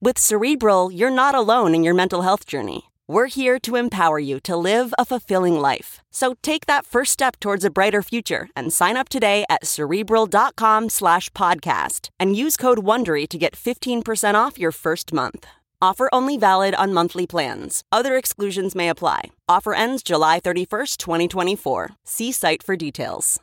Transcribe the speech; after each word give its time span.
With 0.00 0.16
Cerebral, 0.16 0.92
you're 0.92 1.10
not 1.10 1.34
alone 1.34 1.74
in 1.74 1.82
your 1.82 1.92
mental 1.92 2.22
health 2.22 2.46
journey. 2.46 2.82
We're 3.08 3.26
here 3.26 3.58
to 3.60 3.74
empower 3.74 4.20
you 4.20 4.38
to 4.44 4.56
live 4.56 4.94
a 4.96 5.04
fulfilling 5.04 5.58
life. 5.58 6.02
So 6.12 6.34
take 6.40 6.66
that 6.66 6.86
first 6.86 7.12
step 7.12 7.40
towards 7.40 7.64
a 7.64 7.70
brighter 7.70 8.00
future 8.00 8.48
and 8.54 8.72
sign 8.72 8.96
up 8.96 9.08
today 9.08 9.44
at 9.50 9.66
cerebral.com 9.66 10.90
slash 10.90 11.30
podcast 11.30 12.10
and 12.20 12.36
use 12.36 12.56
code 12.56 12.78
WONDERY 12.78 13.28
to 13.28 13.38
get 13.38 13.56
15% 13.56 14.36
off 14.36 14.56
your 14.56 14.70
first 14.70 15.12
month. 15.12 15.48
Offer 15.82 16.08
only 16.12 16.36
valid 16.36 16.76
on 16.76 16.94
monthly 16.94 17.26
plans. 17.26 17.82
Other 17.90 18.14
exclusions 18.16 18.76
may 18.76 18.90
apply. 18.90 19.32
Offer 19.48 19.74
ends 19.74 20.04
July 20.04 20.38
31st, 20.38 20.96
2024. 20.98 21.90
See 22.04 22.30
site 22.30 22.62
for 22.62 22.76
details. 22.76 23.40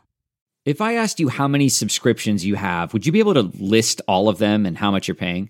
If 0.64 0.80
I 0.80 0.96
asked 0.96 1.20
you 1.20 1.28
how 1.28 1.50
many 1.50 1.68
subscriptions 1.68 2.46
you 2.46 2.56
have, 2.56 2.94
would 2.94 3.06
you 3.06 3.12
be 3.12 3.20
able 3.20 3.34
to 3.34 3.52
list 3.60 4.00
all 4.08 4.30
of 4.30 4.38
them 4.38 4.66
and 4.66 4.78
how 4.78 4.90
much 4.90 5.10
you're 5.10 5.16
paying? 5.16 5.50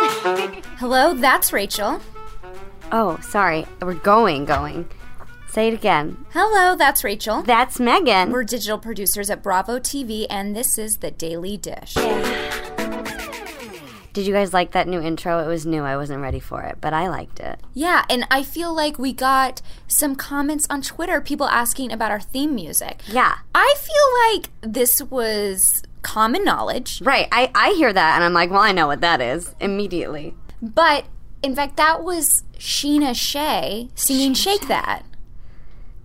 Hello, 0.81 1.13
that's 1.13 1.53
Rachel. 1.53 2.01
Oh, 2.91 3.19
sorry. 3.21 3.67
We're 3.83 3.93
going, 3.93 4.45
going. 4.45 4.89
Say 5.47 5.67
it 5.67 5.75
again. 5.75 6.25
Hello, 6.31 6.75
that's 6.75 7.03
Rachel. 7.03 7.43
That's 7.43 7.79
Megan. 7.79 8.31
We're 8.31 8.43
digital 8.43 8.79
producers 8.79 9.29
at 9.29 9.43
Bravo 9.43 9.77
TV, 9.77 10.25
and 10.27 10.55
this 10.55 10.79
is 10.79 10.97
The 10.97 11.11
Daily 11.11 11.55
Dish. 11.55 11.93
Did 14.13 14.25
you 14.25 14.33
guys 14.33 14.55
like 14.55 14.71
that 14.71 14.87
new 14.87 14.99
intro? 14.99 15.37
It 15.37 15.47
was 15.47 15.67
new. 15.67 15.83
I 15.83 15.97
wasn't 15.97 16.23
ready 16.23 16.39
for 16.39 16.63
it, 16.63 16.79
but 16.81 16.93
I 16.93 17.09
liked 17.09 17.39
it. 17.39 17.59
Yeah, 17.75 18.03
and 18.09 18.25
I 18.31 18.41
feel 18.41 18.73
like 18.73 18.97
we 18.97 19.13
got 19.13 19.61
some 19.85 20.15
comments 20.15 20.65
on 20.71 20.81
Twitter, 20.81 21.21
people 21.21 21.45
asking 21.45 21.91
about 21.91 22.09
our 22.09 22.19
theme 22.19 22.55
music. 22.55 23.01
Yeah. 23.05 23.35
I 23.53 23.75
feel 23.77 24.41
like 24.41 24.73
this 24.73 24.99
was 24.99 25.83
common 26.01 26.43
knowledge, 26.43 27.01
Right. 27.01 27.27
I, 27.31 27.51
I 27.53 27.73
hear 27.73 27.91
that 27.93 28.15
and 28.15 28.23
I'm 28.23 28.33
like, 28.33 28.49
well, 28.49 28.61
I 28.61 28.71
know 28.71 28.87
what 28.87 29.01
that 29.01 29.21
is 29.21 29.55
immediately. 29.59 30.33
But 30.61 31.05
in 31.41 31.55
fact, 31.55 31.77
that 31.77 32.03
was 32.03 32.43
Scheana 32.57 33.15
Shay 33.15 33.89
singing 33.95 34.33
Shake 34.33 34.67
That. 34.67 35.03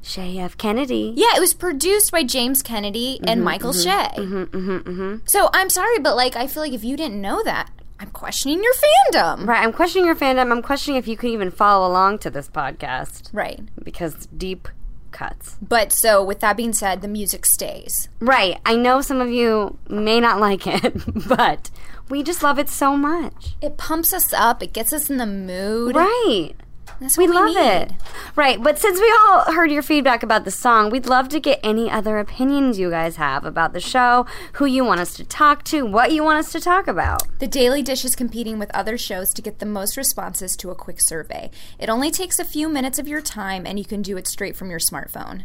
Shay 0.03 0.39
F. 0.39 0.57
Kennedy. 0.57 1.13
Yeah, 1.17 1.37
it 1.37 1.41
was 1.41 1.53
produced 1.53 2.13
by 2.13 2.23
James 2.23 2.63
Kennedy 2.63 3.19
and 3.27 3.39
mm-hmm, 3.39 3.45
Michael 3.45 3.73
mm-hmm, 3.73 4.47
Shea. 4.47 4.49
Mm-hmm, 4.57 5.17
so 5.27 5.51
I'm 5.53 5.69
sorry, 5.69 5.99
but 5.99 6.15
like, 6.15 6.37
I 6.37 6.47
feel 6.47 6.63
like 6.63 6.73
if 6.73 6.85
you 6.85 6.97
didn't 6.97 7.21
know 7.21 7.43
that, 7.43 7.71
I'm 7.99 8.11
questioning 8.11 8.63
your 8.63 8.73
fandom. 8.75 9.47
Right. 9.47 9.63
I'm 9.63 9.73
questioning 9.73 10.07
your 10.07 10.15
fandom. 10.15 10.53
I'm 10.53 10.63
questioning 10.63 10.99
if 10.99 11.09
you 11.09 11.17
could 11.17 11.31
even 11.31 11.51
follow 11.51 11.89
along 11.89 12.19
to 12.21 12.31
this 12.31 12.49
podcast 12.49 13.31
Right. 13.33 13.61
because 13.83 14.27
deep 14.27 14.69
cuts. 15.13 15.57
But 15.63 15.93
so, 15.93 16.23
with 16.23 16.41
that 16.41 16.57
being 16.57 16.75
said, 16.75 17.01
the 17.01 17.09
music 17.09 17.47
stays. 17.47 18.09
Right. 18.21 18.59
I 18.67 18.77
know 18.77 19.01
some 19.01 19.21
of 19.21 19.31
you 19.31 19.79
may 19.89 20.21
not 20.21 20.41
like 20.41 20.67
it, 20.67 20.95
but 21.29 21.71
we 22.09 22.23
just 22.23 22.43
love 22.43 22.59
it 22.59 22.69
so 22.69 22.97
much. 22.97 23.57
It 23.61 23.77
pumps 23.77 24.13
us 24.13 24.33
up. 24.33 24.63
It 24.63 24.73
gets 24.73 24.93
us 24.93 25.11
in 25.11 25.17
the 25.17 25.27
mood. 25.27 25.95
Right. 25.97 26.53
That's 27.01 27.19
We 27.19 27.29
we, 27.29 27.35
love 27.35 27.49
need. 27.49 27.59
it. 27.59 27.93
Right, 28.37 28.63
but 28.63 28.79
since 28.79 28.99
we 28.99 29.15
all 29.21 29.53
heard 29.53 29.71
your 29.71 29.83
feedback 29.83 30.23
about 30.23 30.45
the 30.47 30.51
song, 30.51 30.89
we'd 30.89 31.05
love 31.07 31.29
to 31.29 31.41
get 31.41 31.61
any 31.63 31.91
other 31.91 32.19
opinions 32.19 32.79
you 32.79 32.89
guys 32.89 33.17
have 33.17 33.45
about 33.45 33.75
the 33.75 33.81
show, 33.81 34.25
who 34.55 34.65
you 34.65 34.83
want 34.83 35.01
us 35.01 35.13
to 35.17 35.25
talk 35.25 35.63
to, 35.65 35.85
what 35.85 36.13
you 36.13 36.25
want 36.25 36.39
us 36.39 36.53
to 36.53 36.61
talk 36.61 36.87
about. 36.87 37.23
The 37.39 37.47
Daily 37.49 37.83
Dish 37.83 38.05
is 38.07 38.17
competing 38.17 38.59
with 38.59 38.71
other 38.75 38.97
shows 38.97 39.35
to 39.35 39.43
get 39.43 39.59
the 39.59 39.67
most 39.67 39.99
responses 39.99 40.57
to 40.57 40.71
a 40.71 40.75
quick 40.75 41.03
survey. 41.03 41.51
It 41.79 41.91
only 41.91 42.11
takes 42.11 42.39
a 42.39 42.45
few 42.47 42.67
minutes 42.67 42.99
of 42.99 43.09
your 43.09 43.21
time, 43.21 43.67
and 43.67 43.79
you 43.79 43.85
can 43.85 44.01
do 44.01 44.17
it 44.17 44.27
straight 44.27 44.57
from 44.57 44.71
your 44.71 44.79
smartphone. 44.81 45.45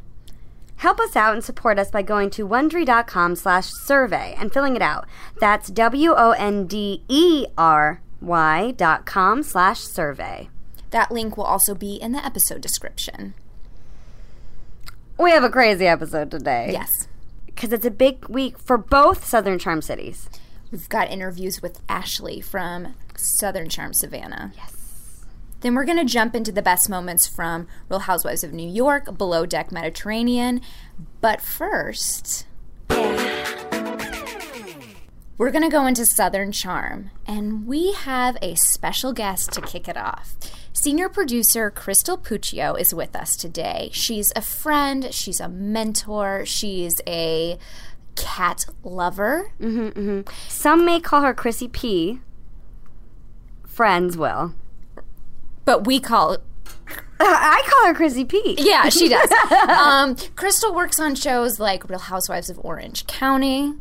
Help 0.82 1.00
us 1.00 1.16
out 1.16 1.34
and 1.36 1.44
support 1.44 1.78
us 1.78 1.92
by 1.92 2.02
going 2.02 2.32
to 2.32 2.48
wondery.com 2.48 3.36
slash 3.36 3.70
survey 3.70 4.34
and 4.40 4.52
filling 4.52 4.76
it 4.76 4.82
out. 4.82 5.06
That's 5.40 5.70
W-O-N-D-E-R-Y 5.70 6.32
dot 8.78 9.06
com 9.06 9.44
slash 9.44 9.80
survey. 9.82 10.50
That 10.90 11.12
link 11.12 11.38
will 11.38 11.44
also 11.44 11.76
be 11.76 11.98
in 11.98 12.14
the 12.14 12.26
episode 12.26 12.62
description. 12.62 13.36
We 15.20 15.30
have 15.30 15.44
a 15.44 15.52
crazy 15.52 15.86
episode 15.86 16.32
today. 16.32 16.70
Yes. 16.72 17.08
Because 17.46 17.72
it's 17.72 17.86
a 17.86 17.92
big 17.92 18.28
week 18.28 18.58
for 18.58 18.80
both 18.80 19.24
Southern 19.24 19.60
Charm 19.60 19.84
cities. 19.84 20.30
We've 20.72 20.90
got 20.90 21.12
interviews 21.12 21.62
with 21.62 21.80
Ashley 21.88 22.42
from 22.42 22.96
Southern 23.16 23.70
Charm 23.70 23.94
Savannah. 23.94 24.52
Yes. 24.58 24.81
Then 25.62 25.76
we're 25.76 25.86
going 25.86 25.98
to 26.00 26.06
jump 26.06 26.36
into 26.36 26.52
the 26.52 26.62
best 26.62 26.90
moments 26.90 27.28
from 27.28 27.68
Real 27.88 28.00
Housewives 28.00 28.44
of 28.44 28.52
New 28.52 28.68
York, 28.68 29.18
Below 29.18 29.46
Deck 29.46 29.72
Mediterranean. 29.72 30.62
But 31.22 31.40
first, 31.40 32.48
we're 35.38 35.52
going 35.52 35.64
to 35.64 35.70
go 35.70 35.86
into 35.86 36.06
Southern 36.06 36.52
Charm, 36.52 37.12
and 37.26 37.68
we 37.68 37.94
have 37.94 38.38
a 38.42 38.56
special 38.56 39.14
guest 39.14 39.52
to 39.54 39.62
kick 39.62 39.88
it 39.88 39.98
off. 39.98 40.36
Senior 40.74 41.10
producer 41.10 41.70
Crystal 41.70 42.18
Puccio 42.18 42.80
is 42.80 42.94
with 42.94 43.16
us 43.16 43.36
today. 43.36 43.90
She's 43.94 44.34
a 44.36 44.42
friend, 44.42 45.14
she's 45.14 45.40
a 45.40 45.48
mentor, 45.48 46.44
she's 46.46 47.02
a 47.06 47.60
cat 48.16 48.66
lover. 48.84 49.52
Mm-hmm, 49.60 50.00
mm-hmm. 50.00 50.22
Some 50.48 50.86
may 50.86 51.00
call 51.00 51.22
her 51.22 51.34
Chrissy 51.34 51.68
P. 51.68 52.20
Friends 53.68 54.18
will. 54.18 54.56
But 55.66 55.86
we 55.86 56.00
call 56.00 56.38
I 57.20 57.62
call 57.70 57.88
her 57.88 57.94
Chrissy 57.94 58.26
P. 58.26 58.56
yeah 58.60 58.90
she 58.90 59.08
does 59.10 59.32
um, 59.70 60.16
crystal 60.36 60.74
works 60.74 61.00
on 61.00 61.16
shows 61.16 61.60
like 61.60 61.88
real 61.90 62.00
housewives 62.00 62.50
of 62.50 62.60
orange 62.64 63.06
county 63.08 63.74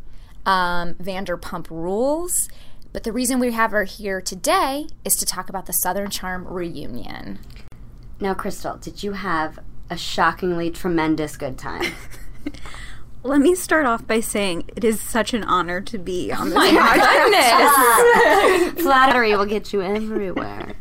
um, 0.46 0.94
vanderpump 0.94 1.70
rules 1.70 2.48
but 2.92 3.04
the 3.04 3.12
reason 3.12 3.38
we 3.38 3.52
have 3.52 3.70
her 3.70 3.84
here 3.84 4.20
today 4.20 4.86
is 5.04 5.16
to 5.16 5.24
talk 5.24 5.48
about 5.48 5.66
the 5.66 5.72
southern 5.72 6.10
charm 6.10 6.46
reunion 6.46 7.38
Now, 8.20 8.34
Crystal, 8.34 8.76
did 8.76 9.02
you 9.02 9.12
have 9.12 9.58
a 9.88 9.96
shockingly 9.96 10.70
tremendous 10.70 11.36
good 11.36 11.56
time? 11.58 11.92
Let 13.22 13.40
me 13.40 13.54
start 13.54 13.86
off 13.86 14.06
by 14.06 14.20
saying 14.20 14.70
it 14.76 14.82
is 14.84 15.00
such 15.00 15.34
an 15.34 15.44
honor 15.44 15.80
to 15.82 15.98
be 15.98 16.32
on 16.32 16.48
this 16.50 16.56
my 16.56 16.70
goodness 18.72 18.82
Flattery 18.82 19.36
will 19.36 19.46
get 19.46 19.72
you 19.72 19.82
everywhere. 19.82 20.72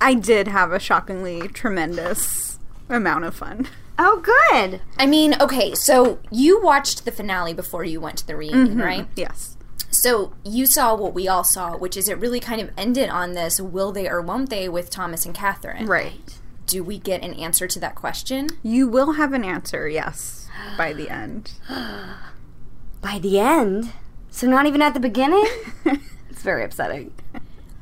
I 0.00 0.14
did 0.14 0.48
have 0.48 0.72
a 0.72 0.78
shockingly 0.78 1.48
tremendous 1.48 2.58
amount 2.88 3.24
of 3.24 3.34
fun. 3.34 3.68
Oh, 3.98 4.20
good. 4.20 4.82
i 4.98 5.06
mean 5.06 5.34
okay 5.40 5.74
so 5.74 6.18
you 6.30 6.60
watched 6.62 7.06
the 7.06 7.10
finale 7.10 7.54
before 7.54 7.82
you 7.82 7.98
went 7.98 8.18
to 8.18 8.26
the 8.26 8.36
reunion 8.36 8.76
right 8.78 9.08
Yes. 9.16 9.56
so 9.90 10.34
you 10.44 10.66
saw 10.66 10.94
what 10.94 11.14
we 11.14 11.26
all 11.26 11.44
saw 11.44 11.76
which 11.78 11.96
is 11.96 12.06
it 12.06 12.18
really 12.18 12.38
kind 12.38 12.60
of 12.60 12.70
ended 12.76 13.08
on 13.08 13.32
this 13.32 13.58
will 13.58 13.92
they 13.92 14.06
or 14.06 14.20
won't 14.20 14.50
they 14.50 14.68
with 14.68 14.90
thomas 14.90 15.24
and 15.24 15.34
catherine 15.34 15.86
Right. 15.86 16.38
do 16.66 16.84
we 16.84 16.98
get 16.98 17.22
an 17.24 17.32
answer 17.34 17.66
to 17.66 17.80
that 17.80 17.94
question? 17.94 18.50
You 18.62 18.86
will 18.86 19.12
have 19.12 19.32
an 19.32 19.44
answer, 19.44 19.88
yes, 19.88 20.46
by 20.76 20.92
the 20.92 21.08
end. 21.08 21.52
By 23.00 23.18
the 23.18 23.38
end? 23.38 23.92
So 24.30 24.46
not 24.48 24.66
even 24.66 24.82
at 24.82 24.92
the 24.94 25.00
beginning? 25.00 25.46
it's 26.30 26.42
very 26.42 26.64
upsetting. 26.64 27.12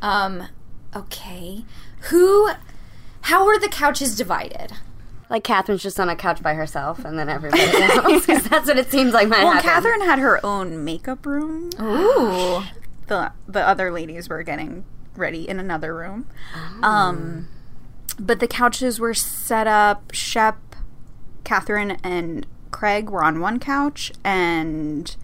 Um, 0.02 0.48
okay. 0.94 1.64
Who, 2.10 2.50
how 3.22 3.46
are 3.46 3.58
the 3.58 3.68
couches 3.68 4.16
divided? 4.16 4.72
Like 5.30 5.42
Catherine's 5.44 5.82
just 5.82 5.98
on 5.98 6.08
a 6.08 6.16
couch 6.16 6.42
by 6.42 6.54
herself, 6.54 7.04
and 7.04 7.18
then 7.18 7.28
everybody 7.28 7.62
else. 7.82 8.26
Because 8.26 8.44
that's 8.44 8.68
what 8.68 8.78
it 8.78 8.90
seems 8.90 9.12
like 9.14 9.28
might 9.28 9.42
Well, 9.42 9.52
happen. 9.54 9.68
Catherine 9.68 10.00
had 10.02 10.18
her 10.18 10.44
own 10.44 10.84
makeup 10.84 11.24
room. 11.26 11.70
Ooh. 11.80 12.62
The 13.06 13.32
the 13.48 13.66
other 13.66 13.90
ladies 13.90 14.28
were 14.28 14.42
getting 14.42 14.84
ready 15.16 15.48
in 15.48 15.58
another 15.58 15.94
room. 15.94 16.26
Um, 16.82 17.48
but 18.18 18.40
the 18.40 18.48
couches 18.48 19.00
were 19.00 19.14
set 19.14 19.66
up. 19.66 20.12
Shep, 20.12 20.58
Catherine, 21.42 21.92
and 22.04 22.46
Craig 22.70 23.08
were 23.10 23.24
on 23.24 23.40
one 23.40 23.58
couch, 23.58 24.12
and 24.24 25.14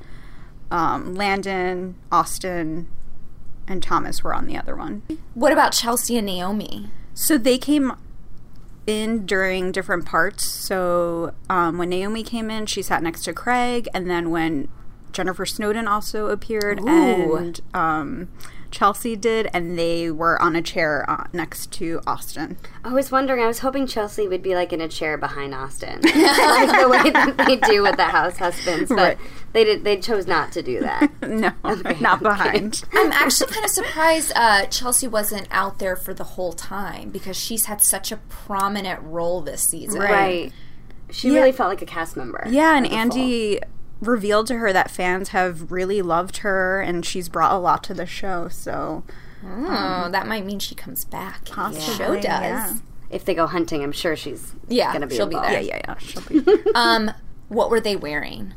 um, 0.71 1.15
Landon, 1.15 1.97
Austin, 2.13 2.89
and 3.71 3.83
Thomas 3.83 4.23
were 4.25 4.35
on 4.35 4.47
the 4.47 4.57
other 4.57 4.75
one. 4.77 5.03
What 5.35 5.53
about 5.53 5.73
Chelsea 5.73 6.19
and 6.19 6.27
Naomi? 6.27 6.91
So 7.15 7.39
they 7.39 7.57
came 7.57 7.93
in 8.87 9.25
during 9.25 9.73
different 9.73 10.05
parts. 10.05 10.45
So 10.45 11.33
um, 11.49 11.79
when 11.79 11.89
Naomi 11.91 12.25
came 12.25 12.51
in, 12.51 12.67
she 12.67 12.83
sat 12.83 13.03
next 13.03 13.23
to 13.25 13.33
Craig, 13.33 13.89
and 13.95 14.11
then 14.11 14.31
when 14.31 14.69
Jennifer 15.13 15.47
Snowden 15.47 15.87
also 15.87 16.27
appeared, 16.27 16.81
Ooh. 16.81 16.89
and 17.37 17.61
um, 17.73 18.29
Chelsea 18.71 19.17
did, 19.17 19.49
and 19.53 19.79
they 19.79 20.11
were 20.11 20.41
on 20.41 20.55
a 20.57 20.63
chair 20.63 21.05
uh, 21.09 21.25
next 21.33 21.71
to 21.73 22.01
Austin. 22.07 22.57
I 22.85 22.93
was 22.93 23.11
wondering, 23.11 23.43
I 23.43 23.47
was 23.47 23.59
hoping 23.61 23.87
Chelsea 23.87 24.29
would 24.29 24.43
be 24.43 24.55
like 24.55 24.73
in 24.73 24.81
a 24.81 24.89
chair 24.89 25.19
behind 25.19 25.55
Austin. 25.55 26.01
like 26.05 26.81
the 26.81 26.89
way 26.89 27.11
that 27.11 27.35
they 27.47 27.57
do 27.57 27.83
with 27.83 27.97
the 27.97 28.05
house 28.05 28.37
husbands. 28.39 28.89
But 28.89 28.97
Right. 29.01 29.19
they 29.53 29.65
did 29.65 29.85
they 29.85 29.97
chose 29.99 30.27
not 30.27 30.53
to 30.53 30.63
do 30.63 30.81
that. 30.81 31.11
No, 31.31 31.53
not 32.01 32.23
behind. 32.23 32.83
I'm 32.93 33.13
actually 33.13 33.53
kind 33.53 33.65
of 33.65 33.71
surprised 33.71 34.33
uh, 34.35 34.67
Chelsea 34.67 35.07
wasn't 35.09 35.47
out 35.51 35.79
there 35.79 35.97
for 35.97 36.13
the 36.13 36.25
whole 36.25 36.53
time 36.53 37.11
because 37.11 37.37
she's 37.37 37.67
had 37.67 37.81
such 37.81 38.11
a 38.13 38.17
prominent 38.29 39.01
role 39.03 39.41
this 39.41 39.63
season. 39.63 40.01
right. 40.01 40.53
She 41.11 41.31
really 41.31 41.51
felt 41.53 41.69
like 41.71 41.83
a 41.83 41.87
cast 41.87 42.17
member. 42.17 42.45
Yeah, 42.49 42.77
and 42.77 42.87
of 42.87 42.93
the 42.93 42.97
Andy 42.97 43.61
revealed 44.01 44.47
to 44.49 44.57
her 44.59 44.73
that 44.73 44.91
fans 44.91 45.29
have 45.31 45.71
really 45.73 46.01
loved 46.03 46.39
her, 46.39 46.81
and 46.81 47.05
she's 47.05 47.29
brought 47.29 47.53
a 47.53 47.59
lot 47.59 47.83
to 47.85 47.95
the 47.95 48.07
show. 48.07 48.49
So 48.49 49.05
Oh, 49.45 50.09
that 50.11 50.27
might 50.27 50.45
mean 50.45 50.59
she 50.59 50.75
comes 50.75 51.05
back. 51.05 51.45
The 51.47 51.51
Possibly, 51.53 51.95
show 51.97 52.15
does. 52.15 52.23
yeah. 52.23 52.77
If 53.11 53.25
they 53.25 53.35
go 53.35 53.47
hunting, 53.47 53.83
I'm 53.83 53.93
sure 53.93 54.15
she's 54.17 54.53
Yeah, 54.69 54.93
gonna 54.93 55.07
be 55.07 55.17
she'll 55.17 55.27
be 55.27 55.35
there. 55.37 55.53
yeah, 55.53 55.59
yeah, 55.61 55.81
yeah. 55.89 55.99
She'll 55.99 56.23
be. 56.23 56.45
Um, 56.75 57.11
what 57.49 57.71
were 57.71 57.81
they 57.81 57.97
wearing? 57.97 58.55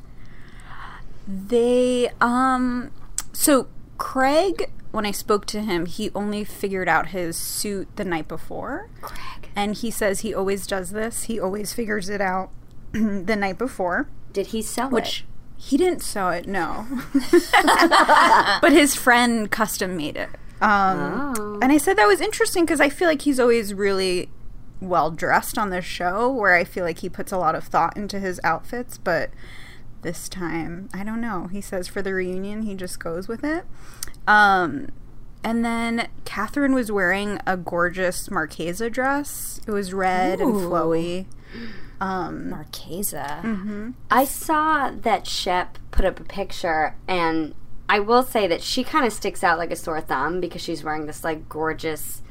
They 1.28 2.10
um 2.20 2.92
so 3.32 3.68
Craig 3.98 4.70
when 4.92 5.06
I 5.08 5.12
spoke 5.12 5.46
to 5.48 5.62
him, 5.62 5.88
he 5.88 6.12
only 6.14 6.44
figured 6.44 6.88
out 6.88 7.08
his 7.08 7.36
suit 7.36 7.88
the 7.96 8.06
night 8.06 8.28
before. 8.28 8.90
Craig. 9.02 9.50
And 9.56 9.76
he 9.76 9.90
says 9.90 10.20
he 10.20 10.34
always 10.36 10.68
does 10.68 10.92
this. 10.92 11.24
He 11.24 11.40
always 11.40 11.74
figures 11.74 12.10
it 12.10 12.22
out 12.22 12.52
the 12.92 13.36
night 13.36 13.58
before, 13.58 14.08
Did 14.34 14.48
he 14.48 14.62
sell 14.62 14.90
which 14.92 15.22
it? 15.22 15.26
He 15.66 15.78
didn't 15.78 16.02
sew 16.02 16.30
it, 16.30 16.46
no. 16.46 16.86
but 18.62 18.72
his 18.72 18.96
friend 18.96 19.50
custom 19.50 19.96
made 19.98 20.18
it. 20.18 20.30
Um 20.62 21.34
Oh. 21.38 21.60
and 21.62 21.72
I 21.72 21.78
said 21.78 21.98
that 21.98 22.08
was 22.08 22.22
interesting 22.22 22.66
because 22.66 22.82
I 22.82 22.90
feel 22.90 23.08
like 23.08 23.22
he's 23.24 23.40
always 23.40 23.74
really 23.74 24.30
well 24.82 25.10
dressed 25.10 25.58
on 25.58 25.70
this 25.70 25.86
show 25.86 26.30
where 26.30 26.54
I 26.54 26.64
feel 26.66 26.84
like 26.84 27.00
he 27.00 27.10
puts 27.10 27.32
a 27.32 27.38
lot 27.38 27.56
of 27.56 27.64
thought 27.64 27.96
into 27.96 28.20
his 28.20 28.40
outfits, 28.44 28.98
but 28.98 29.30
this 30.02 30.28
time, 30.28 30.90
I 30.94 31.04
don't 31.06 31.22
know. 31.22 31.48
He 31.48 31.62
says 31.62 31.88
for 31.88 32.02
the 32.02 32.14
reunion, 32.14 32.64
he 32.64 32.76
just 32.76 33.00
goes 33.00 33.30
with 33.30 33.44
it. 33.46 33.64
Um, 34.28 34.90
and 35.46 35.64
then 35.64 36.10
Catherine 36.26 36.74
was 36.74 36.92
wearing 36.92 37.40
a 37.48 37.56
gorgeous 37.56 38.30
Marchesa 38.30 38.90
dress. 38.90 39.62
It 39.66 39.72
was 39.72 39.94
red 39.94 40.42
and 40.42 40.56
Ooh. 40.56 40.70
Um, 42.04 42.46
flowy. 42.46 42.50
Marchesa. 42.50 43.40
Mm-hmm. 43.44 43.92
I 44.12 44.26
saw 44.26 44.92
that 44.92 45.28
Shep 45.28 45.78
put 45.92 46.06
up 46.06 46.20
a 46.20 46.24
picture, 46.24 46.96
and 47.08 47.54
I 47.90 48.00
will 48.00 48.24
say 48.24 48.48
that 48.48 48.62
she 48.62 48.84
kind 48.84 49.06
of 49.06 49.14
sticks 49.14 49.44
out 49.44 49.58
like 49.58 49.72
a 49.72 49.76
sore 49.76 50.02
thumb 50.02 50.40
because 50.42 50.62
she's 50.62 50.84
wearing 50.84 51.06
this 51.06 51.24
like 51.24 51.48
gorgeous 51.50 52.22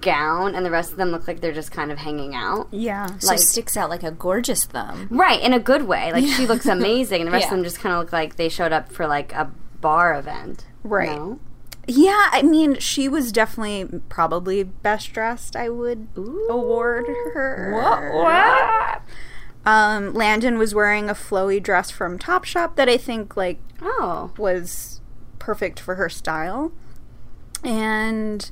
gown, 0.00 0.54
and 0.54 0.64
the 0.66 0.70
rest 0.70 0.90
of 0.92 0.98
them 0.98 1.10
look 1.10 1.26
like 1.26 1.40
they're 1.40 1.52
just 1.52 1.72
kind 1.72 1.90
of 1.90 1.98
hanging 1.98 2.34
out. 2.34 2.68
Yeah. 2.70 3.06
So 3.18 3.36
sticks 3.36 3.76
out 3.76 3.88
like 3.90 4.02
a 4.02 4.10
gorgeous 4.10 4.64
thumb. 4.64 5.08
Right, 5.10 5.40
in 5.40 5.52
a 5.52 5.58
good 5.58 5.82
way. 5.88 6.12
Like 6.12 6.24
she 6.26 6.46
looks 6.46 6.66
amazing, 6.78 7.22
and 7.22 7.28
the 7.28 7.32
rest 7.32 7.44
Yeah. 7.46 7.52
of 7.52 7.56
them 7.56 7.64
just 7.64 7.80
kind 7.80 7.94
of 7.94 8.00
look 8.00 8.12
like 8.12 8.36
they 8.36 8.48
showed 8.48 8.72
up 8.72 8.92
for 8.92 9.06
like 9.06 9.32
a 9.32 9.50
bar 9.80 10.14
event. 10.18 10.66
Right. 10.82 11.10
No? 11.16 11.40
Yeah, 11.90 12.28
I 12.32 12.42
mean, 12.42 12.78
she 12.78 13.08
was 13.08 13.32
definitely 13.32 14.00
probably 14.10 14.62
best 14.62 15.12
dressed. 15.14 15.56
I 15.56 15.70
would 15.70 16.06
award 16.50 17.06
her. 17.32 17.72
Um, 19.64 20.12
Landon 20.14 20.58
was 20.58 20.74
wearing 20.74 21.08
a 21.10 21.14
flowy 21.14 21.62
dress 21.62 21.90
from 21.90 22.18
Topshop 22.18 22.76
that 22.76 22.88
I 22.88 22.96
think 22.98 23.36
like 23.36 23.58
Oh, 23.82 24.32
was 24.38 25.00
perfect 25.38 25.80
for 25.80 25.94
her 25.96 26.08
style. 26.08 26.72
And 27.64 28.50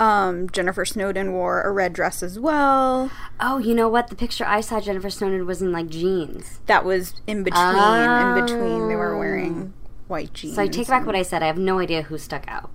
um, 0.00 0.48
Jennifer 0.50 0.84
Snowden 0.84 1.32
wore 1.32 1.62
a 1.62 1.70
red 1.70 1.92
dress 1.92 2.22
as 2.22 2.38
well. 2.38 3.10
oh, 3.40 3.58
you 3.58 3.74
know 3.74 3.88
what? 3.88 4.08
The 4.08 4.16
picture 4.16 4.44
I 4.44 4.60
saw 4.60 4.80
Jennifer 4.80 5.10
Snowden 5.10 5.46
was 5.46 5.60
in 5.62 5.72
like 5.72 5.88
jeans. 5.88 6.60
That 6.66 6.84
was 6.84 7.14
in 7.26 7.42
between. 7.44 7.62
In 7.64 8.44
between, 8.46 8.88
they 8.88 8.96
were 8.96 9.16
wearing 9.18 9.72
white 10.08 10.32
jeans. 10.32 10.56
So 10.56 10.62
I 10.62 10.66
take 10.66 10.88
back 10.88 11.06
what 11.06 11.16
I 11.16 11.22
said. 11.22 11.42
I 11.42 11.46
have 11.46 11.58
no 11.58 11.78
idea 11.78 12.02
who 12.02 12.18
stuck 12.18 12.44
out. 12.48 12.70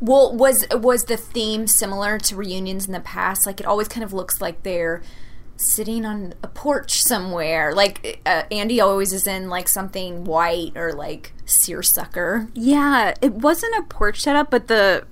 Well, 0.00 0.32
was 0.36 0.64
was 0.70 1.04
the 1.04 1.16
theme 1.16 1.66
similar 1.66 2.18
to 2.20 2.36
reunions 2.36 2.86
in 2.86 2.92
the 2.92 3.00
past? 3.00 3.46
Like 3.46 3.58
it 3.58 3.66
always 3.66 3.88
kind 3.88 4.04
of 4.04 4.12
looks 4.12 4.40
like 4.40 4.62
they're 4.62 5.02
sitting 5.56 6.04
on 6.04 6.34
a 6.40 6.46
porch 6.46 7.00
somewhere. 7.02 7.74
Like 7.74 8.20
uh, 8.24 8.44
Andy 8.50 8.80
always 8.80 9.12
is 9.12 9.26
in 9.26 9.48
like 9.48 9.66
something 9.66 10.22
white 10.24 10.76
or 10.76 10.92
like 10.92 11.32
seersucker. 11.46 12.48
Yeah, 12.54 13.14
it 13.20 13.32
wasn't 13.32 13.76
a 13.76 13.82
porch 13.88 14.20
setup, 14.20 14.52
but 14.52 14.68
the 14.68 15.04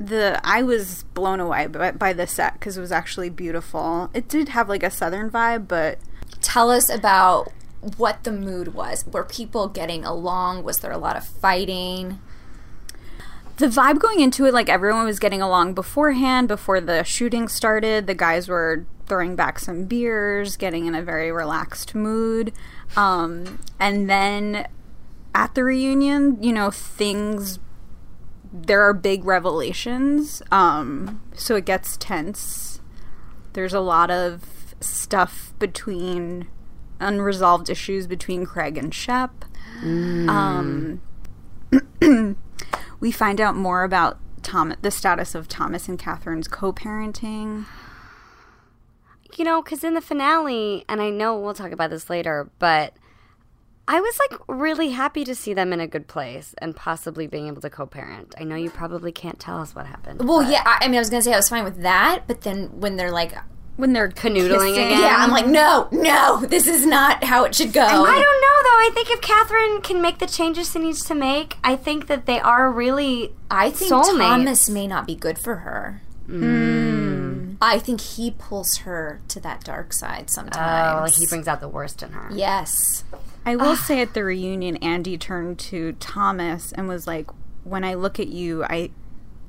the 0.00 0.40
I 0.42 0.64
was 0.64 1.04
blown 1.14 1.38
away 1.38 1.68
by, 1.68 1.92
by 1.92 2.12
the 2.12 2.26
set 2.26 2.54
because 2.54 2.76
it 2.76 2.80
was 2.80 2.90
actually 2.90 3.30
beautiful. 3.30 4.10
It 4.12 4.26
did 4.26 4.48
have 4.48 4.68
like 4.68 4.82
a 4.82 4.90
southern 4.90 5.30
vibe, 5.30 5.68
but 5.68 6.00
Tell 6.42 6.70
us 6.70 6.90
about 6.90 7.52
what 7.96 8.24
the 8.24 8.32
mood 8.32 8.74
was. 8.74 9.04
Were 9.06 9.24
people 9.24 9.68
getting 9.68 10.04
along? 10.04 10.64
Was 10.64 10.80
there 10.80 10.92
a 10.92 10.98
lot 10.98 11.16
of 11.16 11.24
fighting? 11.24 12.20
the 13.62 13.66
vibe 13.68 14.00
going 14.00 14.20
into 14.20 14.46
it, 14.46 14.54
like 14.54 14.68
everyone 14.68 15.04
was 15.04 15.18
getting 15.18 15.42
along 15.42 15.74
beforehand. 15.74 16.48
Before 16.48 16.80
the 16.80 17.04
shooting 17.04 17.48
started, 17.48 18.06
the 18.06 18.14
guys 18.14 18.48
were 18.48 18.86
throwing 19.06 19.36
back 19.36 19.58
some 19.58 19.84
beers, 19.84 20.56
getting 20.56 20.86
in 20.86 20.94
a 20.94 21.02
very 21.02 21.30
relaxed 21.30 21.94
mood, 21.94 22.52
um, 22.96 23.60
and 23.78 24.08
then 24.08 24.66
at 25.34 25.54
the 25.54 25.64
reunion, 25.64 26.42
you 26.42 26.52
know, 26.52 26.70
things 26.70 27.58
there 28.52 28.82
are 28.82 28.92
big 28.92 29.24
revelations. 29.24 30.42
Um, 30.50 31.22
so 31.34 31.56
it 31.56 31.64
gets 31.64 31.96
tense. 31.96 32.80
There's 33.54 33.72
a 33.72 33.80
lot 33.80 34.10
of 34.10 34.74
stuff 34.80 35.54
between 35.58 36.48
unresolved 37.02 37.68
issues 37.68 38.06
between 38.06 38.46
Craig 38.46 38.78
and 38.78 38.94
Shep. 38.94 39.44
Um, 39.82 41.00
we 43.00 43.10
find 43.10 43.40
out 43.40 43.56
more 43.56 43.84
about 43.84 44.18
Tom, 44.42 44.74
the 44.82 44.90
status 44.90 45.34
of 45.34 45.48
Thomas 45.48 45.88
and 45.88 45.98
Catherine's 45.98 46.48
co-parenting. 46.48 47.66
You 49.36 49.44
know, 49.44 49.62
because 49.62 49.82
in 49.82 49.94
the 49.94 50.00
finale, 50.00 50.84
and 50.88 51.00
I 51.00 51.10
know 51.10 51.38
we'll 51.38 51.54
talk 51.54 51.72
about 51.72 51.90
this 51.90 52.10
later, 52.10 52.50
but 52.58 52.94
I 53.88 54.00
was 54.00 54.18
like 54.18 54.40
really 54.46 54.90
happy 54.90 55.24
to 55.24 55.34
see 55.34 55.54
them 55.54 55.72
in 55.72 55.80
a 55.80 55.86
good 55.86 56.06
place 56.06 56.54
and 56.58 56.76
possibly 56.76 57.26
being 57.26 57.48
able 57.48 57.60
to 57.62 57.70
co 57.70 57.86
parent. 57.86 58.34
I 58.38 58.44
know 58.44 58.56
you 58.56 58.70
probably 58.70 59.10
can't 59.10 59.40
tell 59.40 59.58
us 59.58 59.74
what 59.74 59.86
happened. 59.86 60.26
Well, 60.28 60.42
yeah. 60.42 60.62
I, 60.64 60.84
I 60.84 60.88
mean, 60.88 60.96
I 60.96 61.00
was 61.00 61.10
gonna 61.10 61.22
say 61.22 61.32
I 61.32 61.36
was 61.36 61.48
fine 61.48 61.64
with 61.64 61.82
that, 61.82 62.24
but 62.26 62.42
then 62.42 62.80
when 62.80 62.96
they're 62.96 63.10
like, 63.10 63.34
When 63.76 63.94
they're 63.94 64.08
Canoodling 64.10 64.58
kissing- 64.74 64.84
again? 64.86 65.00
yeah, 65.00 65.16
I'm 65.18 65.30
like, 65.30 65.46
no, 65.46 65.88
no, 65.90 66.44
this 66.46 66.66
is 66.66 66.84
not 66.86 67.24
how 67.24 67.44
it 67.44 67.54
should 67.54 67.72
go. 67.72 67.80
I 67.80 67.88
don't 67.88 67.96
know 68.04 68.12
though. 68.18 68.78
I 68.86 68.90
think 68.94 69.10
if 69.10 69.20
Catherine 69.22 69.80
can 69.80 70.02
make 70.02 70.18
the 70.18 70.26
changes 70.26 70.70
she 70.72 70.78
needs 70.78 71.04
to 71.06 71.14
make, 71.14 71.56
I 71.64 71.76
think 71.76 72.06
that 72.06 72.26
they 72.26 72.38
are 72.38 72.70
really. 72.70 73.32
I 73.50 73.70
think 73.70 73.90
soulmates. 73.92 74.18
Thomas 74.18 74.68
may 74.70 74.86
not 74.86 75.06
be 75.06 75.14
good 75.14 75.38
for 75.38 75.56
her. 75.56 76.02
Hmm. 76.26 77.54
I 77.62 77.78
think 77.78 78.00
he 78.00 78.30
pulls 78.32 78.78
her 78.78 79.20
to 79.28 79.40
that 79.40 79.62
dark 79.64 79.92
side 79.92 80.28
sometimes. 80.30 80.56
Oh, 80.56 81.06
sometimes. 81.06 81.16
he 81.18 81.26
brings 81.26 81.48
out 81.48 81.60
the 81.60 81.68
worst 81.68 82.02
in 82.02 82.12
her. 82.12 82.28
yes. 82.32 83.04
I 83.44 83.56
will 83.56 83.74
say 83.76 84.00
at 84.00 84.14
the 84.14 84.22
reunion, 84.22 84.76
Andy 84.76 85.18
turned 85.18 85.58
to 85.60 85.92
Thomas 85.94 86.70
and 86.72 86.86
was 86.86 87.06
like, 87.08 87.28
"When 87.64 87.82
I 87.82 87.94
look 87.94 88.20
at 88.20 88.28
you, 88.28 88.62
I, 88.64 88.90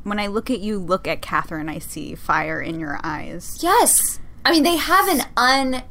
when 0.03 0.19
I 0.19 0.27
look 0.27 0.49
at 0.51 0.59
you, 0.59 0.77
look 0.79 1.07
at 1.07 1.21
Catherine, 1.21 1.69
I 1.69 1.79
see 1.79 2.15
fire 2.15 2.61
in 2.61 2.79
your 2.79 2.99
eyes. 3.03 3.57
Yes. 3.61 4.19
I 4.45 4.51
mean, 4.51 4.63
they 4.63 4.75
have 4.77 5.07
an 5.07 5.21
un 5.37 5.83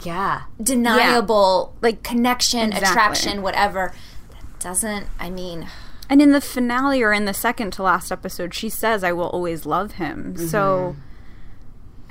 Yeah. 0.00 0.42
undeniable 0.58 1.74
like 1.82 2.02
connection, 2.02 2.72
Exactly. 2.72 2.88
attraction, 2.88 3.42
whatever. 3.42 3.92
That 4.30 4.58
doesn't. 4.60 5.06
I 5.20 5.30
mean, 5.30 5.66
And 6.08 6.20
in 6.20 6.32
the 6.32 6.40
finale 6.42 7.02
or 7.02 7.12
in 7.12 7.24
the 7.24 7.32
second 7.32 7.72
to 7.74 7.82
last 7.82 8.12
episode, 8.12 8.52
she 8.52 8.68
says, 8.68 9.02
"I 9.02 9.12
will 9.12 9.28
always 9.28 9.64
love 9.64 9.92
him." 9.92 10.36
So 10.36 10.94
mm-hmm. 10.96 11.00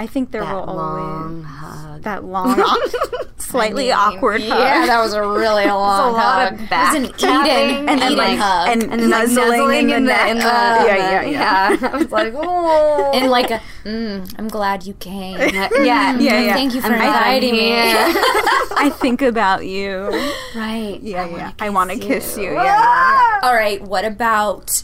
I 0.01 0.07
think 0.07 0.31
there 0.31 0.41
That 0.41 0.55
will 0.65 0.73
long 0.73 1.45
always 1.45 1.45
hug. 1.45 2.01
that 2.03 2.23
long, 2.23 2.57
slightly 3.37 3.91
awkward 3.91 4.41
hug. 4.41 4.49
yeah, 4.49 4.87
that 4.87 4.99
was 4.99 5.13
a 5.13 5.21
really 5.21 5.65
long 5.67 6.13
lot 6.13 6.49
hug. 6.49 6.59
of 6.59 6.69
back 6.71 6.95
it 6.95 7.01
was 7.01 7.11
an 7.11 7.17
tapping 7.19 7.69
Eden, 7.75 7.89
and, 7.89 7.99
Eden 8.01 8.17
like- 8.17 8.39
hug, 8.39 8.67
and, 8.69 8.81
And 8.83 8.91
then 8.93 9.09
like 9.11 9.27
nuzzling, 9.27 9.49
nuzzling 9.49 9.89
in 9.91 10.05
the, 10.05 10.11
neck. 10.11 10.29
in 10.31 10.37
the 10.37 10.43
yeah, 10.43 10.85
yeah, 10.85 11.21
yeah, 11.21 11.69
yeah. 11.79 11.89
I 11.93 11.97
was 11.97 12.11
like, 12.11 12.33
oh. 12.35 13.11
and 13.13 13.29
like 13.29 13.51
a. 13.51 13.61
Mm, 13.85 14.33
I'm 14.39 14.47
glad 14.47 14.85
you 14.87 14.93
came. 14.95 15.37
yeah, 15.37 15.69
Yeah, 15.79 16.17
yeah. 16.17 16.53
Thank 16.55 16.73
you 16.73 16.81
for 16.81 16.87
I'm 16.87 16.93
inviting 16.93 17.53
me. 17.53 17.73
I 17.75 18.89
think 18.99 19.21
about 19.21 19.65
you. 19.67 20.09
right. 20.55 20.99
Yeah, 21.01 21.23
I 21.23 21.25
yeah. 21.29 21.31
wanna 21.31 21.55
I 21.59 21.69
want 21.69 21.91
to 21.91 21.97
kiss 21.97 22.07
kiss 22.07 22.37
you. 22.37 22.43
you. 22.45 22.53
Yeah, 22.53 22.63
yeah, 22.63 23.39
All 23.43 23.53
right, 23.53 23.81
what 23.83 24.03
about 24.05 24.83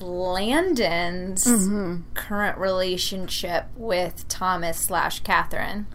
Landon's 0.00 1.44
mm-hmm. 1.44 2.02
current 2.14 2.58
relationship 2.58 3.66
with 3.76 4.26
Thomas 4.28 4.78
slash 4.78 5.20
Catherine. 5.20 5.86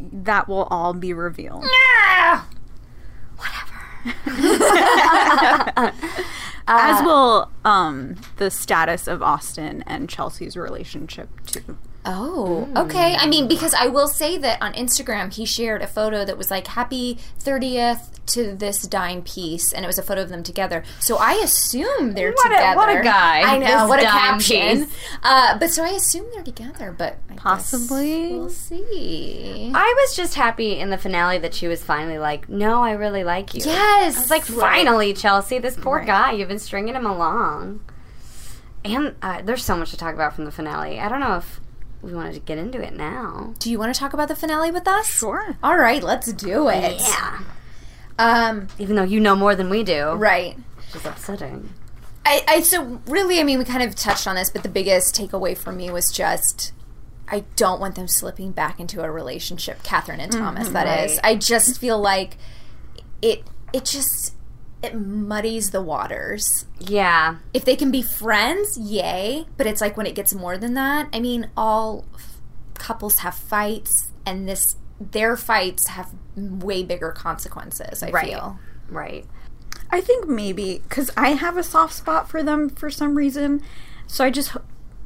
That 0.00 0.48
will 0.48 0.64
all 0.64 0.94
be 0.94 1.12
revealed. 1.12 1.64
Ah! 2.24 2.46
Whatever. 3.36 3.82
As 6.66 7.00
uh, 7.00 7.02
will 7.04 7.50
um, 7.64 8.16
the 8.36 8.50
status 8.50 9.08
of 9.08 9.22
Austin 9.22 9.82
and 9.86 10.08
Chelsea's 10.08 10.56
relationship 10.56 11.28
too. 11.46 11.76
Oh, 12.04 12.68
okay. 12.76 13.14
I 13.16 13.26
mean, 13.28 13.46
because 13.46 13.74
I 13.74 13.86
will 13.86 14.08
say 14.08 14.36
that 14.38 14.60
on 14.60 14.72
Instagram, 14.72 15.32
he 15.32 15.44
shared 15.44 15.82
a 15.82 15.86
photo 15.86 16.24
that 16.24 16.36
was 16.36 16.50
like 16.50 16.66
"Happy 16.66 17.18
30th 17.38 18.08
to 18.26 18.56
this 18.56 18.82
dime 18.82 19.22
piece," 19.22 19.72
and 19.72 19.84
it 19.84 19.86
was 19.86 19.98
a 19.98 20.02
photo 20.02 20.22
of 20.22 20.28
them 20.28 20.42
together. 20.42 20.82
So 20.98 21.16
I 21.18 21.34
assume 21.34 22.14
they're 22.14 22.32
What 22.32 22.46
a- 22.46 22.54
together. 22.56 22.76
what 22.76 22.88
a 22.88 23.02
guy. 23.02 23.42
I 23.42 23.58
know 23.58 23.86
what 23.86 24.00
a 24.00 24.06
caption. 24.06 24.88
Uh, 25.22 25.56
but 25.58 25.70
so 25.70 25.84
I 25.84 25.90
assume 25.90 26.26
they're 26.34 26.42
together. 26.42 26.92
But 26.96 27.18
I 27.30 27.34
Possibly. 27.36 28.32
we'll 28.32 28.48
see. 28.50 29.70
I 29.72 29.94
was 30.04 30.16
just 30.16 30.34
happy 30.34 30.80
in 30.80 30.90
the 30.90 30.98
finale 30.98 31.38
that 31.38 31.54
she 31.54 31.68
was 31.68 31.84
finally 31.84 32.18
like, 32.18 32.48
"No, 32.48 32.82
I 32.82 32.92
really 32.92 33.22
like 33.22 33.54
you." 33.54 33.62
Yes, 33.64 34.16
I 34.16 34.20
was 34.20 34.30
like, 34.30 34.42
"Finally, 34.44 35.14
Chelsea, 35.14 35.60
this 35.60 35.76
poor 35.76 36.00
guy, 36.04 36.32
you've 36.32 36.48
been 36.48 36.58
stringing 36.58 36.96
him 36.96 37.06
along." 37.06 37.78
And 38.84 39.14
uh, 39.22 39.42
there's 39.42 39.64
so 39.64 39.76
much 39.76 39.92
to 39.92 39.96
talk 39.96 40.14
about 40.14 40.34
from 40.34 40.44
the 40.46 40.50
finale. 40.50 40.98
I 40.98 41.08
don't 41.08 41.20
know 41.20 41.36
if 41.36 41.60
we 42.02 42.12
wanted 42.12 42.34
to 42.34 42.40
get 42.40 42.58
into 42.58 42.82
it 42.82 42.94
now. 42.94 43.54
Do 43.58 43.70
you 43.70 43.78
want 43.78 43.94
to 43.94 43.98
talk 43.98 44.12
about 44.12 44.28
the 44.28 44.36
finale 44.36 44.70
with 44.70 44.86
us? 44.88 45.06
Sure. 45.06 45.56
All 45.62 45.76
right, 45.78 46.02
let's 46.02 46.32
do 46.32 46.68
it. 46.68 47.00
Yeah. 47.00 47.40
Um. 48.18 48.68
Even 48.78 48.96
though 48.96 49.02
you 49.04 49.20
know 49.20 49.34
more 49.36 49.54
than 49.54 49.70
we 49.70 49.82
do, 49.82 50.10
Right. 50.12 50.56
which 50.76 50.96
is 50.96 51.06
upsetting. 51.06 51.70
I, 52.24 52.44
I 52.46 52.60
so 52.60 53.00
really 53.06 53.40
I 53.40 53.42
mean 53.42 53.58
we 53.58 53.64
kind 53.64 53.82
of 53.82 53.94
touched 53.96 54.26
on 54.26 54.36
this, 54.36 54.50
but 54.50 54.62
the 54.62 54.68
biggest 54.68 55.14
takeaway 55.16 55.56
for 55.56 55.72
me 55.72 55.90
was 55.90 56.10
just 56.12 56.72
I 57.28 57.44
don't 57.56 57.80
want 57.80 57.94
them 57.94 58.06
slipping 58.06 58.52
back 58.52 58.78
into 58.78 59.02
a 59.02 59.10
relationship, 59.10 59.82
Catherine 59.82 60.20
and 60.20 60.30
Thomas. 60.30 60.68
that 60.68 61.08
is. 61.10 61.18
I 61.24 61.34
just 61.34 61.80
feel 61.80 61.98
like 61.98 62.36
it 63.22 63.42
it 63.72 63.84
just 63.86 64.34
it 64.82 64.94
muddies 64.94 65.70
the 65.70 65.80
waters. 65.82 66.66
Yeah. 66.78 67.36
If 67.54 67.64
they 67.64 67.76
can 67.76 67.90
be 67.90 68.02
friends, 68.02 68.76
yay, 68.78 69.46
but 69.56 69.66
it's 69.66 69.80
like 69.80 69.96
when 69.96 70.06
it 70.06 70.14
gets 70.14 70.34
more 70.34 70.58
than 70.58 70.74
that. 70.74 71.08
I 71.12 71.20
mean, 71.20 71.50
all 71.56 72.04
f- 72.14 72.38
couples 72.74 73.18
have 73.20 73.34
fights 73.34 74.10
and 74.26 74.48
this 74.48 74.76
their 75.00 75.36
fights 75.36 75.88
have 75.88 76.10
way 76.36 76.82
bigger 76.84 77.10
consequences, 77.10 78.02
I 78.02 78.10
Right. 78.10 78.26
feel. 78.26 78.58
Right. 78.88 79.26
I 79.90 80.00
think 80.00 80.28
maybe 80.28 80.80
because 80.88 81.10
I 81.16 81.30
have 81.30 81.56
a 81.56 81.62
soft 81.62 81.94
spot 81.94 82.28
for 82.28 82.42
them 82.42 82.68
for 82.70 82.88
some 82.88 83.16
reason. 83.16 83.62
So 84.06 84.24
I 84.24 84.30
just, 84.30 84.56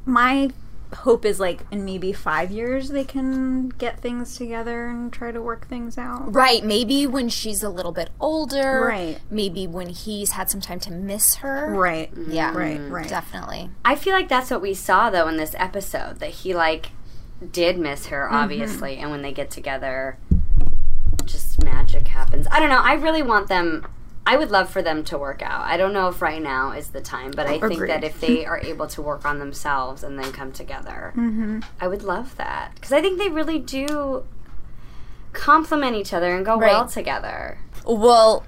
my 0.05 0.51
hope 0.93 1.25
is 1.25 1.39
like 1.39 1.61
in 1.71 1.85
maybe 1.85 2.13
five 2.13 2.51
years 2.51 2.89
they 2.89 3.03
can 3.03 3.69
get 3.69 3.99
things 3.99 4.37
together 4.37 4.87
and 4.87 5.11
try 5.11 5.31
to 5.31 5.41
work 5.41 5.67
things 5.67 5.97
out. 5.97 6.33
Right, 6.33 6.63
maybe 6.63 7.05
when 7.05 7.29
she's 7.29 7.63
a 7.63 7.69
little 7.69 7.91
bit 7.91 8.09
older. 8.19 8.85
Right. 8.87 9.19
Maybe 9.29 9.67
when 9.67 9.89
he's 9.89 10.31
had 10.31 10.49
some 10.49 10.61
time 10.61 10.79
to 10.81 10.91
miss 10.91 11.35
her. 11.35 11.73
Right. 11.73 12.11
Yeah. 12.27 12.53
Right. 12.55 12.79
Right. 12.79 13.07
Definitely. 13.07 13.69
I 13.83 13.95
feel 13.95 14.13
like 14.13 14.29
that's 14.29 14.49
what 14.49 14.61
we 14.61 14.73
saw 14.73 15.09
though 15.09 15.27
in 15.27 15.37
this 15.37 15.55
episode 15.57 16.19
that 16.19 16.29
he 16.29 16.53
like 16.53 16.91
did 17.51 17.77
miss 17.77 18.07
her 18.07 18.25
mm-hmm. 18.25 18.35
obviously 18.35 18.97
and 18.97 19.11
when 19.11 19.21
they 19.21 19.31
get 19.31 19.51
together 19.51 20.17
just 21.25 21.63
magic 21.63 22.07
happens. 22.07 22.47
I 22.51 22.59
don't 22.59 22.69
know. 22.69 22.81
I 22.81 22.93
really 22.93 23.21
want 23.21 23.47
them 23.47 23.85
I 24.27 24.35
would 24.35 24.51
love 24.51 24.69
for 24.69 24.81
them 24.81 25.05
to 25.05 25.17
work 25.17 25.41
out. 25.41 25.61
I 25.61 25.77
don't 25.77 25.93
know 25.93 26.09
if 26.09 26.21
right 26.21 26.41
now 26.41 26.71
is 26.71 26.89
the 26.89 26.99
time, 26.99 27.31
but 27.31 27.47
I 27.47 27.59
think 27.59 27.79
that 27.87 28.03
if 28.03 28.19
they 28.19 28.45
are 28.45 28.59
able 28.59 28.85
to 28.87 29.01
work 29.01 29.25
on 29.25 29.39
themselves 29.39 30.03
and 30.03 30.19
then 30.19 30.33
come 30.33 30.51
together, 30.51 31.13
I 31.79 31.87
would 31.87 32.03
love 32.03 32.35
that 32.35 32.75
because 32.75 32.91
I 32.91 33.01
think 33.01 33.19
they 33.19 33.29
really 33.29 33.57
do 33.57 34.25
complement 35.31 35.95
each 35.95 36.11
other 36.13 36.35
and 36.35 36.45
go 36.45 36.57
well 36.57 36.87
together. 36.87 37.59
Well, 37.85 38.45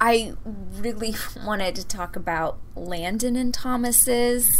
I 0.00 0.32
really 0.80 1.14
wanted 1.46 1.76
to 1.76 1.86
talk 1.86 2.16
about 2.16 2.58
Landon 2.74 3.36
and 3.36 3.54
Thomas's 3.54 4.50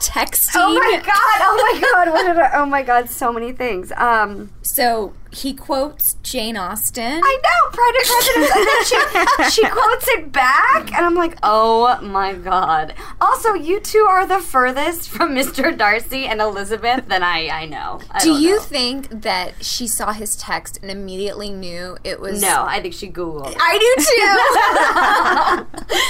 texting. 0.00 0.50
Oh 0.56 0.74
my 0.74 0.96
god! 1.02 1.38
Oh 1.40 1.56
my 1.72 1.80
god! 1.80 2.12
What 2.12 2.26
did 2.26 2.36
I, 2.36 2.60
oh 2.60 2.66
my 2.66 2.82
god! 2.82 3.08
So 3.08 3.32
many 3.32 3.52
things. 3.52 3.90
Um, 3.92 4.50
So 4.60 5.14
he 5.32 5.54
quotes 5.54 6.14
Jane 6.22 6.56
Austen. 6.56 7.20
I 7.24 7.38
know 7.42 7.70
Pride 7.72 7.94
and 7.96 8.06
Prejudice, 8.06 8.56
and 8.56 8.66
then 8.66 9.50
she 9.50 9.62
she 9.62 9.68
quotes 9.70 10.08
it 10.08 10.30
back, 10.32 10.92
and 10.92 11.04
I'm 11.06 11.14
like, 11.14 11.36
oh 11.42 11.98
my 12.02 12.34
god. 12.34 12.94
Also, 13.20 13.54
you 13.54 13.80
two 13.80 14.06
are 14.08 14.26
the 14.26 14.38
furthest 14.40 15.08
from 15.08 15.30
Mr. 15.34 15.76
Darcy 15.76 16.26
and 16.26 16.40
Elizabeth 16.40 17.08
than 17.08 17.22
I 17.22 17.48
I 17.48 17.66
know. 17.66 18.00
I 18.10 18.18
Do 18.20 18.38
you 18.38 18.56
know. 18.56 18.60
think 18.62 19.22
that 19.22 19.64
she 19.64 19.86
saw 19.88 20.12
his 20.12 20.36
text 20.36 20.78
and 20.82 20.90
immediately 20.90 21.50
knew 21.50 21.96
it 22.04 22.20
was 22.20 22.40
No, 22.42 22.64
I 22.68 22.80
think 22.82 22.94
she 22.94 23.10
googled. 23.10 23.52
it. 23.52 23.56
I 23.58 23.78
do 23.78 23.94
too. 24.04 25.92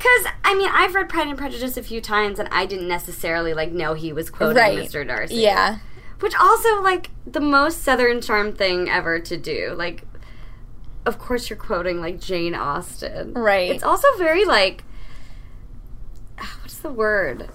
Because 0.00 0.32
I 0.44 0.54
mean, 0.54 0.70
I've 0.72 0.94
read 0.94 1.08
Pride 1.10 1.28
and 1.28 1.36
Prejudice 1.36 1.76
a 1.76 1.82
few 1.82 2.00
times, 2.00 2.38
and 2.38 2.48
I 2.50 2.64
didn't 2.64 2.88
necessarily 2.88 3.52
like 3.52 3.70
know 3.72 3.92
he 3.92 4.12
was 4.14 4.30
quoting 4.30 4.56
Right. 4.56 4.78
Mr. 4.78 5.06
Darcy. 5.06 5.34
yeah. 5.34 5.78
Which 6.20 6.34
also 6.38 6.80
like 6.82 7.10
the 7.26 7.40
most 7.40 7.82
Southern 7.82 8.20
charm 8.20 8.52
thing 8.52 8.88
ever 8.88 9.18
to 9.20 9.36
do. 9.36 9.74
Like, 9.76 10.04
of 11.06 11.18
course 11.18 11.50
you're 11.50 11.58
quoting 11.58 12.00
like 12.00 12.20
Jane 12.20 12.54
Austen. 12.54 13.34
Right. 13.34 13.70
It's 13.70 13.82
also 13.82 14.06
very 14.18 14.44
like, 14.44 14.84
ah, 16.38 16.58
what's 16.62 16.78
the 16.78 16.92
word? 16.92 17.48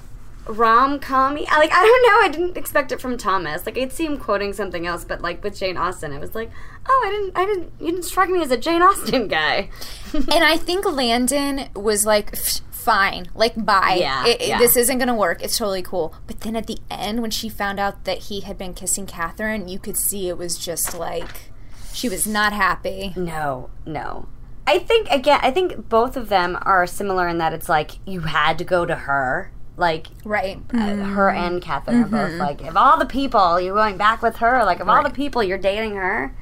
Rom 0.47 0.99
com 0.99 1.37
I 1.37 1.57
Like 1.57 1.71
I 1.71 1.81
don't 1.81 2.03
know. 2.03 2.27
I 2.27 2.29
didn't 2.31 2.57
expect 2.57 2.91
it 2.91 3.01
from 3.01 3.17
Thomas. 3.17 3.65
Like 3.65 3.77
I'd 3.77 3.91
see 3.91 4.05
him 4.05 4.17
quoting 4.17 4.53
something 4.53 4.85
else, 4.85 5.03
but 5.03 5.21
like 5.21 5.43
with 5.43 5.57
Jane 5.57 5.77
Austen, 5.77 6.11
it 6.13 6.19
was 6.19 6.35
like, 6.35 6.51
oh, 6.87 7.03
I 7.05 7.11
didn't, 7.11 7.37
I 7.37 7.45
didn't, 7.45 7.71
you 7.79 7.91
didn't 7.91 8.03
strike 8.03 8.29
me 8.29 8.41
as 8.41 8.51
a 8.51 8.57
Jane 8.57 8.81
Austen 8.81 9.27
guy. 9.27 9.69
and 10.13 10.43
I 10.43 10.57
think 10.57 10.85
Landon 10.85 11.69
was 11.75 12.05
like, 12.05 12.31
"Pfft, 12.33 12.61
fine, 12.85 13.25
like, 13.35 13.53
bye. 13.65 13.97
Yeah, 13.99 14.25
It- 14.25 14.41
it- 14.41 14.47
yeah. 14.47 14.57
This 14.59 14.77
isn't 14.77 14.97
going 14.99 15.07
to 15.09 15.13
work. 15.13 15.41
It's 15.43 15.57
totally 15.57 15.81
cool. 15.81 16.13
But 16.27 16.41
then 16.41 16.55
at 16.55 16.67
the 16.67 16.77
end, 16.89 17.21
when 17.21 17.31
she 17.31 17.49
found 17.49 17.79
out 17.79 18.05
that 18.05 18.19
he 18.29 18.41
had 18.41 18.57
been 18.57 18.73
kissing 18.73 19.05
Catherine, 19.05 19.67
you 19.67 19.79
could 19.79 19.97
see 19.97 20.29
it 20.29 20.37
was 20.37 20.57
just 20.57 20.97
like, 20.97 21.51
she 21.91 22.07
was 22.07 22.25
not 22.27 22.53
happy. 22.53 23.13
No, 23.17 23.69
no. 23.85 24.27
I 24.67 24.79
think 24.79 25.09
again, 25.11 25.39
I 25.43 25.51
think 25.51 25.89
both 25.89 26.15
of 26.17 26.29
them 26.29 26.57
are 26.61 26.87
similar 26.87 27.27
in 27.27 27.37
that 27.39 27.53
it's 27.53 27.69
like 27.69 27.99
you 28.05 28.21
had 28.21 28.57
to 28.59 28.63
go 28.63 28.85
to 28.85 28.95
her. 28.95 29.51
Like 29.77 30.07
Right. 30.23 30.59
uh, 30.73 30.77
her 31.17 31.29
and 31.29 31.61
Catherine 31.61 32.03
are 32.03 32.07
both 32.07 32.33
like, 32.39 32.61
of 32.61 32.77
all 32.77 32.97
the 32.97 33.05
people 33.05 33.59
you're 33.59 33.75
going 33.75 33.97
back 33.97 34.21
with 34.21 34.37
her, 34.37 34.63
like 34.63 34.79
of 34.79 34.87
all 34.87 35.03
the 35.03 35.09
people 35.09 35.43
you're 35.43 35.57
dating 35.57 35.95
her. 35.95 36.33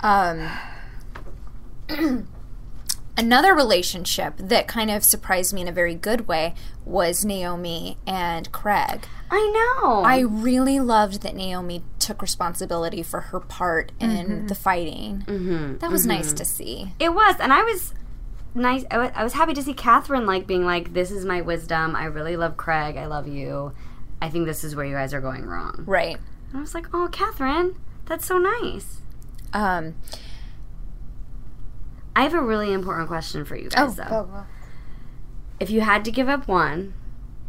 Um, 0.00 0.48
another 3.16 3.54
relationship 3.54 4.34
that 4.38 4.66
kind 4.66 4.90
of 4.90 5.04
surprised 5.04 5.52
me 5.52 5.60
in 5.60 5.68
a 5.68 5.72
very 5.72 5.94
good 5.94 6.26
way 6.26 6.54
was 6.84 7.24
Naomi 7.24 7.98
and 8.06 8.50
Craig. 8.52 9.06
I 9.30 9.78
know. 9.82 10.02
I 10.02 10.20
really 10.20 10.80
loved 10.80 11.22
that 11.22 11.34
Naomi 11.34 11.82
took 11.98 12.20
responsibility 12.22 13.02
for 13.02 13.20
her 13.20 13.40
part 13.40 13.92
in 14.00 14.46
the 14.46 14.54
fighting. 14.54 15.24
Mm-hmm. 15.26 15.78
That 15.78 15.90
was 15.90 16.06
nice 16.06 16.32
to 16.34 16.44
see. 16.44 16.92
it 16.98 17.14
was, 17.14 17.36
and 17.40 17.52
I 17.52 17.62
was 17.62 17.94
nice. 18.54 18.84
I 18.90 19.08
I 19.14 19.24
was 19.24 19.32
happy 19.32 19.54
to 19.54 19.62
see 19.62 19.72
Catherine 19.74 20.26
like 20.26 20.46
being 20.46 20.64
like, 20.64 20.92
"This 20.92 21.10
is 21.10 21.24
my 21.24 21.40
wisdom. 21.40 21.96
I 21.96 22.04
really 22.04 22.36
love 22.36 22.56
Craig. 22.56 22.96
I 22.96 23.06
love 23.06 23.26
you. 23.28 23.72
I 24.20 24.28
think 24.28 24.46
this 24.46 24.64
is 24.64 24.76
where 24.76 24.84
you 24.84 24.94
guys 24.94 25.14
are 25.14 25.20
going 25.20 25.46
wrong." 25.46 25.84
Right. 25.86 26.16
And 26.48 26.58
I 26.58 26.60
was 26.60 26.74
like, 26.74 26.86
"Oh, 26.92 27.08
Catherine, 27.10 27.76
that's 28.06 28.26
so 28.26 28.36
nice." 28.38 28.98
Um, 29.54 29.94
I 32.14 32.22
have 32.22 32.34
a 32.34 32.42
really 32.42 32.72
important 32.72 33.08
question 33.08 33.44
for 33.44 33.56
you 33.56 33.68
guys, 33.70 33.98
oh, 33.98 34.02
though. 34.02 34.08
Oh, 34.10 34.30
oh. 34.34 34.46
if 35.60 35.70
you 35.70 35.80
had 35.80 36.04
to 36.04 36.10
give 36.10 36.28
up 36.28 36.46
one, 36.46 36.94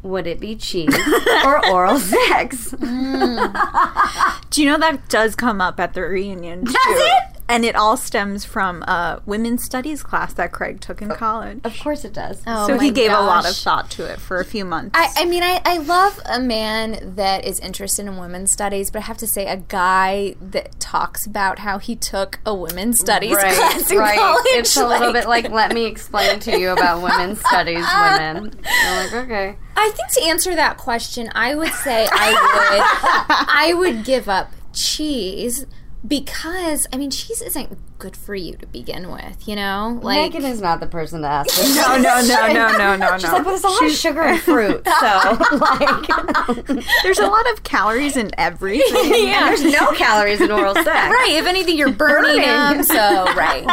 would 0.01 0.27
it 0.27 0.39
be 0.39 0.55
cheese 0.55 0.96
or 1.46 1.65
oral 1.70 2.00
sex? 2.00 2.72
Mm. 2.72 4.50
Do 4.50 4.62
you 4.62 4.70
know 4.70 4.77
that 4.77 5.10
does 5.10 5.36
come 5.36 5.62
up 5.62 5.79
at 5.79 5.93
the 5.93 6.01
reunion? 6.01 6.63
Does 6.65 6.75
it? 6.77 7.33
And 7.50 7.66
it 7.66 7.76
all 7.76 7.98
stems 7.98 8.46
from 8.46 8.84
a 8.84 9.22
women's 9.26 9.64
studies 9.64 10.02
class 10.02 10.34
that 10.34 10.52
Craig 10.52 10.80
took 10.82 11.02
in 11.02 11.10
college. 11.10 11.60
Of 11.64 11.78
course 11.80 12.06
it 12.06 12.14
does. 12.14 12.42
Oh 12.48 12.68
so 12.68 12.80
he 12.80 12.92
gave 12.92 13.12
a 13.12 13.20
lot 13.20 13.48
of 13.48 13.56
thought 13.56 13.92
to 13.92 14.06
it 14.06 14.20
for 14.20 14.40
a 14.40 14.46
few 14.46 14.66
months. 14.66 14.92
I, 14.94 15.10
I 15.18 15.26
mean, 15.26 15.44
I, 15.44 15.62
I 15.66 15.78
love 15.80 16.20
a 16.26 16.40
man 16.40 17.16
that 17.16 17.46
is 17.46 17.60
interested 17.60 18.06
in 18.06 18.18
women's 18.18 18.52
studies, 18.52 18.90
but 18.92 19.00
I 19.00 19.06
have 19.06 19.18
to 19.18 19.28
say, 19.28 19.48
a 19.48 19.58
guy 19.58 20.36
that 20.42 20.80
talks 20.80 21.26
about 21.26 21.60
how 21.60 21.80
he 21.80 21.96
took 21.96 22.40
a 22.46 22.56
women's 22.56 23.00
studies 23.00 23.38
class 23.38 23.92
in 23.92 23.98
college. 23.98 24.44
It's 24.48 24.78
a 24.78 24.88
little 24.88 25.08
like- 25.08 25.14
bit 25.14 25.28
like, 25.28 25.50
let 25.52 25.74
me 25.74 25.86
explain 25.86 26.40
to 26.42 26.58
you 26.58 26.70
about 26.70 27.02
women's 27.02 27.40
studies, 27.40 27.86
women. 28.02 28.54
You're 28.64 28.96
like, 28.96 29.14
okay. 29.14 29.58
I 29.76 29.90
think 29.90 30.12
to 30.14 30.24
answer 30.30 30.56
that 30.56 30.78
question, 30.78 31.30
I 31.36 31.56
would 31.56 31.74
say 31.74 32.08
I 32.12 32.32
would 32.32 33.48
I 33.50 33.74
would 33.74 34.06
give 34.06 34.30
up 34.30 34.52
cheese 34.72 35.66
because 36.05 36.86
I 36.91 36.98
mean 36.98 37.12
cheese 37.12 37.41
isn't 37.41 37.77
good 37.98 38.17
for 38.17 38.36
you 38.36 38.57
to 38.57 38.65
begin 38.67 39.10
with, 39.12 39.48
you 39.48 39.55
know? 39.55 40.00
Like 40.01 40.33
Megan 40.33 40.50
is 40.50 40.62
not 40.62 40.79
the 40.81 40.88
person 40.88 41.22
to 41.22 41.27
ask 41.27 41.55
this. 41.55 41.75
no, 41.77 41.98
no, 41.98 42.22
no, 42.22 42.48
no, 42.48 42.77
no, 42.77 42.95
no, 42.98 43.17
She's 43.17 43.24
like, 43.31 43.43
no. 43.43 43.43
well, 43.43 43.43
there's 43.45 43.63
a 43.63 43.69
lot 43.69 43.86
of 43.86 43.91
sugar 43.91 44.22
and 44.22 44.39
fruit, 44.41 44.86
so 45.00 45.38
like, 45.53 46.86
There's 47.03 47.19
a 47.19 47.27
lot 47.27 47.50
of 47.53 47.63
calories 47.63 48.17
in 48.17 48.31
everything. 48.38 49.27
yeah. 49.27 49.45
there's 49.48 49.63
no 49.63 49.91
calories 49.91 50.41
in 50.41 50.51
oral 50.51 50.74
sex. 50.74 50.88
Right, 50.88 51.36
if 51.36 51.45
anything 51.45 51.77
you're 51.77 51.91
burning 51.93 52.41
Burning. 52.41 52.41
them, 52.41 52.83
so 52.83 53.25
right. 53.36 53.69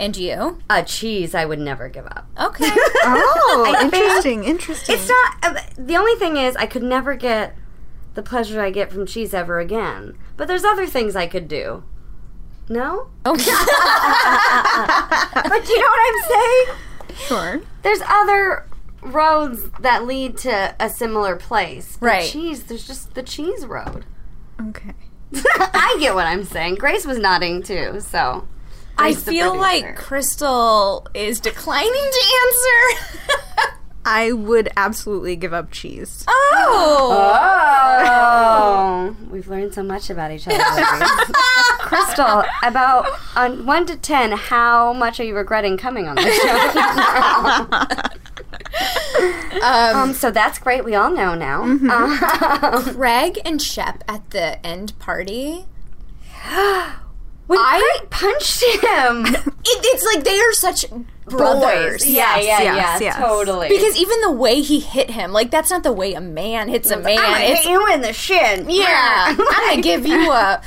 and 0.00 0.16
you? 0.16 0.58
Uh, 0.68 0.82
cheese, 0.82 1.34
I 1.34 1.44
would 1.44 1.58
never 1.60 1.88
give 1.88 2.06
up. 2.06 2.26
Okay. 2.40 2.68
Oh, 3.04 3.78
interesting, 3.82 4.44
interesting. 4.44 4.96
It's 4.96 5.08
not. 5.08 5.34
Uh, 5.42 5.60
the 5.78 5.96
only 5.96 6.14
thing 6.16 6.36
is, 6.36 6.56
I 6.56 6.66
could 6.66 6.82
never 6.82 7.14
get 7.14 7.56
the 8.20 8.28
pleasure 8.28 8.60
I 8.60 8.70
get 8.70 8.92
from 8.92 9.06
cheese 9.06 9.32
ever 9.32 9.60
again. 9.60 10.14
But 10.36 10.46
there's 10.46 10.62
other 10.64 10.86
things 10.86 11.16
I 11.16 11.26
could 11.26 11.48
do. 11.48 11.82
No, 12.68 13.08
Okay. 13.26 13.42
Oh. 13.46 15.30
but 15.34 15.68
you 15.68 15.80
know 15.80 15.86
what 15.86 16.00
I'm 16.06 16.22
saying? 16.28 16.66
sure. 17.26 17.60
There's 17.82 18.02
other 18.06 18.66
roads 19.02 19.70
that 19.80 20.04
lead 20.06 20.36
to 20.38 20.74
a 20.78 20.90
similar 20.90 21.36
place. 21.36 21.96
But 21.98 22.06
Right. 22.06 22.30
Cheese. 22.30 22.64
There's 22.64 22.86
just 22.86 23.14
the 23.14 23.22
cheese 23.22 23.64
road. 23.64 24.04
Okay. 24.60 24.92
I 25.34 25.96
get 25.98 26.14
what 26.14 26.26
I'm 26.26 26.44
saying. 26.44 26.74
Grace 26.74 27.06
was 27.06 27.18
nodding 27.18 27.62
too. 27.62 28.00
So. 28.00 28.46
I 28.98 29.14
feel 29.14 29.56
like. 29.56 29.96
Crystal 29.96 31.08
is 31.14 31.40
declining 31.40 31.90
to 31.90 32.22
answer. 32.42 33.72
I 34.04 34.32
would 34.32 34.70
absolutely 34.76 35.36
give 35.36 35.52
up 35.52 35.70
cheese. 35.70 36.24
oh. 36.28 37.36
Oh, 38.02 39.16
we've 39.30 39.46
learned 39.48 39.74
so 39.74 39.82
much 39.82 40.08
about 40.08 40.30
each 40.30 40.48
other. 40.48 40.58
Crystal, 41.80 42.44
about 42.62 43.06
on 43.36 43.66
one 43.66 43.84
to 43.86 43.96
ten, 43.96 44.32
how 44.32 44.92
much 44.92 45.20
are 45.20 45.24
you 45.24 45.36
regretting 45.36 45.76
coming 45.76 46.08
on 46.08 46.16
the 46.16 46.22
show? 49.60 49.60
um, 49.66 50.14
so 50.14 50.30
that's 50.30 50.58
great. 50.58 50.84
We 50.84 50.94
all 50.94 51.10
know 51.10 51.34
now. 51.34 51.62
Um, 51.62 52.94
Greg 52.94 53.38
and 53.44 53.60
Shep 53.60 54.02
at 54.08 54.30
the 54.30 54.64
end 54.66 54.98
party. 54.98 55.66
when 57.50 57.58
I- 57.60 57.98
Craig 57.98 58.10
punched 58.10 58.62
him, 58.64 59.26
It, 59.62 59.78
it's 59.84 60.04
like 60.04 60.24
they 60.24 60.38
are 60.40 60.52
such 60.54 60.86
brothers. 61.26 62.08
Yeah, 62.08 62.36
yeah, 62.38 62.62
yes, 62.62 62.64
yeah, 62.64 62.98
yes. 63.00 63.16
totally. 63.18 63.68
Because 63.68 63.94
even 63.96 64.20
the 64.22 64.32
way 64.32 64.60
he 64.62 64.80
hit 64.80 65.10
him, 65.10 65.32
like 65.32 65.50
that's 65.50 65.70
not 65.70 65.82
the 65.82 65.92
way 65.92 66.14
a 66.14 66.20
man 66.20 66.68
hits 66.68 66.90
a 66.90 66.96
man. 66.98 67.18
I'm 67.18 67.42
hit 67.56 67.64
you 67.66 67.86
in 67.92 68.00
the 68.00 68.12
shin. 68.12 68.66
yeah. 68.70 69.26
I'm 69.28 69.36
gonna 69.36 69.82
give 69.82 70.06
you 70.06 70.30
a 70.32 70.60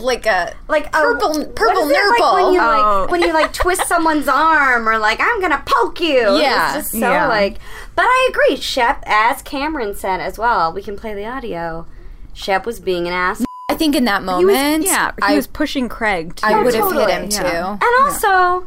like 0.00 0.26
a 0.26 0.54
like 0.68 0.86
a- 0.86 0.90
purple 0.90 1.44
purple 1.54 1.82
is 1.84 1.90
it, 1.90 2.20
like 2.20 2.34
when 2.34 2.54
you 2.54 2.60
Oh. 2.60 3.02
like 3.02 3.10
when 3.10 3.20
you 3.22 3.32
like 3.32 3.52
twist 3.52 3.86
someone's 3.86 4.26
arm 4.28 4.88
or 4.88 4.98
like 4.98 5.20
I'm 5.20 5.40
gonna 5.40 5.62
poke 5.64 6.00
you. 6.00 6.36
Yeah. 6.38 6.74
it's 6.78 6.86
just 6.88 6.90
so 6.92 6.98
Yeah. 7.10 7.28
like. 7.28 7.58
But 7.94 8.06
I 8.06 8.28
agree, 8.30 8.56
Shep. 8.56 9.02
As 9.06 9.42
Cameran 9.42 9.94
said 9.94 10.20
as 10.20 10.38
well, 10.38 10.72
we 10.72 10.82
can 10.82 10.96
play 10.96 11.14
the 11.14 11.26
audio. 11.26 11.86
Shep 12.32 12.66
was 12.66 12.80
being 12.80 13.06
an 13.06 13.12
ass, 13.12 13.42
I 13.68 13.74
think 13.74 13.96
in 13.96 14.04
that 14.04 14.22
He 14.22 14.44
was, 14.44 14.54
moment, 14.54 14.84
yeah, 14.84 15.12
he 15.18 15.34
I, 15.34 15.36
was 15.36 15.46
pushing 15.48 15.88
Craig. 15.88 16.36
Too. 16.36 16.46
I 16.46 16.62
would 16.62 16.74
have 16.74 16.84
totally. 16.84 17.12
hit 17.12 17.22
him 17.22 17.30
Yeah. 17.30 17.50
too. 17.50 17.84
and 17.84 18.04
also. 18.04 18.66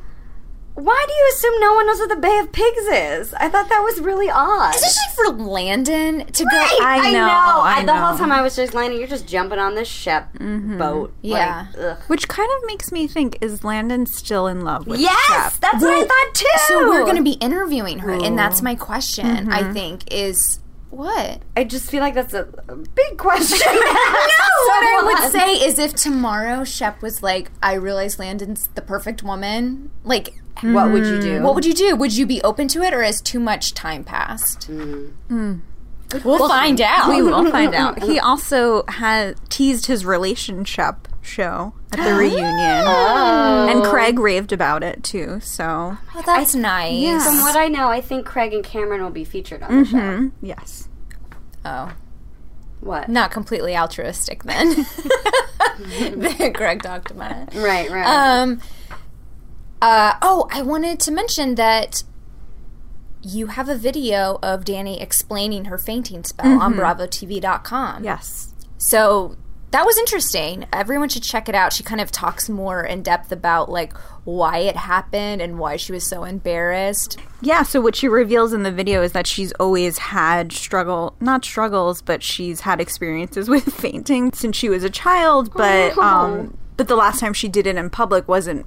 Why 0.75 1.05
do 1.05 1.13
you 1.13 1.29
assume 1.33 1.59
no 1.59 1.73
one 1.73 1.87
knows 1.87 1.99
what 1.99 2.07
the 2.07 2.15
Bay 2.15 2.39
of 2.39 2.53
Pigs 2.53 2.83
is? 2.83 3.33
I 3.33 3.49
thought 3.49 3.67
that 3.67 3.79
was 3.79 3.99
really 3.99 4.29
odd. 4.29 4.73
Especially 4.73 5.13
for 5.13 5.43
Landon 5.43 6.25
to 6.25 6.43
go. 6.45 6.55
Right, 6.57 6.79
I 6.81 7.11
know, 7.11 7.19
I 7.19 7.83
The 7.83 7.93
whole 7.93 8.13
know. 8.13 8.17
time 8.17 8.31
I 8.31 8.41
was 8.41 8.55
just 8.55 8.73
Landon, 8.73 8.97
you're 8.97 9.09
just 9.09 9.27
jumping 9.27 9.59
on 9.59 9.75
this 9.75 9.89
Shep 9.89 10.33
mm-hmm. 10.35 10.77
boat. 10.77 11.13
Yeah. 11.21 11.65
Like. 11.75 12.07
Which 12.07 12.29
kind 12.29 12.49
of 12.57 12.67
makes 12.67 12.93
me 12.93 13.07
think: 13.07 13.39
Is 13.41 13.65
Landon 13.65 14.05
still 14.05 14.47
in 14.47 14.61
love 14.63 14.87
with 14.87 15.01
Yes, 15.01 15.27
Shep? 15.27 15.59
that's 15.59 15.83
what 15.83 15.93
I 15.93 16.07
thought 16.07 16.33
too. 16.33 16.45
So 16.69 16.87
we're 16.87 17.03
going 17.03 17.17
to 17.17 17.23
be 17.23 17.33
interviewing 17.33 17.99
her, 17.99 18.11
and 18.13 18.39
that's 18.39 18.61
my 18.61 18.75
question. 18.75 19.51
I 19.51 19.63
mm-hmm. 19.63 19.73
think 19.73 20.13
is 20.13 20.59
what. 20.91 21.41
I 21.55 21.63
just 21.63 21.89
feel 21.89 22.01
like 22.01 22.13
that's 22.13 22.33
a, 22.33 22.47
a 22.67 22.75
big 22.75 23.17
question. 23.17 23.59
No, 23.69 23.75
what 24.65 24.83
I 24.83 25.01
would 25.03 25.31
say 25.31 25.53
is 25.53 25.79
if 25.79 25.93
tomorrow 25.93 26.63
Shep 26.63 27.01
was 27.01 27.21
like, 27.23 27.51
I 27.61 27.73
realize 27.73 28.19
Landon's 28.19 28.69
the 28.75 28.81
perfect 28.81 29.23
woman, 29.23 29.91
like, 30.03 30.35
what 30.61 30.91
would 30.91 31.05
you 31.05 31.21
do? 31.21 31.39
Mm. 31.39 31.43
what 31.43 31.55
would 31.55 31.65
you 31.65 31.73
do? 31.73 31.95
Would 31.95 32.15
you 32.15 32.25
be 32.25 32.41
open 32.41 32.67
to 32.69 32.81
it, 32.83 32.93
or 32.93 33.01
has 33.01 33.21
too 33.21 33.39
much 33.39 33.73
time 33.73 34.03
passed? 34.03 34.69
Mm. 34.69 35.11
Mm. 35.29 35.61
We'll 36.23 36.47
find 36.47 36.81
out. 36.81 37.09
We 37.09 37.21
will 37.21 37.49
find 37.51 37.73
out. 37.75 38.03
He 38.03 38.19
also 38.19 38.83
had 38.87 39.35
teased 39.49 39.85
his 39.85 40.05
relationship 40.05 41.07
show 41.29 41.73
at 41.93 42.03
the 42.03 42.13
reunion, 42.19 42.47
and 42.49 43.83
Craig 43.83 44.19
raved 44.19 44.51
about 44.51 44.83
it 44.83 45.03
too. 45.03 45.39
So 45.41 45.97
Oh, 46.15 46.23
that's 46.25 46.55
nice. 46.55 47.23
From 47.25 47.39
what 47.41 47.55
I 47.55 47.67
know, 47.69 47.87
I 47.87 48.01
think 48.01 48.25
Craig 48.25 48.53
and 48.53 48.63
Cameran 48.63 49.01
will 49.01 49.09
be 49.11 49.23
featured 49.23 49.63
on 49.63 49.79
the 49.83 49.85
show. 49.85 50.31
yes, 50.41 50.89
Oh, 51.63 51.93
What? 52.81 53.07
not 53.09 53.31
completely 53.31 53.75
altruistic 53.77 54.43
then. 54.43 54.85
Greg 56.53 56.83
talked 56.83 57.11
about 57.11 57.31
it. 57.31 57.55
Right, 57.55 57.89
right. 57.89 58.05
Um. 58.05 58.61
Uh. 59.81 60.13
Oh, 60.21 60.47
I 60.51 60.61
wanted 60.61 60.99
to 61.01 61.11
mention 61.11 61.55
that 61.55 62.03
you 63.21 63.47
have 63.47 63.67
a 63.69 63.75
video 63.75 64.39
of 64.41 64.63
Danni 64.65 65.01
explaining 65.01 65.65
her 65.65 65.77
fainting 65.77 66.23
spell 66.23 66.61
on 66.61 66.73
BravoTV.com. 66.75 68.03
yes. 68.03 68.53
So 68.77 69.35
that 69.71 69.85
was 69.85 69.97
interesting. 69.99 70.65
Everyone 70.73 71.09
should 71.09 71.23
check 71.23 71.47
it 71.47 71.55
out. 71.55 71.73
She 71.73 71.83
kind 71.83 72.01
of 72.01 72.11
talks 72.11 72.49
more 72.49 72.83
in 72.83 73.03
depth 73.03 73.31
about 73.31 73.69
like 73.69 73.95
why 74.23 74.59
it 74.59 74.75
happened 74.75 75.41
and 75.41 75.59
why 75.59 75.75
she 75.75 75.91
was 75.91 76.05
so 76.05 76.23
embarrassed. 76.23 77.17
Yeah, 77.41 77.63
so 77.63 77.79
what 77.79 77.95
she 77.95 78.07
reveals 78.07 78.53
in 78.53 78.63
the 78.63 78.71
video 78.71 79.01
is 79.03 79.11
that 79.11 79.27
she's 79.27 79.51
always 79.53 79.97
had 79.97 80.51
struggle, 80.51 81.15
not 81.19 81.45
struggles, 81.45 82.01
but 82.01 82.23
she's 82.23 82.61
had 82.61 82.81
experiences 82.81 83.49
with 83.49 83.73
fainting 83.73 84.31
since 84.33 84.55
she 84.55 84.69
was 84.69 84.83
a 84.83 84.89
child, 84.89 85.53
but 85.53 85.97
um 85.97 86.57
but 86.77 86.87
the 86.87 86.95
last 86.95 87.19
time 87.19 87.33
she 87.33 87.49
did 87.49 87.67
it 87.67 87.75
in 87.75 87.89
public 87.89 88.27
wasn't 88.27 88.65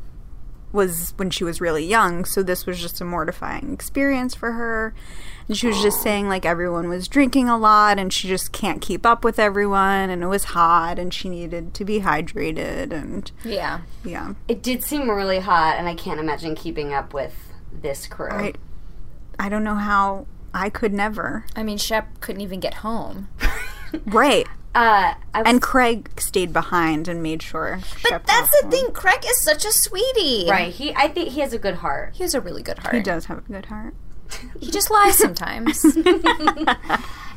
was 0.72 1.12
when 1.16 1.30
she 1.30 1.44
was 1.44 1.60
really 1.60 1.84
young, 1.84 2.24
so 2.24 2.42
this 2.42 2.66
was 2.66 2.80
just 2.80 3.00
a 3.00 3.04
mortifying 3.04 3.72
experience 3.72 4.34
for 4.34 4.52
her. 4.52 4.94
And 5.48 5.56
she 5.56 5.66
was 5.66 5.82
just 5.82 6.00
saying 6.02 6.28
like 6.28 6.46
everyone 6.46 6.88
was 6.88 7.08
drinking 7.08 7.48
a 7.48 7.58
lot 7.58 7.98
and 7.98 8.12
she 8.12 8.28
just 8.28 8.52
can't 8.52 8.80
keep 8.80 9.04
up 9.04 9.24
with 9.24 9.38
everyone 9.38 10.08
and 10.08 10.22
it 10.22 10.26
was 10.28 10.44
hot 10.44 10.98
and 10.98 11.12
she 11.12 11.28
needed 11.28 11.74
to 11.74 11.84
be 11.84 12.00
hydrated 12.00 12.92
and 12.92 13.30
Yeah. 13.44 13.80
yeah. 14.04 14.34
it 14.48 14.62
did 14.62 14.82
seem 14.84 15.10
really 15.10 15.40
hot, 15.40 15.76
and 15.78 15.88
I 15.88 15.94
can't 15.94 16.20
imagine 16.20 16.54
keeping 16.54 16.94
up 16.94 17.12
with 17.12 17.34
this 17.72 18.06
crew. 18.06 18.30
I 18.30 18.52
I 19.38 19.48
don't 19.48 19.64
know 19.64 19.74
how 19.74 20.26
I 20.54 20.70
could 20.70 20.92
never. 20.92 21.44
I 21.56 21.62
mean, 21.62 21.78
Shep 21.78 22.20
couldn't 22.20 22.42
even 22.42 22.60
get 22.60 22.74
home. 22.74 23.28
Right. 24.06 24.46
Uh, 24.74 25.14
I 25.34 25.42
And 25.44 25.60
Craig 25.60 26.10
stayed 26.18 26.52
behind 26.52 27.06
and 27.08 27.22
made 27.22 27.42
sure. 27.42 27.80
But 28.02 28.08
Shep 28.08 28.26
that's 28.26 28.48
the 28.50 28.62
home. 28.62 28.70
thing. 28.70 28.90
Craig 28.92 29.22
is 29.24 29.40
such 29.42 29.64
a 29.64 29.72
sweetie. 29.72 30.46
right. 30.48 30.72
He, 30.72 30.94
I 30.94 31.08
think 31.08 31.30
he 31.30 31.40
has 31.40 31.52
a 31.52 31.58
good 31.58 31.76
heart. 31.76 32.14
He 32.14 32.22
has 32.22 32.34
a 32.34 32.40
really 32.40 32.62
good 32.62 32.78
heart. 32.78 32.94
He 32.94 33.02
does 33.02 33.26
have 33.26 33.38
a 33.38 33.40
good 33.42 33.66
heart. 33.66 33.94
He 34.60 34.70
just 34.70 34.90
lies 34.90 35.16
sometimes. 35.18 35.84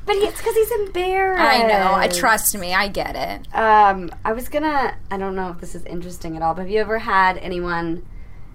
But 0.05 0.17
it's 0.17 0.37
because 0.37 0.53
he's 0.53 0.71
embarrassed. 0.71 1.41
I 1.41 1.67
know. 1.67 1.93
I 1.95 2.07
trust 2.07 2.55
me. 2.55 2.75
I 2.75 2.87
get 2.87 3.15
it. 3.15 3.55
Um, 3.55 4.11
I 4.23 4.33
was 4.33 4.49
gonna. 4.49 4.95
I 5.09 5.17
don't 5.17 5.35
know 5.35 5.49
if 5.49 5.59
this 5.59 5.73
is 5.73 5.83
interesting 5.85 6.35
at 6.35 6.43
all, 6.43 6.53
but 6.53 6.61
have 6.61 6.69
you 6.69 6.79
ever 6.79 6.99
had 6.99 7.37
anyone 7.39 8.05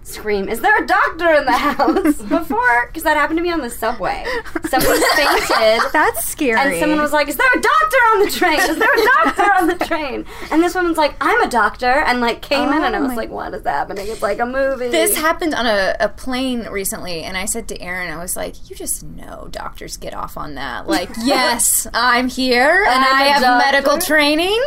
scream, 0.03 0.49
"Is 0.49 0.61
there 0.61 0.77
a 0.83 0.87
doctor 0.87 1.33
in 1.35 1.45
the 1.45 1.53
house?" 1.53 2.17
before 2.29 2.87
because 2.87 3.03
that 3.05 3.17
happened 3.17 3.39
to 3.39 3.43
me 3.43 3.51
on 3.51 3.61
the 3.61 3.71
subway. 3.71 4.25
Someone 4.69 5.01
fainted. 5.17 5.81
That's 5.93 6.25
scary. 6.29 6.59
And 6.59 6.81
someone 6.81 7.01
was 7.01 7.13
like, 7.13 7.29
"Is 7.29 7.37
there 7.37 7.51
a 7.55 7.61
doctor 7.61 7.97
on 8.13 8.25
the 8.25 8.31
train? 8.31 8.61
Is 8.61 8.79
there 8.79 8.95
a 8.95 9.05
doctor 9.25 9.53
on 9.55 9.67
the 9.67 9.85
train?" 9.85 10.27
And 10.51 10.63
this 10.63 10.75
woman's 10.75 10.97
like, 10.97 11.15
"I'm 11.21 11.41
a 11.43 11.49
doctor," 11.49 11.91
and 11.91 12.21
like 12.21 12.43
came 12.43 12.69
in, 12.69 12.83
and 12.83 12.97
I 12.97 12.99
Oh 12.99 13.07
was 13.07 13.17
like, 13.17 13.31
"What 13.31 13.55
is 13.55 13.63
that 13.63 13.73
happening?" 13.73 14.07
It's 14.09 14.23
like 14.23 14.39
a 14.39 14.47
movie. 14.47 14.89
This 14.89 15.17
happened 15.17 15.55
on 15.55 15.67
a, 15.67 15.97
a 16.01 16.09
plane 16.09 16.67
recently, 16.69 17.23
and 17.23 17.37
I 17.37 17.45
said 17.45 17.69
to 17.69 17.81
Aaron, 17.81 18.13
I 18.13 18.19
was 18.19 18.37
like, 18.37 18.71
"You 18.71 18.77
just 18.77 19.03
know 19.03 19.49
doctors 19.51 19.97
get 19.97 20.15
off 20.15 20.37
on 20.37 20.55
that. 20.55 20.87
Like, 20.87 21.11
yes, 21.25 21.87
I'm 21.95 22.29
here, 22.29 22.85
and 22.85 23.05
I'm 23.05 23.15
I 23.15 23.23
have 23.25 23.43
doctor." 23.43 23.65
medical 23.73 23.99
training." 23.99 24.61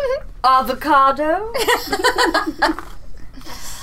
avocado. 0.46 1.54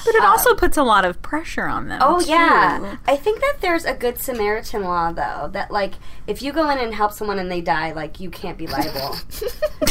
But 0.05 0.15
it 0.15 0.23
uh, 0.23 0.27
also 0.27 0.55
puts 0.55 0.77
a 0.77 0.83
lot 0.83 1.05
of 1.05 1.21
pressure 1.23 1.67
on 1.67 1.89
them. 1.89 1.99
Oh 2.03 2.21
too. 2.21 2.31
yeah, 2.31 2.97
I 3.07 3.17
think 3.17 3.41
that 3.41 3.59
there's 3.61 3.85
a 3.85 3.95
good 3.95 4.19
Samaritan 4.19 4.85
law 4.85 5.13
though 5.13 5.49
that 5.53 5.71
like 5.71 5.95
if 6.27 6.43
you 6.43 6.53
go 6.53 6.69
in 6.71 6.79
and 6.79 6.95
help 6.95 7.13
someone 7.13 7.39
and 7.39 7.51
they 7.51 7.61
die, 7.61 7.93
like 7.93 8.21
you 8.21 8.31
can't 8.31 8.57
be 8.59 8.67
liable. 8.67 8.91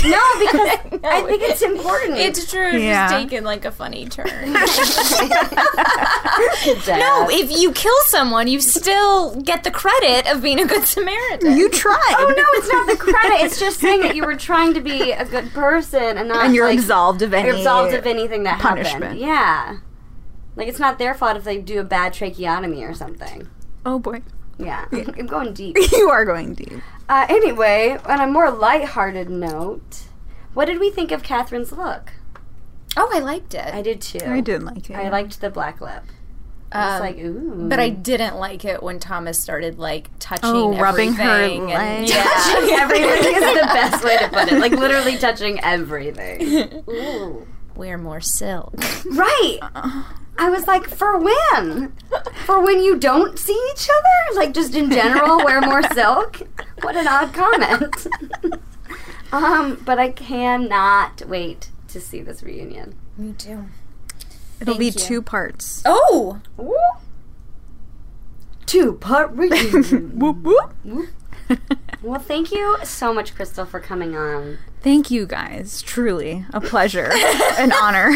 no, 0.03 0.21
because 0.39 0.69
I 1.03 1.23
think 1.25 1.41
it's 1.43 1.61
important. 1.61 2.17
It's 2.17 2.49
true. 2.49 2.77
Yeah. 2.77 3.09
Just 3.09 3.23
taken 3.23 3.43
like 3.43 3.65
a 3.65 3.71
funny 3.71 4.07
turn. 4.07 4.27
No, 6.87 7.27
if 7.29 7.51
you 7.57 7.71
kill 7.71 7.95
someone, 8.05 8.47
you 8.47 8.59
still 8.59 9.35
get 9.41 9.63
the 9.63 9.71
credit 9.71 10.31
of 10.31 10.41
being 10.41 10.59
a 10.59 10.65
good 10.65 10.83
Samaritan. 10.85 11.57
You 11.57 11.69
tried. 11.69 12.15
Oh 12.17 12.33
no, 12.35 12.45
it's 12.53 12.71
not 12.71 12.87
the 12.87 12.97
credit. 12.97 13.41
It's 13.41 13.59
just 13.59 13.79
saying 13.79 14.01
that 14.01 14.15
you 14.15 14.25
were 14.25 14.35
trying 14.35 14.73
to 14.73 14.81
be 14.81 15.11
a 15.11 15.25
good 15.25 15.51
person 15.51 16.17
and 16.17 16.27
not 16.29 16.45
And 16.45 16.55
you're 16.55 16.67
like, 16.67 16.79
absolved 16.79 17.21
of 17.21 17.33
any 17.33 17.47
you're 17.47 17.57
absolved 17.57 17.93
of 17.93 18.05
anything 18.05 18.43
that 18.43 18.59
punishment. 18.59 19.03
happened. 19.03 19.19
Yeah, 19.19 19.77
like 20.59 20.67
it's 20.67 20.77
not 20.79 20.99
their 20.99 21.13
fault 21.15 21.37
if 21.37 21.43
they 21.43 21.57
do 21.57 21.79
a 21.79 21.83
bad 21.83 22.13
tracheotomy 22.13 22.83
or 22.83 22.93
something. 22.93 23.47
Oh 23.85 23.97
boy. 23.97 24.21
Yeah, 24.59 24.85
I'm 24.91 25.25
going 25.25 25.53
deep. 25.53 25.77
You 25.93 26.09
are 26.09 26.25
going 26.25 26.53
deep. 26.53 26.73
Uh, 27.07 27.25
anyway, 27.29 27.97
on 28.05 28.19
a 28.19 28.27
more 28.27 28.51
lighthearted 28.51 29.29
note, 29.29 30.03
what 30.53 30.65
did 30.65 30.79
we 30.79 30.91
think 30.91 31.11
of 31.11 31.23
Catherine's 31.23 31.71
look? 31.71 32.11
oh, 32.97 33.09
I 33.13 33.19
liked 33.19 33.53
it. 33.53 33.73
I 33.73 33.81
did 33.81 34.01
too. 34.01 34.19
I 34.25 34.41
didn't 34.41 34.65
like 34.65 34.89
it. 34.89 34.95
I 34.95 35.07
liked 35.09 35.39
the 35.39 35.49
black 35.49 35.79
lip. 35.79 36.03
I 36.71 36.85
was 36.85 36.95
Um, 36.95 36.99
like, 36.99 37.17
ooh. 37.19 37.69
But 37.69 37.79
I 37.79 37.89
didn't 37.89 38.35
like 38.37 38.65
it 38.65 38.83
when 38.83 38.99
Thomas 38.99 39.39
started 39.39 39.79
like 39.79 40.09
touching, 40.19 40.49
Oh, 40.49 40.77
rubbing 40.77 41.13
her 41.13 41.23
everything 41.23 41.71
and- 41.71 42.01
leg. 42.05 42.09
yeah, 42.09 42.23
touching 42.43 42.69
everything 42.75 43.35
is 43.35 43.41
the 43.61 43.67
best 43.73 44.03
way 44.03 44.17
to 44.17 44.27
put 44.29 44.51
it. 44.51 44.59
Like 44.59 44.73
literally 44.73 45.17
touching 45.17 45.59
everything. 45.63 46.83
Ooh. 46.89 47.47
wear 47.75 47.97
more 47.97 48.19
silk. 48.21 48.73
Right. 49.05 49.59
I 50.39 50.49
was 50.49 50.67
like, 50.67 50.87
for 50.87 51.17
when? 51.19 51.91
For 52.45 52.63
when 52.63 52.81
you 52.81 52.97
don't 52.97 53.37
see 53.37 53.59
each 53.73 53.89
other? 53.89 54.39
Like 54.39 54.53
just 54.53 54.73
in 54.73 54.89
general, 54.89 55.43
wear 55.43 55.59
more 55.59 55.83
silk? 55.93 56.41
What 56.81 56.95
an 56.95 57.09
odd 57.09 57.33
comment. 57.33 58.07
um, 59.33 59.81
but 59.85 59.99
I 59.99 60.11
cannot 60.11 61.27
wait 61.27 61.69
to 61.89 61.99
see 61.99 62.21
this 62.21 62.41
reunion. 62.41 62.95
Me 63.17 63.33
too. 63.33 63.65
It'll 64.61 64.77
be 64.77 64.85
you. 64.85 64.91
two 64.93 65.21
parts. 65.21 65.81
Oh, 65.83 66.39
Ooh. 66.57 66.77
Two 68.65 68.93
part 68.93 69.31
reunion. 69.33 70.17
Whoop 70.19 70.37
whoop. 70.37 71.09
well, 72.01 72.19
thank 72.19 72.51
you 72.51 72.77
so 72.83 73.13
much, 73.13 73.35
Crystal, 73.35 73.65
for 73.65 73.79
coming 73.79 74.15
on. 74.15 74.57
Thank 74.81 75.11
you 75.11 75.25
guys. 75.25 75.81
Truly 75.81 76.45
a 76.53 76.61
pleasure, 76.61 77.11
an 77.57 77.71
honor. 77.73 78.13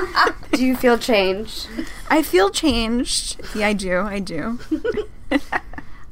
Do 0.52 0.64
you 0.64 0.76
feel 0.76 0.98
changed? 0.98 1.68
I 2.08 2.22
feel 2.22 2.50
changed. 2.50 3.40
Yeah, 3.54 3.68
I 3.68 3.72
do. 3.74 4.00
I 4.00 4.18
do. 4.18 4.58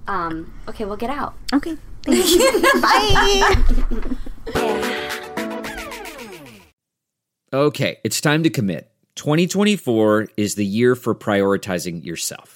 Um, 0.09 0.53
okay, 0.69 0.85
we'll 0.85 0.97
get 0.97 1.11
out. 1.11 1.35
Okay. 1.53 1.77
Thank 2.03 2.31
you. 2.31 2.63
Bye. 2.81 3.57
Okay, 7.53 7.99
it's 8.05 8.21
time 8.21 8.43
to 8.45 8.51
commit. 8.51 8.91
2024 9.17 10.29
is 10.37 10.55
the 10.55 10.65
year 10.67 10.95
for 10.95 11.15
prioritizing 11.15 12.05
yourself. 12.05 12.56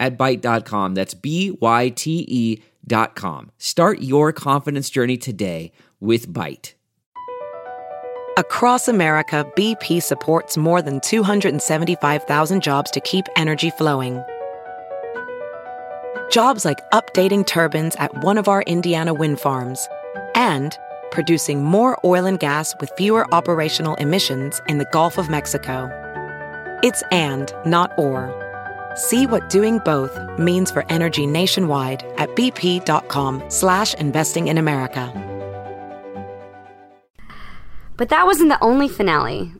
at 0.00 0.18
Byte.com. 0.18 0.94
That's 0.94 1.14
B-Y-T-E 1.14 2.62
dot 2.86 3.14
com. 3.14 3.50
Start 3.58 4.02
your 4.02 4.32
confidence 4.32 4.90
journey 4.90 5.16
today 5.16 5.72
with 6.00 6.32
Byte. 6.32 6.74
Across 8.36 8.88
America, 8.88 9.46
BP 9.56 10.02
supports 10.02 10.56
more 10.56 10.82
than 10.82 11.00
275,000 11.00 12.62
jobs 12.62 12.90
to 12.90 13.00
keep 13.00 13.26
energy 13.36 13.70
flowing. 13.70 14.22
Jobs 16.30 16.64
like 16.64 16.80
updating 16.90 17.46
turbines 17.46 17.94
at 17.96 18.24
one 18.24 18.36
of 18.36 18.48
our 18.48 18.62
Indiana 18.62 19.14
wind 19.14 19.38
farms 19.38 19.88
and 20.34 20.76
producing 21.12 21.62
more 21.62 21.96
oil 22.04 22.26
and 22.26 22.40
gas 22.40 22.74
with 22.80 22.90
fewer 22.96 23.32
operational 23.32 23.94
emissions 23.96 24.60
in 24.68 24.78
the 24.78 24.86
Gulf 24.86 25.16
of 25.16 25.30
Mexico. 25.30 25.88
It's 26.82 27.04
and, 27.12 27.52
not 27.64 27.92
or. 27.96 28.43
See 28.94 29.26
what 29.26 29.50
doing 29.50 29.78
both 29.84 30.16
means 30.38 30.70
for 30.70 30.84
energy 30.88 31.26
nationwide 31.26 32.02
at 32.16 32.30
bp.com 32.36 33.42
slash 33.48 33.94
investing 33.94 34.48
in 34.48 34.58
America. 34.58 35.12
But 37.96 38.08
that 38.08 38.26
wasn't 38.26 38.48
the 38.50 38.62
only 38.62 38.88
finale 38.88 39.52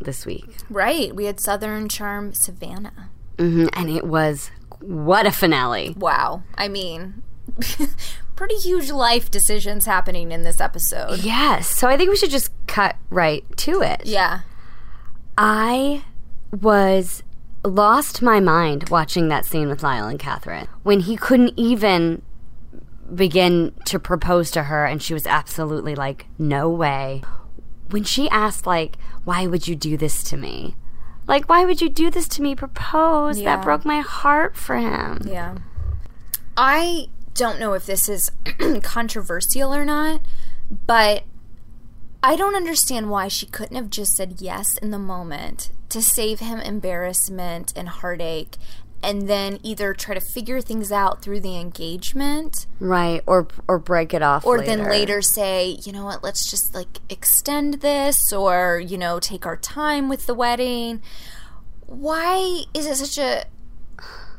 this 0.00 0.24
week. 0.24 0.44
right. 0.70 1.14
We 1.14 1.24
had 1.24 1.40
Southern 1.40 1.88
Charm 1.88 2.32
Savannah. 2.32 3.10
hmm 3.38 3.66
And 3.72 3.90
it 3.90 4.06
was 4.06 4.50
what 4.80 5.26
a 5.26 5.32
finale. 5.32 5.94
Wow. 5.98 6.44
I 6.56 6.68
mean, 6.68 7.22
pretty 8.36 8.54
huge 8.56 8.90
life 8.90 9.28
decisions 9.30 9.86
happening 9.86 10.30
in 10.30 10.42
this 10.44 10.60
episode. 10.60 11.18
Yes. 11.20 11.68
So 11.76 11.88
I 11.88 11.96
think 11.96 12.10
we 12.10 12.16
should 12.16 12.30
just 12.30 12.52
cut 12.68 12.94
right 13.10 13.44
to 13.58 13.82
it. 13.82 14.02
Yeah. 14.04 14.40
I 15.36 16.04
was 16.52 17.24
lost 17.64 18.22
my 18.22 18.40
mind 18.40 18.88
watching 18.88 19.28
that 19.28 19.44
scene 19.44 19.68
with 19.68 19.82
Lyle 19.82 20.06
and 20.06 20.18
Catherine 20.18 20.68
when 20.82 21.00
he 21.00 21.16
couldn't 21.16 21.54
even 21.56 22.22
begin 23.14 23.72
to 23.86 23.98
propose 23.98 24.50
to 24.50 24.64
her 24.64 24.84
and 24.84 25.02
she 25.02 25.14
was 25.14 25.26
absolutely 25.26 25.94
like 25.94 26.26
no 26.38 26.68
way. 26.68 27.22
When 27.90 28.04
she 28.04 28.28
asked 28.30 28.66
like 28.66 28.96
why 29.24 29.46
would 29.46 29.66
you 29.66 29.74
do 29.76 29.96
this 29.96 30.22
to 30.24 30.36
me? 30.36 30.76
Like 31.26 31.48
why 31.48 31.64
would 31.64 31.80
you 31.80 31.88
do 31.88 32.10
this 32.10 32.28
to 32.28 32.42
me? 32.42 32.54
Propose. 32.54 33.40
Yeah. 33.40 33.56
that 33.56 33.64
broke 33.64 33.84
my 33.84 34.00
heart 34.00 34.56
for 34.56 34.76
him. 34.76 35.22
Yeah. 35.26 35.56
I 36.56 37.08
don't 37.34 37.60
know 37.60 37.72
if 37.74 37.86
this 37.86 38.08
is 38.08 38.30
controversial 38.82 39.74
or 39.74 39.84
not, 39.84 40.20
but 40.86 41.24
I 42.28 42.36
don't 42.36 42.54
understand 42.54 43.08
why 43.08 43.28
she 43.28 43.46
couldn't 43.46 43.76
have 43.76 43.88
just 43.88 44.14
said 44.14 44.42
yes 44.42 44.76
in 44.76 44.90
the 44.90 44.98
moment 44.98 45.70
to 45.88 46.02
save 46.02 46.40
him 46.40 46.60
embarrassment 46.60 47.72
and 47.74 47.88
heartache 47.88 48.58
and 49.02 49.30
then 49.30 49.58
either 49.62 49.94
try 49.94 50.14
to 50.14 50.20
figure 50.20 50.60
things 50.60 50.92
out 50.92 51.22
through 51.22 51.40
the 51.40 51.58
engagement 51.58 52.66
right 52.80 53.22
or 53.26 53.48
or 53.66 53.78
break 53.78 54.12
it 54.12 54.20
off 54.20 54.44
or 54.44 54.60
then 54.60 54.84
later 54.90 55.22
say, 55.22 55.78
you 55.82 55.90
know 55.90 56.04
what, 56.04 56.22
let's 56.22 56.50
just 56.50 56.74
like 56.74 56.98
extend 57.08 57.80
this 57.80 58.30
or, 58.30 58.78
you 58.78 58.98
know, 58.98 59.18
take 59.18 59.46
our 59.46 59.56
time 59.56 60.10
with 60.10 60.26
the 60.26 60.34
wedding. 60.34 61.00
Why 61.86 62.64
is 62.74 62.84
it 62.84 62.96
such 62.96 63.16
a 63.16 63.46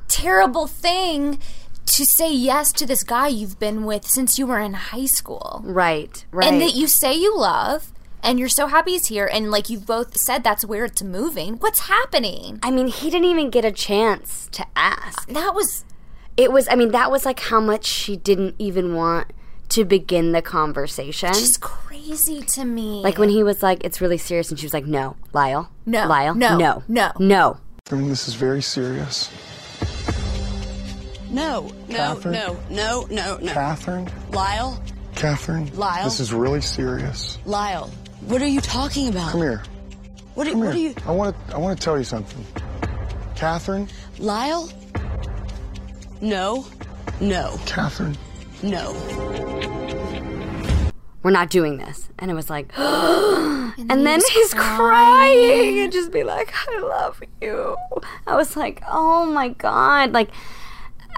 terrible 0.08 0.68
thing 0.68 1.40
to 1.96 2.06
say 2.06 2.32
yes 2.32 2.72
to 2.74 2.86
this 2.86 3.04
guy 3.04 3.28
you've 3.28 3.60
been 3.60 3.84
with 3.86 4.06
since 4.08 4.38
you 4.40 4.46
were 4.48 4.60
in 4.60 4.74
high 4.74 5.06
school? 5.06 5.62
right 5.66 6.26
right 6.32 6.48
And 6.48 6.62
that 6.62 6.76
you 6.76 6.88
say 6.88 7.14
you 7.14 7.36
love 7.38 7.92
and 8.22 8.38
you're 8.40 8.50
so 8.50 8.68
happy 8.68 8.92
he's 8.92 9.08
here 9.08 9.30
and 9.32 9.50
like 9.52 9.70
you've 9.70 9.86
both 9.86 10.18
said 10.18 10.44
that's 10.44 10.66
where 10.66 10.86
it's 10.86 11.02
moving. 11.02 11.56
What's 11.56 11.82
happening? 11.88 12.60
I 12.64 12.70
mean 12.72 12.88
he 12.88 13.10
didn't 13.10 13.28
even 13.30 13.50
get 13.50 13.66
a 13.66 13.72
chance 13.72 14.48
to 14.52 14.66
ask 14.76 15.28
That 15.30 15.54
was 15.56 15.86
it 16.38 16.52
was 16.54 16.68
i 16.70 16.76
mean 16.76 16.92
that 16.92 17.12
was 17.12 17.26
like 17.26 17.40
how 17.52 17.60
much 17.60 17.86
she 17.86 18.16
didn't 18.16 18.56
even 18.60 18.94
want 18.96 19.28
to 19.70 19.84
begin 19.84 20.32
the 20.32 20.42
conversation 20.42 21.34
just 21.34 21.60
crazy 21.62 22.42
to 22.42 22.64
me. 22.66 23.02
like 23.04 23.18
when 23.18 23.30
he 23.30 23.44
was 23.44 23.62
like 23.62 23.84
it's 23.84 24.00
really 24.00 24.18
serious 24.18 24.50
and 24.50 24.58
she 24.60 24.66
was 24.66 24.74
like 24.74 24.86
no 24.86 25.16
lyle 25.34 25.70
No, 25.86 26.08
lyle 26.08 26.34
no, 26.36 26.58
no 26.58 26.84
no. 26.88 27.12
no 27.20 27.58
I 27.92 27.96
mean, 27.96 28.08
this 28.10 28.28
is 28.28 28.36
very 28.36 28.62
serious. 28.62 29.32
No, 31.30 31.72
no, 31.88 31.96
Catherine? 31.96 32.34
no, 32.34 32.60
no, 32.70 33.08
no, 33.10 33.38
no. 33.38 33.54
Catherine? 33.54 34.10
Lyle, 34.32 34.82
Catherine? 35.16 35.72
Lyle? 35.76 36.06
This 36.06 36.20
is 36.20 36.34
really 36.34 36.62
serious. 36.62 37.38
Lyle, 37.46 37.92
what 38.28 38.42
are 38.42 38.48
you 38.48 38.62
talking 38.62 39.10
about? 39.10 39.32
Come 39.32 39.42
here. 39.42 39.64
What 40.34 40.48
are, 40.48 40.52
Come 40.52 40.60
what 40.62 40.76
are 40.76 40.78
you, 40.78 40.96
I 41.06 41.12
want 41.12 41.36
to. 41.50 41.56
I 41.56 41.58
want 41.58 41.80
to 41.80 41.84
tell 41.84 41.98
you 41.98 42.04
something. 42.04 42.46
Catherine. 43.36 43.88
Lyle? 44.18 44.70
No, 46.22 46.66
no, 47.22 47.58
Catherine. 47.66 48.18
no. 48.64 48.94
We're 51.22 51.32
not 51.32 51.50
doing 51.50 51.78
this. 51.78 52.10
And 52.18 52.32
it 52.32 52.34
was 52.34 52.50
like, 52.50 52.72
and, 52.78 53.74
he 53.78 53.84
then 53.86 54.22
he's 54.32 54.54
crying. 54.54 54.78
crying 54.78 55.80
and 55.80 55.92
just 55.92 56.12
be 56.12 56.24
like, 56.24 56.54
I 56.68 56.80
love 56.80 57.22
you. 57.42 57.76
I 58.26 58.36
was 58.36 58.56
like, 58.56 58.82
oh 58.88 59.26
my 59.26 59.50
God. 59.50 60.14
Like, 60.14 60.30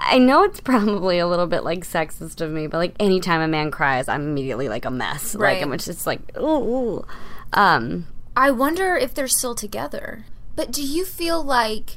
I 0.04 0.18
know 0.18 0.42
it's 0.44 0.60
probably 0.60 1.18
a 1.18 1.26
little 1.26 1.46
bit 1.46 1.64
like 1.64 1.80
sexist 1.84 2.40
of 2.40 2.50
me, 2.50 2.66
but 2.66 2.78
like 2.78 2.94
anytime 3.00 3.40
a 3.40 3.48
man 3.48 3.70
cries, 3.70 4.08
I'm 4.08 4.22
immediately 4.22 4.68
like 4.68 4.84
a 4.84 4.90
mess. 4.90 5.34
Like, 5.34 5.40
Right. 5.42 5.62
I'm 5.62 5.76
just 5.78 6.06
like, 6.06 6.20
ooh, 6.36 6.42
ooh. 6.42 7.06
Um, 7.52 8.06
I 8.36 8.50
wonder 8.50 8.96
if 8.96 9.14
they're 9.14 9.28
still 9.28 9.54
together. 9.54 10.24
But 10.56 10.70
do 10.72 10.82
you 10.82 11.04
feel 11.04 11.42
like 11.42 11.96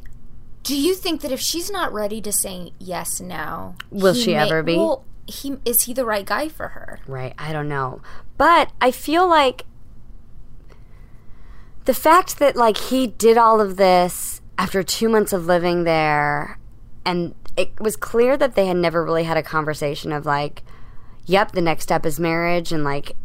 do 0.63 0.76
you 0.76 0.96
think 0.96 1.22
that 1.22 1.32
if 1.32 1.39
she's 1.39 1.70
not 1.70 1.94
ready 1.94 2.20
to 2.22 2.32
say 2.32 2.72
yes 2.80 3.20
now, 3.22 3.76
Will 3.91 4.13
she 4.15 4.34
may- 4.34 4.39
ever 4.39 4.63
be? 4.63 4.76
Well, 4.78 5.04
he 5.28 5.58
is 5.65 5.84
he 5.84 5.94
the 5.94 6.06
right 6.06 6.26
guy 6.26 6.48
for 6.50 6.70
her? 6.70 7.00
Right, 7.08 7.34
I 7.38 7.52
don't 7.54 7.68
know. 7.70 8.02
But 8.38 8.72
I 8.82 8.91
feel 8.91 9.28
like 9.28 9.65
the 11.86 11.94
fact 11.94 12.39
that 12.39 12.56
like 12.56 12.78
he 12.78 13.08
did 13.08 13.38
all 13.38 13.62
of 13.62 13.78
this 13.78 14.41
after 14.58 14.82
2 14.84 15.08
months 15.10 15.34
of 15.34 15.46
living 15.46 15.84
there 15.84 16.58
and 17.06 17.36
it 17.58 17.80
was 17.80 17.96
clear 17.96 18.38
that 18.38 18.56
they 18.56 18.65
had 18.65 18.78
never 18.78 19.04
really 19.04 19.24
had 19.24 19.38
a 19.38 19.44
conversation 19.44 20.12
of 20.12 20.26
like 20.26 20.63
yep, 21.28 21.52
the 21.54 21.62
next 21.62 21.84
step 21.84 22.06
is 22.06 22.20
marriage 22.20 22.72
and 22.72 22.84
like 22.84 23.15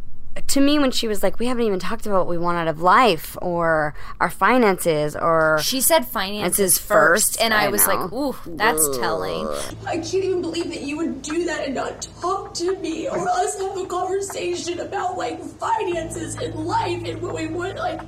to 0.47 0.61
me 0.61 0.79
when 0.79 0.91
she 0.91 1.09
was 1.09 1.21
like 1.21 1.39
we 1.39 1.47
haven't 1.47 1.65
even 1.65 1.77
talked 1.77 2.05
about 2.05 2.19
what 2.19 2.27
we 2.27 2.37
want 2.37 2.57
out 2.57 2.69
of 2.69 2.81
life 2.81 3.37
or 3.41 3.93
our 4.21 4.29
finances 4.29 5.13
or 5.13 5.59
She 5.61 5.81
said 5.81 6.07
finances 6.07 6.77
Finances 6.77 6.77
first, 6.77 7.33
first, 7.33 7.41
and 7.41 7.53
I, 7.53 7.65
I 7.65 7.67
was 7.67 7.85
know. 7.85 7.93
like, 7.95 8.13
"Ooh, 8.13 8.35
that's 8.45 8.97
telling." 8.97 9.45
I 9.85 9.97
can't 9.97 10.13
even 10.23 10.41
believe 10.41 10.69
that 10.69 10.81
you 10.83 10.95
would 10.97 11.21
do 11.21 11.43
that 11.45 11.65
and 11.65 11.75
not 11.75 12.07
talk 12.21 12.53
to 12.55 12.77
me 12.77 13.09
or 13.09 13.27
us 13.27 13.59
have 13.59 13.77
a 13.77 13.85
conversation 13.85 14.79
about 14.79 15.17
like 15.17 15.43
finances 15.43 16.35
and 16.35 16.55
life 16.65 17.03
and 17.05 17.21
what 17.21 17.35
we 17.35 17.47
want 17.47 17.75
like 17.77 17.99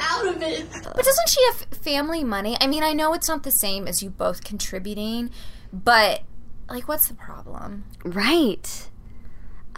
out 0.00 0.26
of 0.26 0.42
it. 0.42 0.66
But 0.72 1.04
doesn't 1.04 1.28
she 1.28 1.44
have 1.48 1.56
family 1.82 2.24
money? 2.24 2.56
I 2.62 2.66
mean, 2.66 2.82
I 2.82 2.94
know 2.94 3.12
it's 3.12 3.28
not 3.28 3.42
the 3.42 3.50
same 3.50 3.86
as 3.86 4.02
you 4.02 4.08
both 4.08 4.42
contributing, 4.42 5.30
but 5.72 6.22
like, 6.68 6.88
what's 6.88 7.08
the 7.08 7.14
problem? 7.14 7.84
right. 8.04 8.90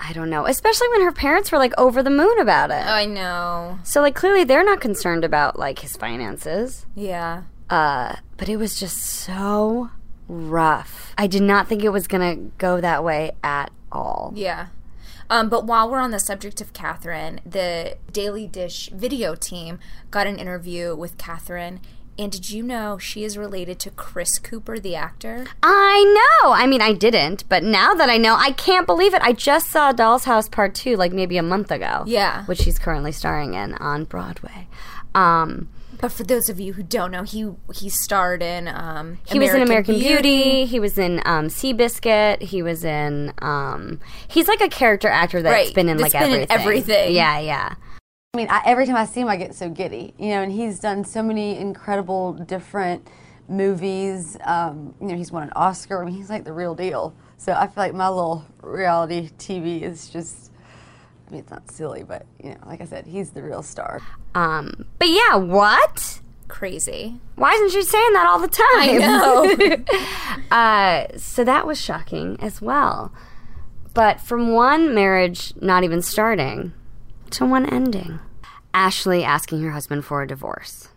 I 0.03 0.15
don't 0.15 0.31
know, 0.31 0.47
especially 0.47 0.89
when 0.89 1.03
her 1.03 1.13
parents 1.13 1.53
were 1.53 1.59
like 1.59 1.75
over 1.77 2.03
the 2.03 2.09
moon 2.09 2.39
about 2.41 2.71
it. 2.71 2.87
I 2.87 3.05
know. 3.05 3.79
So 3.83 4.01
like 4.01 4.15
clearly 4.15 4.45
they're 4.45 4.65
not 4.65 4.81
concerned 4.81 5.25
about 5.25 5.59
like 5.59 5.81
his 5.81 5.95
finances. 5.95 6.87
Yeah. 6.95 7.43
Uh 7.69 8.17
but 8.39 8.49
it 8.49 8.57
was 8.57 8.81
just 8.81 8.97
so 8.97 9.91
rough. 10.27 11.13
I 11.19 11.27
did 11.27 11.43
not 11.43 11.69
think 11.69 11.83
it 11.83 11.91
was 11.91 12.07
going 12.07 12.37
to 12.37 12.51
go 12.57 12.81
that 12.81 13.05
way 13.05 13.33
at 13.43 13.71
all. 13.93 14.33
Yeah. 14.35 14.69
Um, 15.29 15.49
but 15.49 15.67
while 15.67 15.91
we're 15.91 15.99
on 15.99 16.11
the 16.13 16.19
subject 16.19 16.61
of 16.61 16.73
Catherine, 16.73 17.41
the 17.45 17.97
Daily 18.13 18.47
Dish 18.47 18.89
video 18.93 19.35
team 19.35 19.79
got 20.11 20.27
an 20.27 20.39
interview 20.39 20.97
with 20.97 21.19
Catherine. 21.19 21.81
And 22.21 22.31
did 22.31 22.51
you 22.51 22.63
know 22.63 22.99
she 22.99 23.25
is 23.25 23.39
related 23.39 23.79
to 23.81 23.91
Chris 23.91 24.39
Cooper, 24.39 24.79
the 24.79 24.95
actor? 24.95 25.47
I 25.63 26.05
know. 26.43 26.53
I 26.53 26.67
mean, 26.67 26.83
I 26.83 26.93
didn't, 26.93 27.49
but 27.49 27.63
now 27.65 27.95
that 27.95 28.11
I 28.11 28.19
know, 28.19 28.37
I 28.39 28.53
can't 28.53 28.87
believe 28.87 29.15
it. 29.15 29.23
I 29.23 29.33
just 29.33 29.71
saw 29.71 29.91
Doll's 29.93 30.25
House 30.25 30.47
Part 30.47 30.75
2 30.75 30.97
like 30.97 31.13
maybe 31.15 31.39
a 31.39 31.43
month 31.43 31.71
ago. 31.71 32.05
Yeah. 32.07 32.45
Which 32.45 32.65
he's 32.65 32.79
currently 32.79 33.11
starring 33.13 33.55
in 33.55 33.73
on 33.77 34.05
Broadway. 34.05 34.69
Um 35.15 35.69
But 35.99 36.13
for 36.13 36.25
those 36.25 36.51
of 36.51 36.61
you 36.61 36.75
who 36.75 36.83
don't 36.83 37.11
know, 37.11 37.23
he 37.23 37.51
he 37.75 37.89
starred 37.89 38.43
in 38.43 38.69
um, 38.69 39.19
he 39.25 39.39
was 39.39 39.55
in 39.55 39.63
American 39.63 39.99
Beauty. 39.99 40.67
He 40.67 40.79
was 40.79 40.99
in 40.99 41.23
um, 41.25 41.49
Seabiscuit. 41.49 42.43
He 42.43 42.63
was 42.63 42.85
in. 42.85 43.33
Um, 43.43 43.99
he's 44.29 44.47
like 44.49 44.61
a 44.61 44.69
character 44.69 45.09
actor 45.09 45.41
that's 45.43 45.53
Right, 45.53 45.75
been 45.75 45.89
in 45.89 45.97
that's 45.97 46.15
like 46.15 46.23
been 46.23 46.33
in 46.43 46.47
everything. 46.51 46.95
everything. 46.95 47.15
Yeah, 47.15 47.39
yeah. 47.41 47.75
I 48.33 48.37
mean, 48.37 48.47
I, 48.49 48.63
every 48.65 48.87
time 48.87 48.95
I 48.95 49.07
see 49.07 49.23
him, 49.23 49.29
I 49.29 49.35
get 49.35 49.57
so 49.57 49.69
giddy. 49.69 50.15
You 50.17 50.29
know, 50.29 50.43
and 50.43 50.53
he's 50.53 50.79
done 50.79 51.05
so 51.05 51.21
many 51.21 51.59
incredible 51.59 52.35
different 52.35 53.09
movies. 53.49 54.37
Um, 54.45 54.95
you 55.01 55.09
know, 55.09 55.17
he's 55.17 55.33
won 55.33 55.43
an 55.43 55.53
Oscar. 55.57 56.01
I 56.01 56.05
mean, 56.05 56.15
he's 56.15 56.31
like 56.31 56.45
the 56.45 56.53
real 56.53 56.77
deal. 56.77 57.13
So 57.39 57.55
I 57.55 57.67
feel 57.67 57.83
like 57.83 57.93
my 57.93 58.09
little 58.09 58.45
reality 58.63 59.31
TV 59.37 59.83
is 59.83 60.11
just. 60.11 60.53
I 61.27 61.33
mean, 61.33 61.41
it's 61.41 61.51
not 61.51 61.69
silly, 61.73 62.05
but 62.05 62.25
you 62.41 62.51
know, 62.51 62.59
like 62.67 62.81
I 62.81 62.85
said, 62.85 63.05
he's 63.05 63.31
the 63.31 63.43
real 63.43 63.65
star. 63.65 64.01
Um, 64.37 64.87
but 65.01 65.09
yeah, 65.09 65.35
what? 65.35 66.21
Crazy. 66.47 67.19
Why 67.35 67.51
isn't 67.55 67.71
she 67.73 67.83
saying 67.83 68.13
that 68.13 68.29
all 68.29 68.39
the 68.39 68.47
time? 68.47 68.63
I 68.77 69.75
know. 70.47 70.47
uh, 70.57 71.19
so 71.19 71.43
that 71.43 71.67
was 71.67 71.81
shocking 71.81 72.37
as 72.39 72.63
well. 72.63 73.13
But 73.93 74.21
from 74.21 74.53
one 74.53 74.95
marriage 74.95 75.53
not 75.61 75.83
even 75.83 76.01
starting 76.01 76.75
to 77.33 77.47
one 77.47 77.67
ending, 77.67 78.21
Ashley 78.75 79.25
asking 79.25 79.63
her 79.63 79.71
husband 79.73 80.05
for 80.05 80.23
a 80.23 80.27
divorce. 80.27 80.89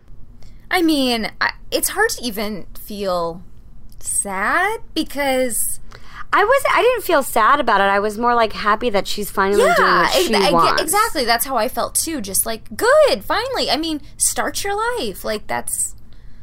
I 0.70 0.82
mean, 0.82 1.30
I, 1.40 1.52
it's 1.70 1.90
hard 1.90 2.10
to 2.10 2.24
even 2.24 2.66
feel 2.78 3.42
sad 4.00 4.80
because 4.94 5.80
I 6.32 6.42
was 6.44 6.64
I 6.72 6.82
didn't 6.82 7.04
feel 7.04 7.22
sad 7.22 7.60
about 7.60 7.80
it. 7.80 7.84
I 7.84 8.00
was 8.00 8.18
more 8.18 8.34
like 8.34 8.52
happy 8.52 8.90
that 8.90 9.06
she's 9.06 9.30
finally 9.30 9.62
doing 9.62 9.74
what 9.78 10.12
she 10.12 10.34
I 10.34 10.40
get- 10.40 10.52
wants. 10.52 10.82
exactly. 10.82 11.24
That's 11.24 11.44
how 11.44 11.56
I 11.56 11.68
felt 11.68 11.94
too. 11.94 12.20
Just 12.20 12.44
like, 12.44 12.76
good, 12.76 13.24
finally. 13.24 13.70
I 13.70 13.76
mean, 13.76 14.00
start 14.16 14.64
your 14.64 14.74
life. 14.98 15.24
Like 15.24 15.46
that's 15.46 15.94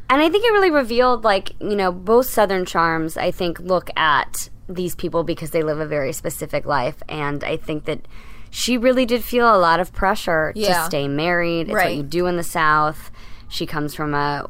And 0.10 0.22
I 0.22 0.30
think 0.30 0.46
it 0.46 0.52
really 0.52 0.72
revealed, 0.72 1.24
like, 1.26 1.52
you 1.60 1.76
know, 1.76 1.92
both 1.92 2.28
Southern 2.28 2.66
Charms, 2.66 3.18
I 3.18 3.32
think, 3.32 3.60
look 3.60 3.90
at 3.98 4.50
these 4.70 4.96
people 4.96 5.24
because 5.26 5.52
they 5.52 5.64
live 5.64 5.80
a 5.82 5.86
very 5.86 6.14
specific 6.14 6.66
life. 6.66 7.04
And 7.10 7.44
I 7.44 7.58
think 7.58 7.84
that 7.86 8.08
she 8.52 8.78
really 8.78 9.06
did 9.08 9.24
feel 9.24 9.48
a 9.54 9.58
lot 9.58 9.80
of 9.80 9.92
pressure 9.94 10.54
Yeah. 10.56 10.80
to 10.82 10.86
stay 10.86 11.08
married. 11.08 11.70
It's 11.70 11.72
what 11.74 11.96
you 11.96 12.04
do 12.04 12.28
in 12.28 12.38
the 12.38 12.44
South. 12.44 13.10
She 13.50 13.66
comes 13.66 13.96
from 13.96 14.14
a, 14.14 14.46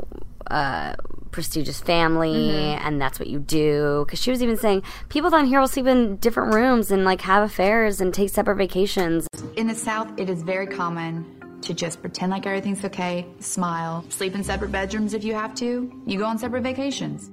a 0.48 0.96
prestigious 1.32 1.80
family, 1.80 2.34
Mm-hmm. 2.34 2.86
and 2.88 3.02
that's 3.02 3.18
what 3.20 3.30
you 3.30 3.40
do. 3.40 4.04
Because 4.06 4.20
she 4.22 4.32
was 4.32 4.44
even 4.44 4.58
saying, 4.58 4.84
people 5.10 5.30
down 5.30 5.46
here 5.46 5.60
will 5.60 5.68
sleep 5.68 5.86
in 5.88 6.18
different 6.18 6.54
rooms 6.54 6.92
and, 6.92 7.06
like, 7.06 7.22
have 7.22 7.44
affairs 7.44 8.02
and 8.02 8.14
take 8.14 8.30
separate 8.30 8.58
vacations. 8.58 9.28
In 9.56 9.68
the 9.68 9.76
South, 9.76 10.10
it 10.18 10.30
is 10.30 10.42
very 10.44 10.68
common 10.68 11.26
to 11.62 11.74
just 11.76 12.02
pretend 12.02 12.32
like 12.32 12.46
everything's 12.48 12.84
okay, 12.84 13.26
smile, 13.40 14.04
sleep 14.10 14.34
in 14.34 14.44
separate 14.44 14.72
bedrooms 14.72 15.14
if 15.14 15.24
you 15.24 15.34
have 15.36 15.54
to. 15.56 15.92
You 16.08 16.18
go 16.18 16.26
on 16.26 16.38
separate 16.40 16.64
vacations. 16.64 17.30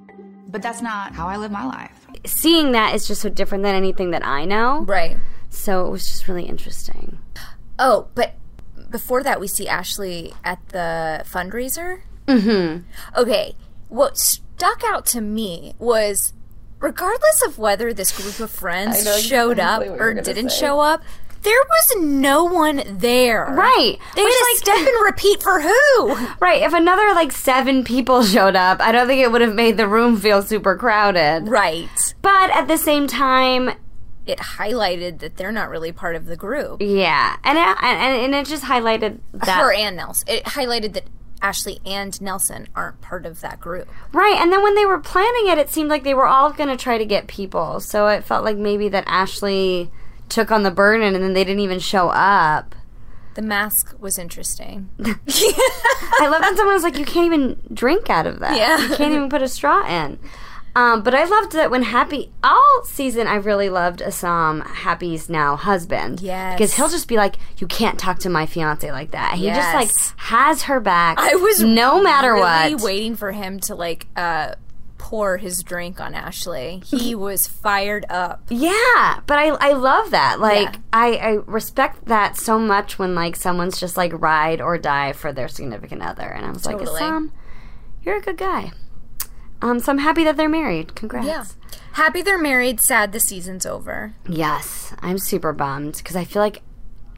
But 0.49 0.61
that's 0.63 0.81
not 0.83 1.13
how 1.15 1.27
I 1.29 1.37
live 1.39 1.51
my 1.51 1.65
life. 1.65 2.07
Seeing 2.27 2.73
that 2.73 2.95
is 2.95 3.07
just 3.09 3.23
so 3.23 3.31
different 3.31 3.65
than 3.65 3.75
anything 3.75 4.11
that 4.13 4.25
I 4.27 4.45
know. 4.45 4.81
right. 4.87 5.17
So 5.51 5.87
it 5.87 5.91
was 5.91 6.07
just 6.07 6.29
really 6.29 6.45
interesting. 6.45 7.19
Oh, 7.79 8.09
but 8.15 8.35
before 8.91 9.23
that, 9.23 9.41
we 9.41 9.49
see 9.49 9.69
Ashley 9.69 10.35
at 10.45 10.67
the 10.71 11.23
fundraiser. 11.27 12.03
Mm-hmm. 12.27 12.83
Okay, 13.21 13.55
what 13.89 14.19
stuck 14.19 14.83
out 14.85 15.07
to 15.07 15.21
me 15.21 15.75
was, 15.79 16.33
regardless 16.81 17.43
of 17.47 17.59
whether 17.59 17.93
this 17.93 18.13
group 18.17 18.41
of 18.41 18.51
friends 18.51 19.07
showed 19.23 19.59
up 19.59 19.83
or 19.83 20.15
didn't 20.15 20.53
show 20.53 20.81
up, 20.81 21.03
there 21.43 21.55
was 21.55 22.03
no 22.05 22.45
one 22.45 22.83
there. 22.87 23.45
Right. 23.45 23.97
They 24.17 24.25
Which, 24.25 24.33
had 24.35 24.39
to 24.39 24.51
like- 24.51 24.59
step 24.59 24.77
and 24.95 25.05
repeat 25.05 25.43
for 25.43 25.61
who? 25.61 26.15
Right. 26.41 26.63
If 26.63 26.73
another 26.75 27.15
like 27.15 27.31
seven 27.33 27.85
people 27.85 28.23
showed 28.25 28.57
up, 28.57 28.81
I 28.81 28.91
don't 28.93 29.07
think 29.07 29.23
it 29.23 29.31
would 29.31 29.41
have 29.41 29.55
made 29.55 29.77
the 29.77 29.87
room 29.89 30.17
feel 30.19 30.43
super 30.43 30.77
crowded. 30.77 31.49
Right. 31.49 31.89
But 32.23 32.51
at 32.51 32.67
the 32.69 32.77
same 32.77 33.07
time, 33.07 33.71
It 34.29 34.39
highlighted 34.39 35.19
that 35.21 35.37
they're 35.37 35.53
not 35.53 35.71
really 35.71 35.91
part 35.93 36.15
of 36.17 36.27
the 36.27 36.37
group. 36.37 36.81
yeah, 36.83 37.37
and 37.43 37.59
it, 37.59 37.77
and, 37.83 38.23
and 38.23 38.35
it 38.35 38.47
just 38.47 38.65
highlighted 38.65 39.19
that 39.33 39.59
Her 39.59 39.73
and 39.73 39.97
Nelson. 39.97 40.29
It 40.29 40.45
highlighted 40.45 40.93
that 40.93 41.05
Ashley 41.41 41.81
and 41.87 42.21
Nelson 42.21 42.69
aren't 42.75 43.01
part 43.01 43.25
of 43.25 43.41
that 43.41 43.61
group. 43.61 43.89
right. 44.13 44.37
And 44.39 44.53
then 44.53 44.63
when 44.63 44.75
they 44.75 44.85
were 44.87 44.99
planning 44.99 45.49
it, 45.49 45.57
it 45.59 45.71
seemed 45.71 45.89
like 45.89 46.03
they 46.05 46.15
were 46.15 46.27
all 46.27 46.53
going 46.53 46.69
to 46.69 46.77
try 46.77 46.99
to 46.99 47.05
get 47.07 47.27
people. 47.29 47.81
So 47.81 48.09
it 48.09 48.25
felt 48.25 48.45
like 48.45 48.57
maybe 48.57 48.89
that 48.89 49.05
Ashley 49.07 49.91
took 50.29 50.51
on 50.51 50.63
the 50.63 50.71
burden, 50.71 51.15
and 51.15 51.25
then 51.25 51.33
they 51.33 51.45
didn't 51.45 51.61
even 51.61 51.79
show 51.79 52.09
up. 52.11 52.75
The 53.35 53.43
mask 53.43 53.95
was 54.01 54.19
interesting. 54.19 54.91
I 55.01 56.27
love 56.29 56.43
that 56.43 56.55
someone 56.57 56.75
was 56.75 56.83
like, 56.83 56.99
"You 56.99 57.05
can't 57.05 57.27
even 57.27 57.61
drink 57.73 58.11
out 58.11 58.27
of 58.27 58.41
that. 58.41 58.57
Yeah. 58.57 58.79
you 58.89 58.97
can't 58.97 59.13
even 59.13 59.29
put 59.31 59.43
a 59.43 59.49
straw 59.49 59.87
in." 59.89 60.19
Um, 60.75 61.03
but 61.03 61.15
I 61.15 61.25
loved 61.25 61.53
that 61.53 61.71
when 61.71 61.83
Happy 61.83 62.31
all 62.45 62.83
season, 62.85 63.27
I 63.27 63.37
really 63.37 63.69
loved 63.69 64.01
Assam 64.01 64.61
Happy's 64.61 65.29
now 65.29 65.57
husband. 65.57 66.21
Yes. 66.21 66.55
because 66.57 66.75
he'll 66.75 66.89
just 66.89 67.09
be 67.09 67.17
like, 67.17 67.37
"You 67.59 67.67
can't 67.67 67.99
talk 67.99 68.21
to 68.21 68.31
my 68.31 68.47
fiance 68.47 68.91
like 68.93 69.11
that." 69.11 69.35
He 69.35 69.47
just 69.47 69.75
like 69.75 69.91
has 70.19 70.63
her 70.65 70.81
back. 70.81 71.19
I 71.19 71.35
was 71.35 71.61
no 71.63 72.01
matter 72.03 72.35
really 72.35 72.75
what. 72.75 72.83
waiting 72.85 73.17
for 73.17 73.33
him 73.33 73.59
to 73.61 73.75
like 73.75 74.07
uh 74.17 74.55
pour 74.99 75.39
his 75.39 75.63
drink 75.63 76.01
on 76.01 76.15
Ashley. 76.15 76.83
He 76.85 77.15
was 77.27 77.47
fired 77.47 78.05
up. 78.11 78.43
Yeah, 78.51 79.21
but 79.27 79.39
I 79.39 79.49
I 79.61 79.73
love 79.73 80.11
that. 80.11 80.39
Like 80.39 80.75
Yeah. 80.75 80.81
I 80.93 81.17
I 81.17 81.31
respect 81.47 82.05
that 82.07 82.37
so 82.37 82.59
much 82.59 82.99
when 82.99 83.15
like 83.15 83.37
someone's 83.37 83.81
just 83.81 83.97
like 83.97 84.13
ride 84.21 84.61
or 84.61 84.77
die 84.79 85.13
for 85.13 85.33
their 85.33 85.49
significant 85.49 86.03
other, 86.03 86.27
and 86.27 86.45
I 86.45 86.51
was 86.51 86.67
like, 86.67 86.79
Totally. 86.79 87.01
Assam, 87.01 87.33
you're 88.03 88.19
a 88.19 88.21
good 88.21 88.37
guy. 88.37 88.73
Um, 89.61 89.81
so 89.81 89.93
I'm 89.93 89.99
happy 89.99 90.25
that 90.25 90.37
they're 90.37 90.49
married. 90.49 90.95
Congrats. 90.95 91.27
Yeah. 91.27 91.45
Happy 91.93 92.23
they're 92.23 92.39
married, 92.39 92.81
sad 92.81 93.13
the 93.13 93.21
season's 93.21 93.67
over. 93.67 94.15
Yes, 94.29 94.95
I'm 95.01 95.19
super 95.19 95.53
bummed 95.53 95.97
because 95.97 96.15
I 96.15 96.25
feel 96.25 96.41
like 96.41 96.63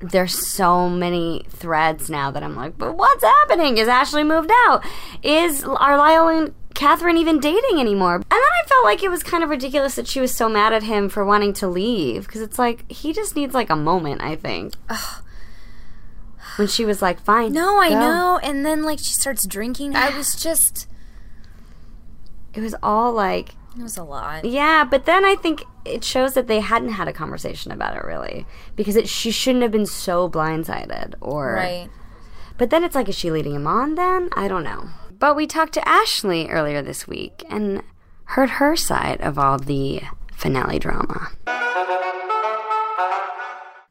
there's 0.01 0.35
so 0.35 0.89
many 0.89 1.45
threads 1.51 2.09
now 2.09 2.31
that 2.31 2.43
I'm 2.43 2.57
like, 2.57 2.79
but 2.79 2.97
what's 2.97 3.23
happening? 3.23 3.77
Is 3.77 3.89
Ashley 3.89 4.25
moved 4.25 4.51
out? 4.51 4.83
Is 5.23 5.63
are 5.65 5.99
Lyle 5.99 6.29
and 6.29 6.55
Catherine 6.75 7.19
even 7.19 7.41
dating 7.41 7.79
anymore? 7.79 8.15
And 8.15 8.25
then 8.25 8.41
I 8.41 8.67
felt 8.67 8.85
like 8.85 9.03
it 9.03 9.11
was 9.11 9.23
kind 9.23 9.45
of 9.45 9.51
ridiculous 9.51 9.97
that 9.97 10.09
she 10.09 10.21
was 10.21 10.35
so 10.35 10.49
mad 10.49 10.73
at 10.73 10.85
him 10.85 11.11
for 11.11 11.25
wanting 11.25 11.53
to 11.55 11.69
leave 11.69 12.27
because 12.27 12.41
it's 12.41 12.59
like 12.59 12.91
he 12.91 13.13
just 13.13 13.37
needs 13.37 13.53
like 13.53 13.69
a 13.69 13.77
moment. 13.77 14.23
I 14.23 14.37
think. 14.37 14.75
When 16.57 16.69
she 16.69 16.85
was 16.85 17.01
like, 17.03 17.21
"Fine." 17.21 17.53
No, 17.53 17.79
I 17.79 17.91
go." 17.91 18.01
know. 18.01 18.41
And 18.43 18.65
then 18.65 18.83
like 18.83 18.99
she 18.99 19.13
starts 19.13 19.47
drinking. 19.47 19.95
I 19.95 20.17
was 20.17 20.35
just 20.35 20.89
It 22.55 22.61
was 22.61 22.75
all 22.83 23.13
like 23.13 23.55
it 23.77 23.83
was 23.83 23.97
a 23.97 24.03
lot. 24.03 24.45
Yeah, 24.45 24.85
but 24.85 25.05
then 25.07 25.25
I 25.25 25.37
think 25.37 25.65
it 25.85 26.03
shows 26.03 26.35
that 26.35 26.49
they 26.49 26.61
hadn't 26.61 26.91
had 26.91 27.07
a 27.07 27.13
conversation 27.13 27.71
about 27.71 27.97
it 27.97 28.05
really 28.05 28.47
because 28.75 28.97
it, 28.97 29.09
she 29.09 29.31
shouldn't 29.31 29.63
have 29.63 29.71
been 29.71 29.87
so 29.87 30.29
blindsided 30.29 31.15
or 31.21 31.55
Right. 31.55 31.89
But 32.59 32.69
then 32.69 32.85
it's 32.85 32.95
like, 32.95 33.09
is 33.09 33.17
she 33.17 33.31
leading 33.31 33.55
him 33.55 33.67
on 33.67 33.95
then? 33.95 34.29
I 34.37 34.47
don't 34.47 34.65
know. 34.65 34.89
But 35.19 35.35
we 35.35 35.47
talked 35.47 35.73
to 35.75 35.89
Ashley 35.89 36.49
earlier 36.49 36.83
this 36.83 37.09
week 37.09 37.43
and 37.49 37.83
heard 38.25 38.51
her 38.51 38.77
side 38.77 39.21
of 39.23 39.39
all 39.39 39.59
the 39.59 40.03
finale 40.35 40.79
drama. 40.79 41.29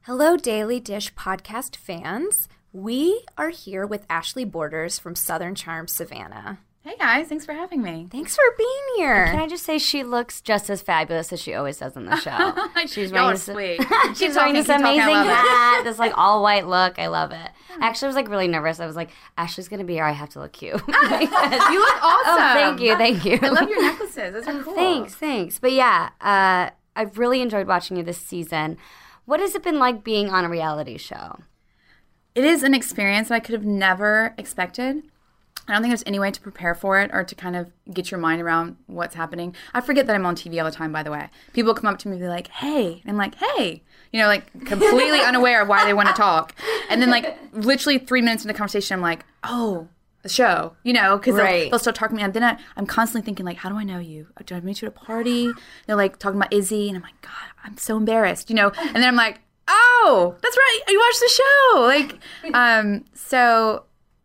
Hello, 0.03 0.37
Daily 0.37 0.79
Dish 0.79 1.13
podcast 1.15 1.75
fans. 1.75 2.47
We 2.71 3.23
are 3.39 3.49
here 3.49 3.87
with 3.87 4.05
Ashley 4.07 4.45
Borders 4.45 4.99
from 4.99 5.15
Southern 5.15 5.55
Charm 5.55 5.87
Savannah. 5.87 6.59
Hey 6.81 6.95
guys, 6.97 7.27
thanks 7.27 7.45
for 7.45 7.51
having 7.51 7.81
me. 7.81 8.07
Thanks 8.09 8.35
for 8.35 8.43
being 8.57 8.69
here. 8.95 9.25
Can 9.25 9.39
I 9.39 9.47
just 9.47 9.65
say 9.65 9.77
she 9.77 10.01
looks 10.01 10.39
just 10.39 10.69
as 10.69 10.81
fabulous 10.81 11.33
as 11.33 11.41
she 11.41 11.53
always 11.53 11.77
does 11.77 11.97
in 11.97 12.05
the 12.05 12.15
show. 12.15 12.55
She's 12.87 13.11
wearing 13.11 13.31
this, 13.31 13.43
sweet. 13.43 13.81
she's 14.15 14.33
wearing 14.33 14.53
this 14.53 14.69
amazing 14.69 15.13
hat, 15.13 15.81
this 15.83 15.99
like 15.99 16.13
all 16.17 16.41
white 16.41 16.67
look. 16.67 16.97
I 16.97 17.07
love 17.07 17.33
it. 17.33 17.51
Actually, 17.81 18.05
I 18.05 18.09
was 18.09 18.15
like 18.15 18.29
really 18.29 18.47
nervous. 18.47 18.79
I 18.79 18.85
was 18.85 18.95
like, 18.95 19.09
Ashley's 19.37 19.67
gonna 19.67 19.83
be 19.83 19.95
here. 19.95 20.05
I 20.05 20.13
have 20.13 20.29
to 20.29 20.39
look 20.39 20.53
cute. 20.53 20.71
You 20.73 20.79
look 20.79 20.93
awesome. 20.93 22.33
Oh, 22.33 22.51
thank 22.53 22.79
you, 22.79 22.95
thank 22.95 23.25
you. 23.25 23.39
I 23.41 23.49
love 23.49 23.69
your 23.69 23.81
necklaces. 23.81 24.31
Those 24.33 24.47
are 24.47 24.63
cool. 24.63 24.73
Thanks, 24.73 25.15
thanks. 25.15 25.59
But 25.59 25.73
yeah, 25.73 26.11
uh, 26.21 26.69
I've 26.95 27.17
really 27.17 27.41
enjoyed 27.41 27.67
watching 27.67 27.97
you 27.97 28.03
this 28.03 28.17
season. 28.19 28.77
What 29.25 29.41
has 29.41 29.53
it 29.53 29.63
been 29.63 29.79
like 29.79 30.01
being 30.05 30.29
on 30.29 30.45
a 30.45 30.49
reality 30.49 30.97
show? 30.97 31.39
It 32.35 32.45
is 32.45 32.63
an 32.63 32.73
experience 32.73 33.27
that 33.27 33.35
I 33.35 33.39
could 33.41 33.53
have 33.53 33.65
never 33.65 34.33
expected. 34.37 35.03
I 35.69 35.73
don't 35.73 35.81
think 35.83 35.91
there's 35.91 36.03
any 36.05 36.19
way 36.19 36.31
to 36.31 36.41
prepare 36.41 36.73
for 36.75 36.99
it 36.99 37.11
or 37.13 37.23
to 37.23 37.35
kind 37.35 37.55
of 37.55 37.71
get 37.93 38.11
your 38.11 38.19
mind 38.19 38.41
around 38.41 38.77
what's 38.87 39.15
happening. 39.15 39.55
I 39.73 39.81
forget 39.81 40.07
that 40.07 40.15
I'm 40.15 40.25
on 40.25 40.35
TV 40.35 40.59
all 40.59 40.65
the 40.69 40.75
time, 40.75 40.91
by 40.91 41.03
the 41.03 41.11
way. 41.11 41.29
People 41.53 41.73
come 41.73 41.85
up 41.91 41.99
to 41.99 42.07
me 42.07 42.13
and 42.15 42.21
be 42.21 42.27
like, 42.27 42.47
hey. 42.49 43.01
And 43.03 43.11
I'm 43.11 43.17
like, 43.17 43.35
hey. 43.35 43.83
You 44.11 44.19
know, 44.19 44.27
like 44.27 44.51
completely 44.65 45.19
unaware 45.25 45.61
of 45.61 45.67
why 45.67 45.85
they 45.85 45.93
want 45.93 46.07
to 46.09 46.13
talk. 46.15 46.55
And 46.89 47.01
then, 47.01 47.11
like, 47.11 47.37
literally 47.53 47.99
three 47.99 48.21
minutes 48.21 48.43
into 48.43 48.53
the 48.53 48.57
conversation, 48.57 48.95
I'm 48.95 49.01
like, 49.01 49.23
oh, 49.43 49.87
the 50.23 50.29
show, 50.29 50.75
you 50.83 50.91
know, 50.91 51.17
because 51.17 51.35
Right. 51.35 51.61
they'll, 51.61 51.69
they'll 51.69 51.79
start 51.79 51.95
talking 51.95 52.15
to 52.17 52.21
me. 52.21 52.23
And 52.23 52.33
then 52.33 52.43
I, 52.43 52.57
I'm 52.75 52.85
constantly 52.87 53.23
thinking, 53.25 53.45
like, 53.45 53.57
how 53.57 53.69
do 53.69 53.75
I 53.75 53.83
know 53.83 53.99
you? 53.99 54.27
Did 54.43 54.57
I 54.57 54.59
meet 54.61 54.81
you 54.81 54.87
at 54.87 54.93
a 54.95 54.99
party? 54.99 55.51
They're 55.87 55.95
like 55.95 56.17
talking 56.19 56.37
about 56.39 56.51
Izzy. 56.51 56.87
And 56.89 56.97
I'm 56.97 57.03
like, 57.03 57.21
God, 57.21 57.31
I'm 57.63 57.77
so 57.77 57.95
embarrassed, 57.97 58.49
you 58.49 58.55
know? 58.55 58.71
And 58.79 58.95
then 58.95 59.07
I'm 59.07 59.15
like, 59.15 59.39
oh, 59.67 60.35
that's 60.41 60.57
right. 60.57 60.79
You 60.87 60.99
watched 60.99 61.19
the 61.19 61.29
show. 61.29 61.79
Like, 61.81 62.53
um, 62.55 63.05
so 63.13 63.83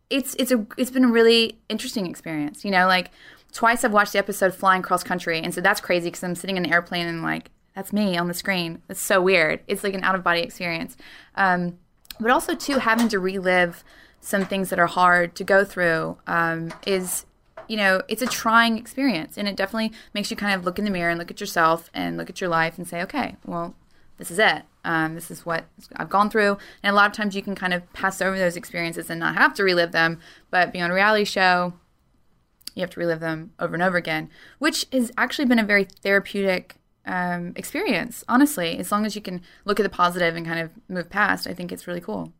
it's 0.09 0.35
it's 0.35 0.51
a 0.51 0.65
it's 0.77 0.91
been 0.91 1.05
a 1.05 1.11
really 1.11 1.59
interesting 1.69 2.07
experience. 2.07 2.63
You 2.63 2.71
know, 2.71 2.87
like 2.87 3.11
twice 3.51 3.83
I've 3.83 3.93
watched 3.93 4.13
the 4.13 4.19
episode 4.19 4.53
flying 4.53 4.81
cross 4.81 5.03
country, 5.03 5.39
and 5.39 5.53
so 5.53 5.61
that's 5.61 5.81
crazy 5.81 6.07
because 6.07 6.23
I'm 6.23 6.35
sitting 6.35 6.57
in 6.57 6.65
an 6.65 6.71
airplane 6.71 7.07
and 7.07 7.23
like 7.23 7.49
that's 7.75 7.91
me 7.91 8.17
on 8.17 8.27
the 8.27 8.33
screen. 8.33 8.81
It's 8.89 9.01
so 9.01 9.21
weird. 9.21 9.61
It's 9.67 9.83
like 9.83 9.93
an 9.93 10.03
out 10.03 10.15
of 10.15 10.23
body 10.23 10.41
experience. 10.41 10.95
Um, 11.35 11.77
but 12.19 12.31
also 12.31 12.55
too 12.55 12.79
having 12.79 13.09
to 13.09 13.19
relive 13.19 13.83
some 14.21 14.45
things 14.45 14.69
that 14.69 14.79
are 14.79 14.87
hard 14.87 15.35
to 15.35 15.43
go 15.43 15.63
through 15.63 16.17
um, 16.27 16.73
is 16.85 17.25
you 17.67 17.77
know 17.77 18.01
it's 18.07 18.21
a 18.21 18.27
trying 18.27 18.77
experience 18.77 19.37
and 19.37 19.47
it 19.47 19.55
definitely 19.55 19.91
makes 20.13 20.29
you 20.29 20.37
kind 20.37 20.53
of 20.53 20.65
look 20.65 20.77
in 20.79 20.85
the 20.85 20.91
mirror 20.91 21.09
and 21.09 21.19
look 21.19 21.31
at 21.31 21.39
yourself 21.39 21.89
and 21.93 22.17
look 22.17 22.29
at 22.29 22.39
your 22.39 22.49
life 22.49 22.77
and 22.77 22.87
say 22.87 23.01
okay 23.01 23.35
well 23.45 23.75
this 24.17 24.29
is 24.29 24.37
it 24.37 24.63
um, 24.85 25.15
this 25.15 25.29
is 25.29 25.45
what 25.45 25.65
i've 25.97 26.09
gone 26.09 26.29
through 26.29 26.57
and 26.81 26.93
a 26.93 26.95
lot 26.95 27.07
of 27.07 27.13
times 27.15 27.35
you 27.35 27.41
can 27.41 27.55
kind 27.55 27.73
of 27.73 27.91
pass 27.93 28.21
over 28.21 28.37
those 28.37 28.55
experiences 28.55 29.09
and 29.09 29.19
not 29.19 29.35
have 29.35 29.53
to 29.53 29.63
relive 29.63 29.91
them 29.91 30.19
but 30.49 30.71
being 30.71 30.83
on 30.83 30.91
a 30.91 30.93
reality 30.93 31.25
show 31.25 31.73
you 32.75 32.81
have 32.81 32.89
to 32.89 32.99
relive 32.99 33.19
them 33.19 33.51
over 33.59 33.73
and 33.73 33.83
over 33.83 33.97
again 33.97 34.29
which 34.59 34.85
has 34.93 35.11
actually 35.17 35.45
been 35.45 35.59
a 35.59 35.63
very 35.65 35.83
therapeutic 35.83 36.75
um, 37.05 37.51
experience 37.55 38.23
honestly 38.27 38.77
as 38.77 38.91
long 38.91 39.05
as 39.05 39.15
you 39.15 39.21
can 39.21 39.41
look 39.65 39.79
at 39.79 39.83
the 39.83 39.89
positive 39.89 40.35
and 40.35 40.45
kind 40.45 40.59
of 40.59 40.71
move 40.87 41.09
past 41.09 41.45
i 41.47 41.53
think 41.53 41.71
it's 41.71 41.87
really 41.87 42.01
cool 42.01 42.33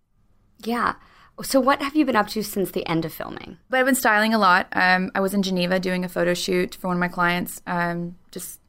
Yeah. 0.63 0.95
So 1.43 1.59
what 1.59 1.81
have 1.81 1.95
you 1.95 2.05
been 2.05 2.15
up 2.15 2.29
to 2.29 2.41
since 2.43 2.71
the 2.71 2.87
end 2.87 3.03
of 3.03 3.13
filming? 3.13 3.57
But 3.69 3.79
I've 3.79 3.85
been 3.85 3.95
styling 3.95 4.33
a 4.33 4.37
lot. 4.39 4.67
Um, 4.71 5.11
I 5.13 5.19
was 5.19 5.33
in 5.33 5.43
Geneva 5.43 5.79
doing 5.79 6.05
a 6.05 6.09
photo 6.09 6.33
shoot 6.33 6.75
for 6.75 6.87
one 6.87 6.95
of 6.95 7.01
my 7.01 7.09
clients 7.09 7.61
um, 7.67 8.15
just 8.31 8.61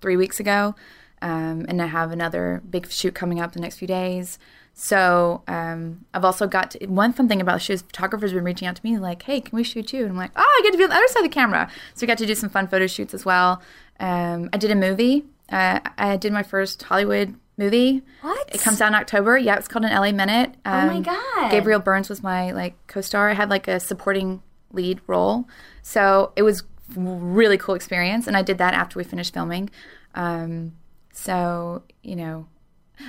three 0.00 0.16
weeks 0.16 0.40
ago, 0.40 0.74
um, 1.22 1.66
and 1.68 1.80
I 1.82 1.86
have 1.86 2.10
another 2.12 2.62
big 2.68 2.90
shoot 2.90 3.14
coming 3.14 3.40
up 3.40 3.52
the 3.52 3.60
next 3.60 3.78
few 3.78 3.88
days. 3.88 4.38
So 4.72 5.42
um, 5.48 6.04
I've 6.14 6.24
also 6.24 6.46
got 6.46 6.70
to, 6.72 6.86
one 6.86 7.12
fun 7.12 7.28
thing 7.28 7.40
about 7.40 7.54
the 7.54 7.60
show 7.60 7.76
photographers 7.76 8.30
have 8.30 8.38
been 8.38 8.44
reaching 8.44 8.66
out 8.68 8.76
to 8.76 8.84
me 8.84 8.98
like, 8.98 9.22
"Hey, 9.24 9.40
can 9.40 9.54
we 9.56 9.62
shoot 9.64 9.92
you?" 9.92 10.02
And 10.02 10.10
I'm 10.10 10.16
like, 10.16 10.30
"Oh, 10.36 10.40
I 10.40 10.60
get 10.64 10.72
to 10.72 10.78
be 10.78 10.84
on 10.84 10.90
the 10.90 10.96
other 10.96 11.08
side 11.08 11.20
of 11.24 11.30
the 11.30 11.34
camera." 11.34 11.68
So 11.94 12.02
we 12.02 12.06
got 12.06 12.18
to 12.18 12.26
do 12.26 12.34
some 12.34 12.48
fun 12.50 12.66
photo 12.68 12.86
shoots 12.86 13.12
as 13.12 13.24
well. 13.24 13.60
Um, 13.98 14.48
I 14.52 14.56
did 14.56 14.70
a 14.70 14.74
movie. 14.76 15.24
Uh, 15.50 15.80
I 15.98 16.16
did 16.16 16.32
my 16.32 16.42
first 16.44 16.82
Hollywood 16.84 17.34
movie. 17.58 18.02
What? 18.22 18.48
It 18.54 18.60
comes 18.62 18.80
out 18.80 18.88
in 18.88 18.94
October. 18.94 19.36
Yeah, 19.36 19.56
it's 19.56 19.68
called 19.68 19.84
an 19.84 19.90
LA 19.92 20.12
Minute. 20.12 20.54
Oh 20.64 20.70
my 20.86 20.96
Um, 20.96 21.02
God. 21.02 21.50
Gabriel 21.50 21.80
Byrne 21.80 22.04
was 22.08 22.22
my 22.22 22.52
like 22.52 22.74
co-star. 22.86 23.28
I 23.28 23.34
had 23.34 23.50
like 23.50 23.68
a 23.68 23.80
supporting 23.80 24.40
lead 24.72 25.00
role, 25.06 25.46
so 25.82 26.32
it 26.36 26.42
was 26.42 26.62
really 26.96 27.58
cool 27.58 27.74
experience. 27.74 28.26
And 28.26 28.36
I 28.36 28.42
did 28.42 28.56
that 28.58 28.72
after 28.72 28.98
we 28.98 29.04
finished 29.04 29.34
filming. 29.34 29.68
Um, 30.14 30.72
so 31.12 31.82
you 32.02 32.16
know, 32.16 32.46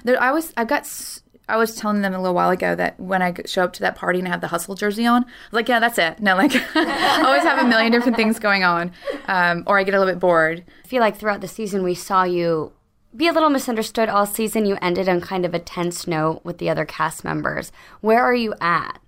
there, 0.04 0.22
I 0.22 0.32
was 0.32 0.54
I 0.58 0.66
got. 0.66 0.88
I 1.50 1.58
was 1.58 1.76
telling 1.76 2.02
them 2.02 2.14
a 2.14 2.18
little 2.18 2.36
while 2.36 2.50
ago 2.50 2.76
that 2.76 2.98
when 2.98 3.22
I 3.22 3.34
show 3.46 3.66
up 3.66 3.74
to 3.74 3.82
that 3.82 3.96
party 3.96 4.20
and 4.20 4.28
I 4.28 4.32
have 4.32 4.40
the 4.40 4.48
hustle 4.48 4.74
jersey 4.74 5.06
on, 5.06 5.24
I 5.24 5.26
was 5.26 5.54
like, 5.54 5.68
yeah, 5.68 5.80
that's 5.80 5.98
it. 5.98 6.22
No, 6.22 6.38
like, 6.38 6.54
I 6.76 7.24
always 7.26 7.44
have 7.44 7.60
a 7.60 7.68
million 7.68 7.92
different 7.92 8.16
things 8.16 8.40
going 8.40 8.64
on, 8.64 8.94
um, 9.28 9.64
or 9.68 9.78
I 9.78 9.84
get 9.84 9.94
a 9.94 10.00
little 10.00 10.14
bit 10.14 10.20
bored. 10.20 10.64
I 10.86 10.88
feel 10.88 11.02
like 11.02 11.18
throughout 11.18 11.42
the 11.42 11.50
season 11.50 11.84
we 11.84 11.94
saw 11.94 12.24
you 12.24 12.72
be 13.16 13.28
a 13.28 13.34
little 13.34 13.50
misunderstood 13.50 14.08
all 14.08 14.26
season. 14.26 14.66
You 14.66 14.78
ended 14.82 15.10
on 15.10 15.20
kind 15.20 15.46
of 15.46 15.54
a 15.54 15.60
tense 15.60 16.08
note 16.08 16.42
with 16.44 16.58
the 16.58 16.70
other 16.70 16.86
cast 16.86 17.26
members. 17.26 17.72
Where 18.00 18.24
are 18.24 18.36
you 18.36 18.54
at? 18.62 19.00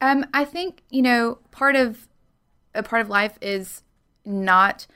Um, 0.00 0.26
I 0.32 0.44
think 0.44 0.82
you 0.90 1.02
know 1.02 1.38
part 1.50 1.76
of 1.76 2.06
a 2.74 2.82
part 2.82 3.02
of 3.02 3.08
life 3.08 3.38
is 3.40 3.82
not 4.24 4.86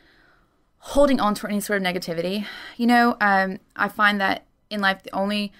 holding 0.79 1.21
on 1.21 1.35
to 1.35 1.47
any 1.47 1.61
sort 1.61 1.81
of 1.81 1.87
negativity. 1.87 2.47
You 2.77 2.87
know, 2.87 3.17
um, 3.21 3.59
I 3.77 3.89
find 3.89 4.21
that 4.21 4.47
in 4.71 4.81
life 4.81 5.03
the 5.03 5.15
only 5.15 5.53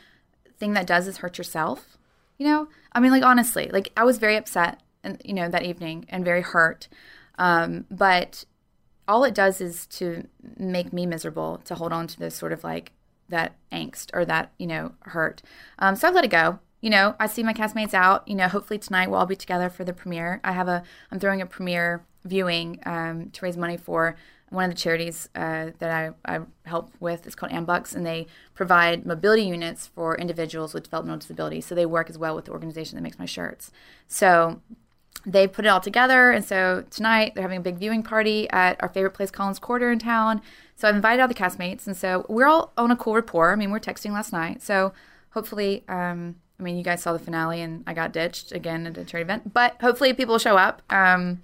thing 0.59 0.75
that 0.75 0.87
does 0.87 1.07
is 1.07 1.19
hurt 1.19 1.39
yourself. 1.39 1.99
You 2.39 2.47
know, 2.47 2.69
I 2.93 3.01
mean, 3.01 3.11
like 3.11 3.25
honestly, 3.25 3.69
like 3.73 3.93
I 3.97 4.05
was 4.05 4.19
very 4.19 4.37
upset, 4.37 4.81
and 5.03 5.21
you 5.25 5.35
know 5.35 5.49
that 5.49 5.65
evening 5.65 6.07
and 6.09 6.25
very 6.25 6.43
hurt. 6.43 6.89
Um, 7.39 7.87
but 7.91 8.45
all 9.09 9.25
it 9.25 9.35
does 9.35 9.61
is 9.61 9.87
to 9.87 10.29
make 10.59 10.93
me 10.93 11.07
miserable 11.07 11.63
to 11.65 11.75
hold 11.75 11.93
on 11.93 12.07
to 12.07 12.19
this 12.19 12.35
sort 12.35 12.53
of 12.53 12.63
like 12.63 12.93
that 13.31 13.55
angst 13.73 14.11
or 14.13 14.25
that 14.25 14.53
you 14.59 14.67
know 14.67 14.93
hurt 15.01 15.43
um, 15.79 15.97
so 15.97 16.07
i've 16.07 16.15
let 16.15 16.25
it 16.25 16.31
go 16.31 16.59
you 16.81 16.91
know 16.91 17.15
i 17.19 17.27
see 17.27 17.43
my 17.43 17.53
castmates 17.53 17.95
out 17.95 18.27
you 18.29 18.35
know 18.35 18.49
hopefully 18.49 18.79
tonight 18.79 19.11
we'll 19.11 19.19
all 19.19 19.27
be 19.27 19.37
together 19.37 19.69
for 19.69 19.85
the 19.85 19.93
premiere 19.93 20.41
i 20.45 20.53
have 20.53 20.69
a 20.69 20.83
i'm 21.11 21.19
throwing 21.19 21.41
a 21.41 21.47
premiere 21.47 22.05
viewing 22.25 22.79
um, 22.85 23.31
to 23.31 23.45
raise 23.45 23.57
money 23.57 23.77
for 23.77 24.17
one 24.51 24.65
of 24.65 24.71
the 24.71 24.81
charities 24.81 25.29
uh, 25.35 25.71
that 25.79 26.15
I, 26.27 26.37
I 26.37 26.41
help 26.65 26.93
with 27.01 27.27
is 27.27 27.35
called 27.35 27.53
AMBUCS 27.53 27.95
and 27.95 28.07
they 28.07 28.27
provide 28.55 29.05
mobility 29.05 29.43
units 29.43 29.87
for 29.87 30.17
individuals 30.17 30.75
with 30.75 30.85
developmental 30.85 31.19
disabilities 31.19 31.67
so 31.67 31.75
they 31.75 31.87
work 31.87 32.09
as 32.09 32.19
well 32.19 32.35
with 32.35 32.47
the 32.47 32.53
organization 32.53 32.97
that 32.97 33.03
makes 33.03 33.19
my 33.19 33.27
shirts 33.27 33.71
so 34.07 34.61
they 35.27 35.47
put 35.47 35.65
it 35.65 35.69
all 35.69 35.81
together. 35.81 36.31
And 36.31 36.45
so 36.45 36.85
tonight 36.91 37.35
they're 37.35 37.43
having 37.43 37.59
a 37.59 37.63
big 37.63 37.77
viewing 37.77 38.03
party 38.03 38.49
at 38.51 38.83
our 38.83 38.89
favorite 38.89 39.13
place, 39.13 39.31
Collins 39.31 39.59
Quarter 39.59 39.91
in 39.93 39.99
town. 39.99 40.41
So 40.77 40.89
I've 40.89 40.95
invited 40.95 41.21
all 41.21 41.29
the 41.29 41.35
castmates. 41.35 41.87
And 41.87 41.97
so 41.97 42.25
we're 42.29 42.47
all 42.47 42.73
on 42.77 42.91
a 42.91 42.97
cool 42.97 43.15
rapport. 43.15 43.53
I 43.53 43.57
mean, 43.57 43.71
we're 43.71 43.81
texting 43.81 44.13
last 44.13 44.33
night. 44.33 44.63
So 44.63 44.93
hopefully, 45.31 45.85
um, 45.89 46.37
I 46.59 46.63
mean, 46.63 46.77
you 46.77 46.83
guys 46.83 47.03
saw 47.03 47.13
the 47.13 47.19
finale 47.19 47.61
and 47.61 47.85
I 47.87 47.95
got 47.95 48.13
ditched 48.13 48.53
again 48.53 48.87
at 48.87 48.97
a 48.97 49.05
charity 49.05 49.25
event, 49.25 49.53
but 49.53 49.77
hopefully 49.81 50.13
people 50.13 50.35
will 50.35 50.41
show 50.41 50.57
up. 50.57 50.83
Um, 50.91 51.43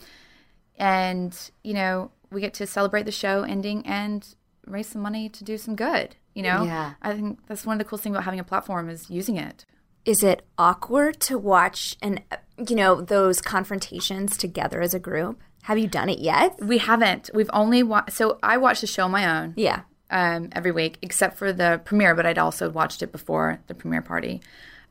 and, 0.76 1.36
you 1.62 1.74
know, 1.74 2.10
we 2.34 2.40
get 2.40 2.54
to 2.54 2.66
celebrate 2.66 3.04
the 3.04 3.12
show 3.12 3.42
ending 3.42 3.86
and 3.86 4.34
raise 4.66 4.88
some 4.88 5.02
money 5.02 5.28
to 5.28 5.44
do 5.44 5.56
some 5.56 5.76
good. 5.76 6.16
You 6.34 6.42
know, 6.42 6.64
Yeah. 6.64 6.94
I 7.00 7.12
think 7.14 7.38
that's 7.46 7.64
one 7.64 7.74
of 7.74 7.78
the 7.78 7.84
coolest 7.84 8.02
things 8.04 8.14
about 8.14 8.24
having 8.24 8.40
a 8.40 8.44
platform 8.44 8.88
is 8.90 9.08
using 9.08 9.36
it. 9.36 9.64
Is 10.04 10.22
it 10.22 10.44
awkward 10.58 11.20
to 11.20 11.38
watch 11.38 11.96
and 12.02 12.20
you 12.68 12.76
know 12.76 13.00
those 13.00 13.40
confrontations 13.40 14.36
together 14.36 14.80
as 14.82 14.92
a 14.94 14.98
group? 14.98 15.40
Have 15.62 15.78
you 15.78 15.86
done 15.86 16.10
it 16.10 16.18
yet? 16.18 16.58
We 16.60 16.76
haven't. 16.78 17.30
We've 17.32 17.48
only 17.54 17.82
watched. 17.82 18.12
So 18.12 18.38
I 18.42 18.58
watched 18.58 18.82
the 18.82 18.86
show 18.86 19.04
on 19.04 19.10
my 19.12 19.24
own. 19.40 19.54
Yeah. 19.56 19.82
Um, 20.10 20.50
every 20.52 20.70
week, 20.72 20.98
except 21.00 21.38
for 21.38 21.52
the 21.52 21.80
premiere, 21.84 22.14
but 22.14 22.26
I'd 22.26 22.38
also 22.38 22.68
watched 22.68 23.02
it 23.02 23.10
before 23.10 23.60
the 23.66 23.74
premiere 23.74 24.02
party, 24.02 24.42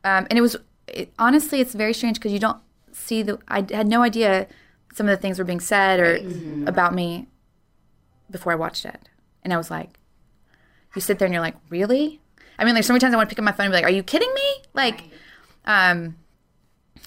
um, 0.03 0.25
and 0.29 0.37
it 0.37 0.41
was 0.41 0.57
it, 0.87 1.13
honestly, 1.19 1.61
it's 1.61 1.73
very 1.75 1.93
strange 1.93 2.17
because 2.17 2.33
you 2.33 2.39
don't 2.39 2.57
see 2.91 3.21
the. 3.21 3.37
I 3.47 3.65
had 3.71 3.87
no 3.87 4.01
idea 4.01 4.47
some 4.95 5.07
of 5.07 5.11
the 5.15 5.21
things 5.21 5.37
were 5.37 5.45
being 5.45 5.59
said 5.59 5.99
or 5.99 6.67
about 6.67 6.93
me 6.95 7.27
before 8.33 8.51
I 8.51 8.55
watched 8.55 8.83
it, 8.83 9.07
and 9.43 9.53
I 9.53 9.57
was 9.57 9.71
like, 9.71 9.97
you 10.93 11.01
sit 11.01 11.19
there 11.19 11.25
and 11.25 11.33
you're 11.33 11.41
like, 11.41 11.55
really? 11.69 12.19
I 12.59 12.65
mean, 12.65 12.75
like 12.75 12.83
so 12.83 12.91
many 12.93 12.99
times 12.99 13.13
I 13.13 13.17
want 13.17 13.29
to 13.29 13.33
pick 13.33 13.39
up 13.39 13.45
my 13.45 13.53
phone 13.53 13.67
and 13.67 13.71
be 13.71 13.77
like, 13.77 13.85
are 13.85 13.95
you 13.95 14.03
kidding 14.03 14.31
me? 14.33 14.55
Like, 14.73 15.01
um, 15.65 16.17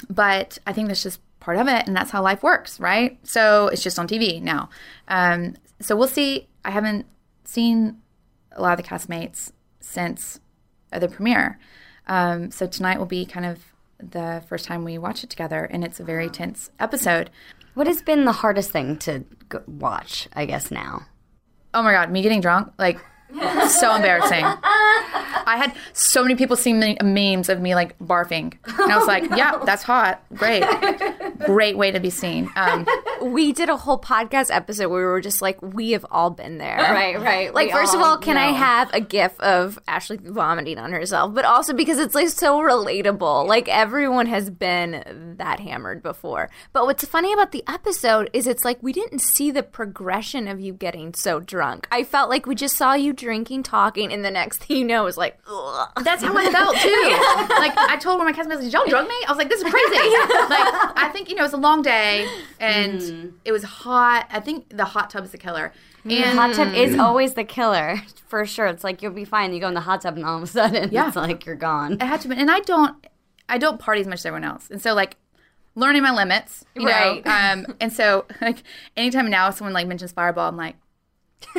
but 0.09 0.59
I 0.66 0.72
think 0.72 0.89
that's 0.89 1.03
just 1.03 1.20
part 1.41 1.59
of 1.59 1.68
it, 1.68 1.87
and 1.87 1.95
that's 1.95 2.11
how 2.11 2.22
life 2.22 2.43
works, 2.43 2.81
right? 2.81 3.18
So 3.22 3.68
it's 3.68 3.83
just 3.83 3.99
on 3.99 4.09
TV 4.09 4.43
now. 4.43 4.70
Um, 5.09 5.57
so 5.81 5.95
we'll 5.95 6.09
see. 6.09 6.49
I 6.64 6.70
haven't 6.70 7.07
seen 7.45 7.99
a 8.53 8.62
lot 8.62 8.79
of 8.79 8.85
the 8.85 8.89
castmates 8.91 9.53
since 9.81 10.41
the 10.91 11.09
premiere. 11.09 11.59
Um, 12.09 12.51
so 12.51 12.66
tonight 12.66 12.99
will 12.99 13.07
be 13.07 13.27
kind 13.27 13.47
of 13.47 13.61
the 13.99 14.43
first 14.49 14.64
time 14.64 14.85
we 14.85 14.99
watch 14.99 15.22
it 15.22 15.31
together, 15.31 15.64
and 15.64 15.85
it's 15.85 16.01
a 16.01 16.05
very 16.05 16.29
tense 16.29 16.70
episode. 16.79 17.31
What 17.74 17.87
has 17.87 18.03
been 18.03 18.24
the 18.24 18.33
hardest 18.33 18.70
thing 18.70 18.97
to 18.99 19.24
watch? 19.66 20.29
I 20.33 20.47
guess 20.47 20.70
now. 20.70 21.07
Oh 21.77 21.83
my 21.83 21.93
god, 21.93 22.11
me 22.11 22.22
getting 22.22 22.41
drunk, 22.41 22.72
like 22.79 22.99
so 23.68 23.95
embarrassing. 23.95 24.43
I 24.43 25.57
had 25.59 25.74
so 25.93 26.22
many 26.22 26.35
people 26.35 26.57
seeing 26.57 26.81
me, 26.81 26.97
memes 27.03 27.51
of 27.51 27.61
me 27.61 27.74
like 27.74 27.99
barfing, 27.99 28.55
and 28.64 28.91
I 28.91 28.97
was 28.97 29.07
like, 29.07 29.24
"Yeah, 29.37 29.59
that's 29.62 29.83
hot. 29.83 30.22
Great, 30.35 30.64
great 31.45 31.77
way 31.77 31.91
to 31.91 32.01
be 32.01 32.09
seen." 32.09 32.51
Um, 32.57 32.87
We 33.23 33.53
did 33.53 33.69
a 33.69 33.77
whole 33.77 33.99
podcast 33.99 34.55
episode 34.55 34.89
where 34.89 35.01
we 35.01 35.07
were 35.07 35.21
just 35.21 35.43
like, 35.43 35.61
we 35.62 35.93
have 35.93 36.07
all 36.11 36.31
been 36.31 36.59
there. 36.59 36.77
Right, 36.97 37.21
right. 37.21 37.53
Like, 37.53 37.67
We 37.69 37.73
first 37.73 37.95
of 37.95 38.01
all 38.01 38.07
all, 38.07 38.19
can 38.19 38.39
I 38.39 38.53
have 38.53 38.91
a 38.95 39.01
gif 39.01 39.39
of 39.41 39.79
Ashley 39.87 40.17
vomiting 40.17 40.79
on 40.79 40.93
herself? 40.93 41.35
But 41.35 41.45
also 41.45 41.75
because 41.75 41.99
it's 41.99 42.14
like 42.14 42.29
so 42.29 42.61
relatable. 42.61 43.47
Like, 43.47 43.69
everyone 43.69 44.27
has 44.27 44.49
been 44.49 45.35
that 45.39 45.61
hammered 45.61 46.03
before. 46.03 46.49
But 46.73 46.87
what's 46.87 47.05
funny 47.05 47.33
about 47.33 47.53
the 47.53 47.64
episode 47.69 48.31
is 48.33 48.47
it's 48.47 48.64
like 48.64 48.79
we 48.83 48.93
didn't 48.93 49.19
see 49.19 49.51
the 49.51 49.62
progression 49.62 50.49
of 50.49 50.61
you 50.61 50.73
getting 50.73 51.12
so 51.12 51.41
drunk. 51.41 51.87
I 51.91 52.05
felt 52.05 52.31
like 52.31 52.47
we 52.47 52.55
just 52.55 52.77
saw 52.77 52.95
you 52.95 53.12
drinking, 53.12 53.64
talking, 53.64 54.12
and 54.12 54.25
the 54.25 54.31
next 54.31 54.64
thing 54.64 54.77
you 54.79 54.85
know, 54.85 55.03
it 55.03 55.05
was 55.05 55.17
like, 55.19 55.39
ugh. 55.49 55.89
That's 56.03 56.23
how 56.23 56.37
I 56.37 56.51
felt 56.51 56.77
too. 56.77 56.89
like 57.55 57.77
I 57.77 57.97
told 57.97 58.19
one 58.19 58.29
of 58.29 58.33
my 58.33 58.37
customers, 58.37 58.64
"Did 58.64 58.73
y'all 58.73 58.87
drug 58.87 59.09
me?" 59.09 59.14
I 59.27 59.31
was 59.31 59.39
like, 59.39 59.49
"This 59.49 59.61
is 59.61 59.71
crazy." 59.71 59.87
like 59.97 60.97
I 60.97 61.11
think 61.12 61.29
you 61.29 61.37
know 61.37 61.45
it's 61.45 61.55
a 61.55 61.59
long 61.59 61.83
day 61.83 62.29
and 62.61 63.01
mm. 63.01 63.16
It 63.45 63.53
was 63.53 63.62
hot. 63.62 64.27
I 64.31 64.41
think 64.41 64.69
the 64.77 64.85
hot 64.85 65.11
tub 65.11 65.25
is 65.25 65.35
a 65.35 65.39
killer. 65.39 65.73
And 66.05 66.39
hot 66.39 66.55
tub 66.55 66.73
is 66.75 66.99
always 66.99 67.35
the 67.35 67.45
killer 67.45 68.01
for 68.29 68.47
sure. 68.47 68.67
It's 68.67 68.85
like 68.85 69.03
you'll 69.03 69.12
be 69.12 69.25
fine. 69.25 69.53
You 69.53 69.61
go 69.61 69.69
in 69.69 69.75
the 69.75 69.81
hot 69.81 70.03
tub 70.03 70.17
and 70.17 70.25
all 70.25 70.37
of 70.37 70.43
a 70.43 70.47
sudden, 70.47 70.91
Yeah. 70.93 71.09
it's 71.09 71.17
like 71.17 71.45
you're 71.47 71.57
gone. 71.57 71.95
it 71.95 72.03
had 72.03 72.21
to 72.23 72.29
be. 72.29 72.37
And 72.37 72.51
I 72.51 72.61
don't, 72.61 72.95
I 73.49 73.59
don't 73.59 73.79
party 73.81 74.01
as 74.01 74.07
much 74.07 74.21
as 74.21 74.27
everyone 74.27 74.45
else. 74.45 74.71
And 74.71 74.81
so 74.81 74.95
like 74.95 75.17
learning 75.75 76.03
my 76.03 76.12
limits, 76.12 76.64
you 76.75 76.87
Right. 76.87 77.25
know. 77.25 77.31
Um, 77.67 77.77
and 77.81 77.93
so 77.93 78.25
like 78.41 78.62
anytime 78.97 79.29
now 79.31 79.51
someone 79.51 79.73
like 79.75 79.87
mentions 79.89 80.12
Fireball, 80.12 80.49
I'm 80.49 80.57
like. 80.57 80.77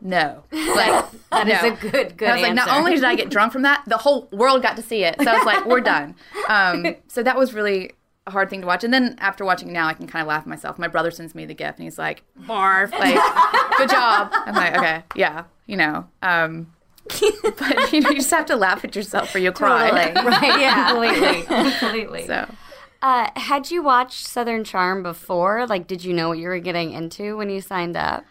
no, 0.00 0.42
like 0.50 1.04
That 1.30 1.48
is 1.48 1.62
no. 1.62 1.68
a 1.68 1.76
good, 1.90 2.16
good 2.16 2.22
And 2.22 2.30
I 2.30 2.32
was 2.34 2.42
like, 2.42 2.54
not 2.54 2.68
only 2.70 2.94
did 2.94 3.04
I 3.04 3.14
get 3.14 3.30
drunk 3.30 3.52
from 3.52 3.62
that, 3.62 3.82
the 3.86 3.98
whole 3.98 4.28
world 4.32 4.62
got 4.62 4.76
to 4.76 4.82
see 4.82 5.04
it. 5.04 5.16
So 5.20 5.30
I 5.30 5.36
was 5.36 5.44
like, 5.46 5.66
we're 5.66 5.80
done. 5.80 6.14
Um, 6.48 6.96
so 7.08 7.22
that 7.22 7.36
was 7.36 7.52
really 7.54 7.92
a 8.26 8.30
hard 8.30 8.50
thing 8.50 8.60
to 8.60 8.66
watch. 8.66 8.84
And 8.84 8.92
then 8.94 9.16
after 9.18 9.44
watching 9.44 9.68
it 9.68 9.72
now, 9.72 9.88
I 9.88 9.94
can 9.94 10.06
kind 10.06 10.22
of 10.22 10.28
laugh 10.28 10.42
at 10.42 10.46
myself. 10.46 10.78
My 10.78 10.88
brother 10.88 11.10
sends 11.10 11.34
me 11.34 11.44
the 11.44 11.54
gift, 11.54 11.78
and 11.78 11.84
he's 11.84 11.98
like, 11.98 12.22
"Barf, 12.40 12.92
like, 12.92 13.14
good 13.78 13.90
job." 13.90 14.30
I'm 14.32 14.54
like, 14.54 14.76
okay, 14.76 15.02
yeah, 15.14 15.44
you 15.66 15.76
know. 15.76 16.06
Um, 16.22 16.72
but 17.04 17.92
you 17.92 18.00
know, 18.00 18.10
you 18.10 18.16
just 18.16 18.30
have 18.30 18.46
to 18.46 18.56
laugh 18.56 18.84
at 18.84 18.94
yourself 18.94 19.34
or 19.34 19.38
you'll 19.38 19.52
cry. 19.52 19.90
Totally. 19.90 20.26
right? 20.30 20.60
Yeah, 20.60 20.90
completely, 20.92 21.42
completely. 21.42 22.26
So 22.26 22.46
Uh, 23.02 23.28
had 23.34 23.70
you 23.72 23.82
watched 23.82 24.24
Southern 24.26 24.62
Charm 24.62 25.02
before? 25.02 25.66
Like, 25.66 25.88
did 25.88 26.04
you 26.04 26.14
know 26.14 26.28
what 26.28 26.38
you 26.38 26.46
were 26.48 26.60
getting 26.60 26.92
into 26.92 27.36
when 27.36 27.50
you 27.50 27.60
signed 27.60 27.96
up? 27.96 28.24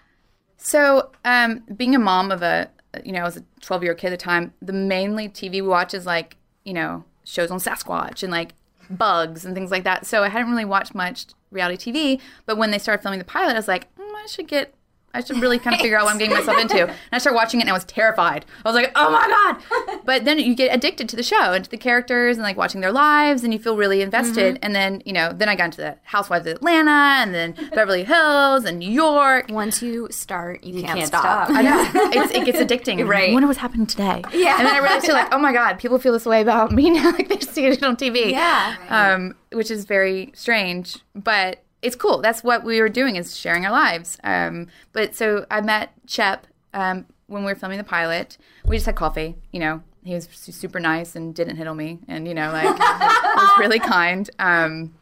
So, 0.55 1.11
um, 1.25 1.63
being 1.75 1.95
a 1.95 1.99
mom 1.99 2.31
of 2.31 2.41
a, 2.41 2.69
you 3.03 3.11
know, 3.11 3.19
I 3.19 3.23
was 3.23 3.37
a 3.37 3.43
12 3.59 3.83
year 3.83 3.91
old 3.91 3.99
kid 3.99 4.07
at 4.07 4.19
the 4.19 4.23
time, 4.23 4.53
the 4.61 4.71
mainly 4.73 5.27
TV 5.27 5.53
we 5.53 5.61
watch 5.63 5.93
is 5.93 6.05
like, 6.05 6.37
you 6.63 6.73
know, 6.73 7.03
shows 7.25 7.51
on 7.51 7.59
Sasquatch 7.59 8.23
and 8.23 8.31
like 8.31 8.53
bugs 8.97 9.45
and 9.45 9.53
things 9.55 9.71
like 9.71 9.83
that. 9.83 10.05
So 10.05 10.23
I 10.23 10.29
hadn't 10.29 10.49
really 10.51 10.65
watched 10.65 10.95
much 10.95 11.27
reality 11.51 11.91
TV. 11.91 12.21
But 12.45 12.57
when 12.57 12.71
they 12.71 12.79
started 12.79 13.01
filming 13.01 13.19
the 13.19 13.25
pilot, 13.25 13.53
I 13.53 13.59
was 13.59 13.67
like, 13.67 13.93
mm, 13.95 14.13
I 14.15 14.27
should 14.27 14.47
get, 14.47 14.73
I 15.13 15.21
should 15.21 15.39
really 15.41 15.59
kind 15.59 15.75
of 15.75 15.81
figure 15.81 15.97
out 15.97 16.05
what 16.05 16.13
I'm 16.13 16.17
getting 16.17 16.33
myself 16.33 16.57
into. 16.59 16.87
And 16.87 16.97
I 17.11 17.17
started 17.17 17.35
watching 17.35 17.59
it 17.59 17.63
and 17.63 17.69
I 17.69 17.73
was 17.73 17.83
terrified. 17.85 18.45
I 18.63 18.69
was 18.69 18.75
like, 18.75 18.91
oh 18.95 19.11
my 19.11 19.27
God. 19.27 19.99
But 20.05 20.25
then 20.25 20.39
you 20.39 20.55
get 20.55 20.73
addicted 20.73 21.07
to 21.09 21.15
the 21.15 21.23
show 21.23 21.53
and 21.53 21.63
to 21.63 21.69
the 21.69 21.77
characters 21.77 22.37
and 22.37 22.43
like 22.43 22.57
watching 22.57 22.81
their 22.81 22.91
lives 22.91 23.43
and 23.43 23.53
you 23.53 23.59
feel 23.59 23.77
really 23.77 24.01
invested. 24.01 24.57
And 24.61 24.73
then, 24.75 25.01
you 25.05 25.13
know, 25.13 25.31
then 25.31 25.47
I 25.47 25.55
got 25.55 25.65
into 25.65 25.77
the 25.77 25.97
Housewives 26.03 26.47
of 26.47 26.55
Atlanta 26.55 26.91
and 27.21 27.33
then 27.33 27.55
Beverly 27.73 28.03
Hills 28.03 28.65
and 28.65 28.79
New 28.79 28.89
York. 28.89 29.45
Once 29.49 29.81
you 29.81 30.07
start, 30.11 30.63
you, 30.63 30.81
can't, 30.81 30.97
can't 30.97 31.07
stop. 31.07 31.47
stop. 31.47 31.49
I 31.51 31.61
know. 31.61 31.89
It's, 31.93 32.33
it 32.33 32.45
gets 32.45 32.57
addicting. 32.71 33.07
Right. 33.07 33.29
I 33.29 33.33
wonder 33.33 33.47
what's 33.47 33.59
happening 33.59 33.85
today. 33.85 34.23
Yeah. 34.33 34.57
And 34.57 34.65
then 34.67 34.75
I 34.75 34.79
realized, 34.79 35.05
too, 35.05 35.13
like, 35.13 35.33
oh 35.33 35.39
my 35.39 35.53
God, 35.53 35.77
people 35.77 35.99
feel 35.99 36.13
this 36.13 36.25
way 36.25 36.41
about 36.41 36.71
me 36.79 36.89
now. 36.89 37.11
like, 37.11 37.29
they 37.29 37.39
see 37.39 37.65
it 37.65 37.83
on 37.83 37.95
TV. 37.95 38.31
Yeah. 38.31 38.75
Um, 38.89 39.35
which 39.51 39.69
is 39.69 39.85
very 39.85 40.31
strange, 40.33 40.97
but 41.13 41.63
it's 41.81 41.95
cool. 41.95 42.21
That's 42.21 42.43
what 42.43 42.63
we 42.63 42.79
were 42.81 42.89
doing 42.89 43.15
is 43.15 43.35
sharing 43.37 43.65
our 43.65 43.71
lives. 43.71 44.17
Um, 44.23 44.67
but 44.93 45.15
so 45.15 45.45
I 45.49 45.61
met 45.61 45.91
Shep 46.07 46.47
um, 46.73 47.05
when 47.27 47.43
we 47.43 47.51
were 47.51 47.55
filming 47.55 47.77
the 47.77 47.83
pilot. 47.83 48.37
We 48.65 48.75
just 48.77 48.85
had 48.85 48.95
coffee, 48.95 49.35
you 49.51 49.59
know. 49.59 49.81
He 50.03 50.13
was 50.15 50.27
super 50.31 50.79
nice 50.79 51.15
and 51.15 51.33
didn't 51.35 51.57
hit 51.57 51.67
on 51.67 51.77
me, 51.77 51.99
and 52.07 52.27
you 52.27 52.33
know, 52.33 52.51
like 52.51 52.65
was 52.79 53.59
really 53.59 53.79
kind. 53.79 54.29
Um, 54.39 54.95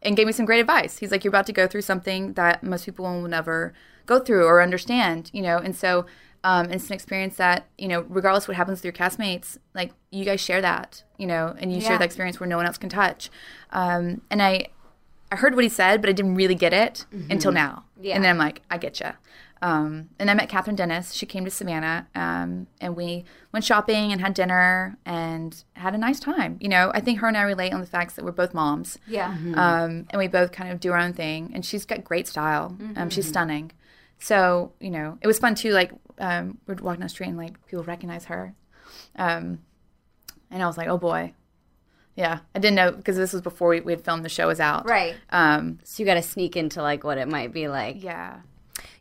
and 0.00 0.16
gave 0.16 0.26
me 0.26 0.32
some 0.32 0.46
great 0.46 0.60
advice. 0.60 0.98
He's 0.98 1.10
like, 1.10 1.24
"You're 1.24 1.30
about 1.30 1.46
to 1.46 1.52
go 1.52 1.66
through 1.66 1.82
something 1.82 2.32
that 2.34 2.62
most 2.62 2.84
people 2.86 3.04
will 3.04 3.28
never 3.28 3.74
go 4.06 4.18
through 4.20 4.46
or 4.46 4.62
understand," 4.62 5.30
you 5.34 5.42
know. 5.42 5.58
And 5.58 5.74
so, 5.76 6.06
um, 6.44 6.70
it's 6.70 6.86
an 6.88 6.94
experience 6.94 7.36
that 7.36 7.66
you 7.76 7.88
know, 7.88 8.06
regardless 8.08 8.48
what 8.48 8.56
happens 8.56 8.78
with 8.78 8.84
your 8.84 8.92
castmates, 8.94 9.58
like 9.74 9.92
you 10.10 10.24
guys 10.24 10.40
share 10.40 10.62
that, 10.62 11.02
you 11.18 11.26
know, 11.26 11.54
and 11.58 11.70
you 11.74 11.80
share 11.80 11.92
Yeah. 11.92 11.98
that 11.98 12.04
experience 12.06 12.38
where 12.40 12.46
no 12.48 12.56
one 12.56 12.64
else 12.64 12.78
can 12.78 12.88
touch. 12.88 13.28
Um, 13.70 14.22
and 14.30 14.40
I, 14.42 14.68
I 15.30 15.36
heard 15.36 15.54
what 15.54 15.64
he 15.64 15.68
said, 15.70 16.00
but 16.00 16.08
I 16.08 16.12
didn't 16.12 16.34
really 16.34 16.54
get 16.54 16.72
it 16.72 17.04
until 17.30 17.52
now. 17.52 17.84
Yeah. 18.00 18.14
And 18.14 18.24
then 18.24 18.30
I'm 18.30 18.38
like, 18.38 18.62
I 18.70 18.78
get 18.78 19.00
you. 19.00 19.10
Um, 19.60 20.10
and 20.18 20.30
I 20.30 20.34
met 20.34 20.48
Kathryn 20.48 20.76
Dennis. 20.76 21.12
She 21.12 21.26
came 21.26 21.44
to 21.44 21.50
Savannah, 21.50 22.06
um, 22.14 22.68
and 22.80 22.94
we 22.94 23.24
went 23.52 23.64
shopping 23.64 24.12
and 24.12 24.20
had 24.20 24.32
dinner 24.32 24.96
and 25.04 25.64
had 25.74 25.94
a 25.94 25.98
nice 25.98 26.20
time. 26.20 26.56
You 26.60 26.68
know, 26.68 26.92
I 26.94 27.00
think 27.00 27.18
her 27.18 27.26
and 27.26 27.36
I 27.36 27.42
relate 27.42 27.72
on 27.72 27.80
the 27.80 27.86
facts 27.86 28.14
that 28.14 28.24
we're 28.24 28.30
both 28.30 28.54
moms. 28.54 28.98
Yeah. 29.08 29.36
Um, 29.54 30.06
and 30.10 30.18
we 30.18 30.28
both 30.28 30.52
kind 30.52 30.70
of 30.70 30.78
do 30.78 30.92
our 30.92 30.98
own 30.98 31.12
thing. 31.12 31.50
And 31.54 31.64
she's 31.66 31.84
got 31.84 32.04
great 32.04 32.28
style. 32.28 32.76
Um, 32.96 33.10
she's 33.10 33.26
stunning. 33.28 33.72
So, 34.20 34.72
you 34.80 34.90
know, 34.90 35.18
it 35.20 35.26
was 35.26 35.38
fun 35.38 35.54
too. 35.56 35.72
Like, 35.72 35.92
um, 36.18 36.58
we're 36.66 36.74
walking 36.74 37.00
down 37.00 37.06
the 37.06 37.08
street 37.08 37.28
and 37.28 37.36
like 37.36 37.64
people 37.66 37.84
recognize 37.84 38.26
her. 38.26 38.54
Um, 39.16 39.60
and 40.50 40.62
I 40.62 40.66
was 40.66 40.78
like, 40.78 40.88
oh 40.88 40.98
boy. 40.98 41.34
Yeah. 42.18 42.40
I 42.54 42.58
didn't 42.58 42.74
know 42.76 42.90
because 42.92 43.16
this 43.16 43.32
was 43.32 43.42
before 43.42 43.68
we, 43.68 43.80
we 43.80 43.92
had 43.92 44.04
filmed 44.04 44.24
the 44.24 44.28
show 44.28 44.48
was 44.48 44.60
out. 44.60 44.88
Right. 44.88 45.14
Um, 45.30 45.78
So 45.84 46.02
you 46.02 46.06
got 46.06 46.14
to 46.14 46.22
sneak 46.22 46.56
into 46.56 46.82
like 46.82 47.04
what 47.04 47.16
it 47.16 47.28
might 47.28 47.52
be 47.52 47.68
like. 47.68 48.02
yeah. 48.02 48.40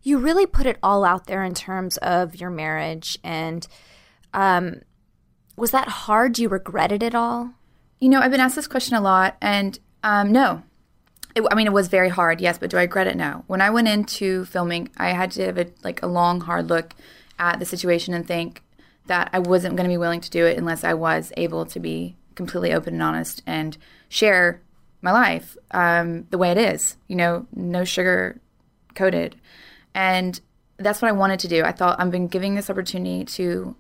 you 0.03 0.17
really 0.19 0.45
put 0.45 0.65
it 0.65 0.77
all 0.81 1.03
out 1.03 1.25
there 1.27 1.43
in 1.43 1.53
terms 1.53 1.97
of 1.97 2.35
your 2.39 2.49
marriage 2.49 3.17
and 3.23 3.67
um 4.33 4.81
was 5.55 5.71
that 5.71 5.87
hard 5.87 6.33
do 6.33 6.41
you 6.43 6.49
regret 6.49 6.91
it 6.91 7.01
at 7.03 7.15
all 7.15 7.51
You 7.99 8.09
know, 8.09 8.21
I've 8.21 8.31
been 8.31 8.39
asked 8.45 8.55
this 8.55 8.67
question 8.67 8.95
a 8.95 9.01
lot, 9.01 9.35
and 9.41 9.79
um, 10.03 10.31
no. 10.31 10.61
It, 11.35 11.41
I 11.51 11.55
mean, 11.55 11.65
it 11.65 11.73
was 11.73 11.87
very 11.87 12.09
hard, 12.09 12.39
yes, 12.41 12.57
but 12.59 12.69
do 12.69 12.77
I 12.77 12.81
regret 12.83 13.07
it? 13.07 13.17
No. 13.17 13.43
When 13.47 13.61
I 13.61 13.71
went 13.71 13.87
into 13.87 14.45
filming, 14.45 14.89
I 14.97 15.09
had 15.19 15.31
to 15.31 15.45
have 15.47 15.57
a, 15.57 15.65
like 15.83 16.03
a 16.03 16.07
long, 16.19 16.41
hard 16.41 16.69
look 16.69 16.93
at 17.39 17.57
the 17.59 17.65
situation 17.65 18.13
and 18.13 18.25
think 18.27 18.61
that 19.07 19.29
I 19.33 19.39
wasn't 19.39 19.75
going 19.77 19.89
to 19.89 19.93
be 19.95 19.97
willing 19.97 20.21
to 20.21 20.29
do 20.29 20.45
it 20.45 20.57
unless 20.59 20.83
I 20.83 20.93
was 20.93 21.31
able 21.37 21.65
to 21.73 21.79
be 21.79 22.15
completely 22.37 22.71
open 22.71 22.93
and 22.93 23.03
honest 23.03 23.43
and 23.45 23.77
share 24.07 24.61
my 25.01 25.11
life 25.11 25.57
um, 25.71 26.25
the 26.29 26.37
way 26.37 26.51
it 26.51 26.57
is. 26.57 26.95
You 27.07 27.17
know, 27.17 27.45
no 27.53 27.83
sugar 27.83 28.39
coated, 28.95 29.35
and 29.93 30.39
that's 30.77 31.01
what 31.01 31.09
I 31.09 31.13
wanted 31.13 31.39
to 31.41 31.49
do. 31.49 31.63
I 31.63 31.73
thought 31.73 31.99
I've 31.99 32.11
been 32.11 32.27
giving 32.27 32.55
this 32.55 32.69
opportunity 32.69 33.25
to 33.25 33.75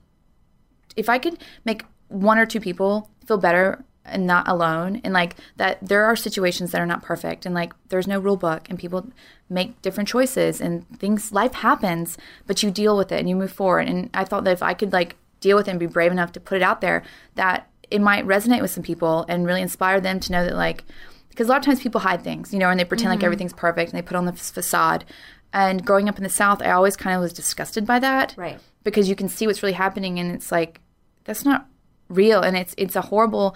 if 0.97 1.07
I 1.07 1.19
could 1.19 1.37
make 1.63 1.83
one 2.09 2.37
or 2.37 2.45
two 2.45 2.59
people 2.59 3.09
feel 3.25 3.37
better 3.37 3.85
and 4.03 4.25
not 4.25 4.47
alone 4.47 5.01
and 5.03 5.13
like 5.13 5.35
that 5.57 5.77
there 5.81 6.05
are 6.05 6.15
situations 6.15 6.71
that 6.71 6.81
are 6.81 6.85
not 6.85 7.03
perfect 7.03 7.45
and 7.45 7.53
like 7.53 7.73
there's 7.89 8.07
no 8.07 8.19
rule 8.19 8.37
book 8.37 8.67
and 8.69 8.79
people 8.79 9.11
make 9.49 9.81
different 9.81 10.07
choices 10.07 10.61
and 10.61 10.87
things 10.97 11.31
life 11.31 11.53
happens 11.55 12.17
but 12.45 12.63
you 12.63 12.71
deal 12.71 12.97
with 12.97 13.11
it 13.11 13.19
and 13.19 13.29
you 13.29 13.35
move 13.35 13.51
forward 13.51 13.87
and 13.87 14.09
i 14.13 14.23
thought 14.23 14.45
that 14.45 14.51
if 14.51 14.63
i 14.63 14.73
could 14.73 14.93
like 14.93 15.17
deal 15.41 15.57
with 15.57 15.67
it 15.67 15.71
and 15.71 15.79
be 15.79 15.85
brave 15.85 16.11
enough 16.11 16.31
to 16.31 16.39
put 16.39 16.55
it 16.55 16.63
out 16.63 16.79
there 16.79 17.03
that 17.35 17.69
it 17.91 18.01
might 18.01 18.25
resonate 18.25 18.61
with 18.61 18.71
some 18.71 18.83
people 18.83 19.25
and 19.29 19.45
really 19.45 19.61
inspire 19.61 19.99
them 20.01 20.19
to 20.19 20.31
know 20.31 20.43
that 20.45 20.55
like 20.55 20.83
because 21.29 21.47
a 21.47 21.49
lot 21.51 21.59
of 21.59 21.63
times 21.65 21.79
people 21.81 22.01
hide 22.01 22.21
things 22.23 22.51
you 22.53 22.59
know 22.59 22.69
and 22.69 22.79
they 22.79 22.85
pretend 22.85 23.09
like 23.11 23.19
Mhm. 23.19 23.23
everything's 23.25 23.53
perfect 23.53 23.91
and 23.91 23.97
they 23.97 24.01
put 24.05 24.17
on 24.17 24.25
the 24.25 24.31
f- 24.33 24.39
facade 24.39 25.05
and 25.53 25.85
growing 25.85 26.09
up 26.09 26.17
in 26.17 26.23
the 26.23 26.29
south 26.29 26.61
i 26.61 26.71
always 26.71 26.95
kind 26.97 27.15
of 27.15 27.21
was 27.21 27.31
disgusted 27.33 27.85
by 27.85 27.99
that 27.99 28.33
Right. 28.37 28.59
because 28.83 29.07
you 29.07 29.15
can 29.15 29.29
see 29.29 29.47
what's 29.47 29.63
really 29.63 29.73
happening 29.73 30.19
and 30.19 30.31
it's 30.31 30.51
like 30.51 30.81
that's 31.25 31.45
not 31.45 31.67
real 32.09 32.41
and 32.41 32.57
it's 32.57 32.73
it's 32.77 32.95
a 32.95 33.01
horrible 33.03 33.55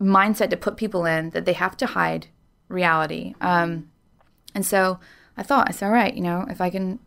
mindset 0.00 0.50
to 0.50 0.56
put 0.56 0.76
people 0.76 1.04
in 1.06 1.30
that 1.30 1.44
they 1.44 1.52
have 1.52 1.76
to 1.76 1.86
hide 1.86 2.26
reality 2.68 3.34
um, 3.40 3.88
and 4.54 4.64
so 4.66 4.98
i 5.36 5.42
thought 5.42 5.68
i 5.68 5.72
said 5.72 5.86
all 5.86 5.92
right 5.92 6.14
you 6.14 6.22
know 6.22 6.46
if 6.50 6.60
i 6.60 6.70
can 6.70 6.98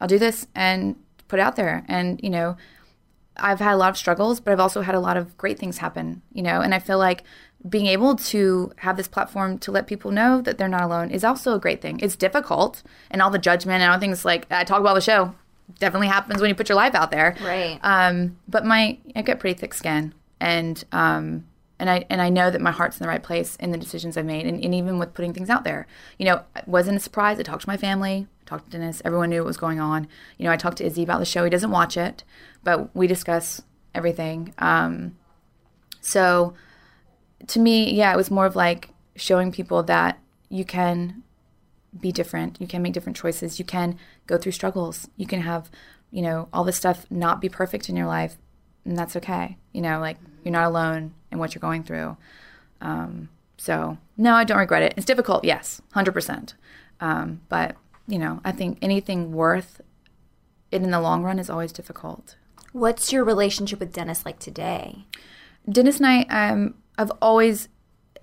i'll 0.00 0.08
do 0.08 0.18
this 0.18 0.46
and 0.54 0.96
put 1.28 1.38
it 1.38 1.42
out 1.42 1.56
there 1.56 1.84
and 1.88 2.20
you 2.22 2.28
know 2.30 2.56
i've 3.36 3.60
had 3.60 3.72
a 3.74 3.76
lot 3.76 3.88
of 3.90 3.96
struggles 3.96 4.40
but 4.40 4.52
i've 4.52 4.60
also 4.60 4.82
had 4.82 4.94
a 4.94 5.00
lot 5.00 5.16
of 5.16 5.36
great 5.36 5.58
things 5.58 5.78
happen 5.78 6.22
you 6.32 6.42
know 6.42 6.60
and 6.60 6.74
i 6.74 6.78
feel 6.78 6.98
like 6.98 7.22
being 7.68 7.86
able 7.86 8.14
to 8.14 8.70
have 8.78 8.96
this 8.96 9.08
platform 9.08 9.58
to 9.58 9.70
let 9.72 9.86
people 9.86 10.10
know 10.10 10.40
that 10.42 10.58
they're 10.58 10.68
not 10.68 10.82
alone 10.82 11.10
is 11.10 11.24
also 11.24 11.54
a 11.54 11.58
great 11.58 11.80
thing 11.80 11.98
it's 12.00 12.16
difficult 12.16 12.82
and 13.10 13.22
all 13.22 13.30
the 13.30 13.38
judgment 13.38 13.82
and 13.82 13.90
all 13.92 13.98
things 13.98 14.24
like 14.24 14.46
i 14.52 14.64
talk 14.64 14.80
about 14.80 14.94
the 14.94 15.00
show 15.00 15.34
definitely 15.78 16.08
happens 16.08 16.40
when 16.40 16.48
you 16.50 16.54
put 16.54 16.68
your 16.68 16.76
life 16.76 16.94
out 16.94 17.10
there 17.10 17.34
Right. 17.42 17.78
um, 17.82 18.36
but 18.46 18.64
my 18.66 18.98
I 19.16 19.22
got 19.22 19.38
pretty 19.40 19.58
thick 19.58 19.72
skin, 19.72 20.12
and 20.38 20.84
um, 20.92 21.46
and 21.78 21.88
I 21.88 22.04
and 22.10 22.20
I 22.20 22.28
know 22.28 22.50
that 22.50 22.60
my 22.60 22.70
heart's 22.70 22.98
in 23.00 23.02
the 23.04 23.08
right 23.08 23.22
place 23.22 23.56
in 23.56 23.70
the 23.70 23.78
decisions 23.78 24.18
I've 24.18 24.26
made, 24.26 24.46
and, 24.46 24.62
and 24.62 24.74
even 24.74 24.98
with 24.98 25.14
putting 25.14 25.32
things 25.32 25.48
out 25.48 25.64
there. 25.64 25.86
You 26.18 26.26
know, 26.26 26.42
it 26.54 26.68
wasn't 26.68 26.98
a 26.98 27.00
surprise. 27.00 27.38
I 27.40 27.44
talked 27.44 27.62
to 27.62 27.68
my 27.68 27.78
family, 27.78 28.26
talked 28.46 28.66
to 28.66 28.70
Dennis. 28.70 29.02
Everyone 29.04 29.30
knew 29.30 29.40
what 29.40 29.46
was 29.46 29.56
going 29.56 29.80
on. 29.80 30.06
You 30.38 30.44
know, 30.44 30.52
I 30.52 30.56
talked 30.56 30.78
to 30.78 30.84
Izzy 30.84 31.02
about 31.02 31.18
the 31.18 31.24
show. 31.24 31.44
He 31.44 31.50
doesn't 31.50 31.70
watch 31.70 31.96
it, 31.96 32.24
but 32.62 32.94
we 32.94 33.06
discuss 33.06 33.62
everything. 33.94 34.54
Um, 34.58 35.16
so 36.00 36.54
to 37.46 37.58
me, 37.58 37.92
yeah, 37.92 38.12
it 38.12 38.16
was 38.16 38.30
more 38.30 38.46
of 38.46 38.56
like 38.56 38.90
showing 39.16 39.52
people 39.52 39.82
that 39.84 40.18
you 40.48 40.64
can 40.64 41.22
be 41.98 42.12
different. 42.12 42.60
You 42.60 42.66
can 42.66 42.82
make 42.82 42.92
different 42.92 43.16
choices. 43.16 43.58
You 43.58 43.64
can 43.64 43.98
go 44.26 44.36
through 44.36 44.52
struggles. 44.52 45.08
You 45.16 45.26
can 45.26 45.40
have, 45.42 45.70
you 46.10 46.22
know, 46.22 46.48
all 46.52 46.64
this 46.64 46.76
stuff 46.76 47.06
not 47.10 47.40
be 47.40 47.48
perfect 47.48 47.88
in 47.88 47.96
your 47.96 48.06
life, 48.06 48.36
and 48.84 48.98
that's 48.98 49.16
okay. 49.16 49.56
You 49.72 49.82
know, 49.82 50.00
like 50.00 50.18
you're 50.42 50.52
not 50.52 50.66
alone 50.66 51.14
in 51.30 51.38
what 51.38 51.54
you're 51.54 51.60
going 51.60 51.84
through. 51.84 52.16
Um, 52.80 53.28
so 53.56 53.98
no, 54.16 54.34
I 54.34 54.44
don't 54.44 54.58
regret 54.58 54.82
it. 54.82 54.94
It's 54.96 55.06
difficult, 55.06 55.44
yes, 55.44 55.80
hundred 55.92 56.12
percent. 56.12 56.54
Um, 57.00 57.40
but 57.48 57.76
you 58.06 58.18
know, 58.18 58.40
I 58.44 58.52
think 58.52 58.78
anything 58.82 59.32
worth 59.32 59.80
it 60.70 60.82
in 60.82 60.90
the 60.90 61.00
long 61.00 61.22
run 61.22 61.38
is 61.38 61.48
always 61.48 61.72
difficult. 61.72 62.36
What's 62.72 63.12
your 63.12 63.24
relationship 63.24 63.80
with 63.80 63.92
Dennis 63.92 64.24
like 64.24 64.38
today? 64.38 65.04
Dennis 65.70 65.98
and 65.98 66.06
I 66.06 66.22
um, 66.22 66.74
have 66.98 67.12
always 67.22 67.68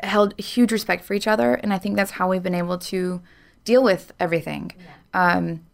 held 0.04 0.40
huge 0.40 0.72
respect 0.72 1.04
for 1.04 1.14
each 1.14 1.28
other, 1.28 1.54
and 1.54 1.74
I 1.74 1.78
think 1.78 1.96
that's 1.96 2.12
how 2.12 2.30
we've 2.30 2.44
been 2.44 2.56
able 2.56 2.78
to 2.78 3.22
deal 3.64 3.84
with 3.84 4.12
everything. 4.20 4.72
Um, 5.14 5.66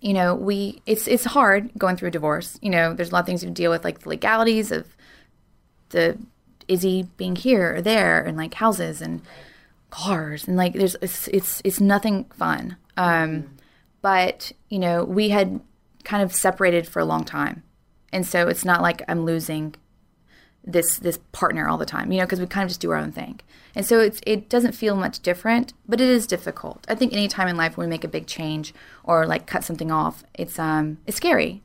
you 0.00 0.12
know, 0.12 0.34
we 0.34 0.82
it's 0.86 1.08
it's 1.08 1.24
hard 1.24 1.70
going 1.76 1.96
through 1.96 2.08
a 2.08 2.12
divorce. 2.12 2.58
You 2.62 2.70
know, 2.70 2.94
there's 2.94 3.10
a 3.10 3.12
lot 3.12 3.20
of 3.20 3.26
things 3.26 3.42
you 3.42 3.50
deal 3.50 3.70
with, 3.70 3.84
like 3.84 4.00
the 4.00 4.10
legalities 4.10 4.70
of 4.70 4.96
the 5.90 6.18
Izzy 6.68 7.08
being 7.16 7.36
here 7.36 7.76
or 7.76 7.82
there, 7.82 8.22
and 8.22 8.36
like 8.36 8.54
houses 8.54 9.00
and 9.00 9.22
cars, 9.90 10.46
and 10.46 10.56
like 10.56 10.74
there's 10.74 10.96
it's 11.00 11.28
it's, 11.28 11.62
it's 11.64 11.80
nothing 11.80 12.24
fun. 12.24 12.76
Um, 12.96 13.56
but 14.02 14.52
you 14.68 14.78
know, 14.78 15.04
we 15.04 15.30
had 15.30 15.60
kind 16.04 16.22
of 16.22 16.34
separated 16.34 16.86
for 16.86 17.00
a 17.00 17.04
long 17.04 17.24
time, 17.24 17.62
and 18.12 18.26
so 18.26 18.48
it's 18.48 18.64
not 18.64 18.82
like 18.82 19.02
I'm 19.08 19.24
losing 19.24 19.74
this 20.66 20.98
this 20.98 21.18
partner 21.32 21.68
all 21.68 21.78
the 21.78 21.86
time, 21.86 22.10
you 22.10 22.18
know, 22.18 22.24
because 22.24 22.40
we 22.40 22.46
kind 22.46 22.64
of 22.64 22.70
just 22.70 22.80
do 22.80 22.90
our 22.90 22.98
own 22.98 23.12
thing. 23.12 23.40
And 23.74 23.86
so 23.86 24.00
it's 24.00 24.20
it 24.26 24.48
doesn't 24.48 24.72
feel 24.72 24.96
much 24.96 25.20
different, 25.20 25.72
but 25.88 26.00
it 26.00 26.08
is 26.08 26.26
difficult. 26.26 26.84
I 26.88 26.94
think 26.94 27.12
any 27.12 27.28
time 27.28 27.48
in 27.48 27.56
life 27.56 27.76
when 27.76 27.86
we 27.86 27.90
make 27.90 28.04
a 28.04 28.08
big 28.08 28.26
change 28.26 28.74
or 29.04 29.26
like 29.26 29.46
cut 29.46 29.64
something 29.64 29.92
off, 29.92 30.24
it's 30.34 30.58
um 30.58 30.98
it's 31.06 31.16
scary, 31.16 31.62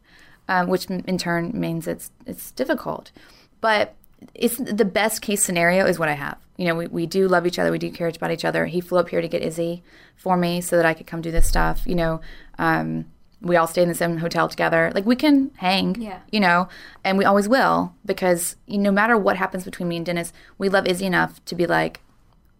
um, 0.47 0.67
which 0.67 0.85
in 0.85 1.17
turn 1.17 1.51
means 1.59 1.87
it's 1.87 2.11
it's 2.25 2.51
difficult. 2.51 3.11
But 3.59 3.95
it's 4.35 4.57
the 4.57 4.85
best 4.85 5.21
case 5.21 5.43
scenario 5.43 5.85
is 5.85 5.97
what 5.99 6.09
I 6.09 6.13
have. 6.13 6.37
You 6.57 6.67
know, 6.67 6.75
we, 6.75 6.87
we 6.87 7.05
do 7.07 7.27
love 7.27 7.47
each 7.47 7.57
other. 7.57 7.71
We 7.71 7.79
do 7.79 7.91
care 7.91 8.07
about 8.07 8.31
each 8.31 8.45
other. 8.45 8.65
He 8.67 8.81
flew 8.81 8.99
up 8.99 9.09
here 9.09 9.21
to 9.21 9.27
get 9.27 9.41
Izzy 9.41 9.83
for 10.15 10.37
me 10.37 10.61
so 10.61 10.77
that 10.77 10.85
I 10.85 10.93
could 10.93 11.07
come 11.07 11.21
do 11.21 11.31
this 11.31 11.47
stuff. 11.47 11.81
You 11.87 11.95
know, 11.95 12.21
um, 12.59 13.05
we 13.41 13.55
all 13.55 13.65
stay 13.65 13.81
in 13.81 13.89
the 13.89 13.95
same 13.95 14.17
hotel 14.17 14.47
together. 14.47 14.91
Like 14.93 15.05
we 15.05 15.15
can 15.15 15.49
hang, 15.57 15.99
Yeah. 15.99 16.19
you 16.31 16.39
know, 16.39 16.69
and 17.03 17.17
we 17.17 17.25
always 17.25 17.49
will 17.49 17.95
because 18.05 18.55
you 18.67 18.77
know, 18.77 18.85
no 18.85 18.91
matter 18.91 19.17
what 19.17 19.37
happens 19.37 19.63
between 19.63 19.87
me 19.89 19.97
and 19.97 20.05
Dennis, 20.05 20.31
we 20.59 20.69
love 20.69 20.85
Izzy 20.85 21.05
enough 21.07 21.43
to 21.45 21.55
be 21.55 21.65
like, 21.65 22.01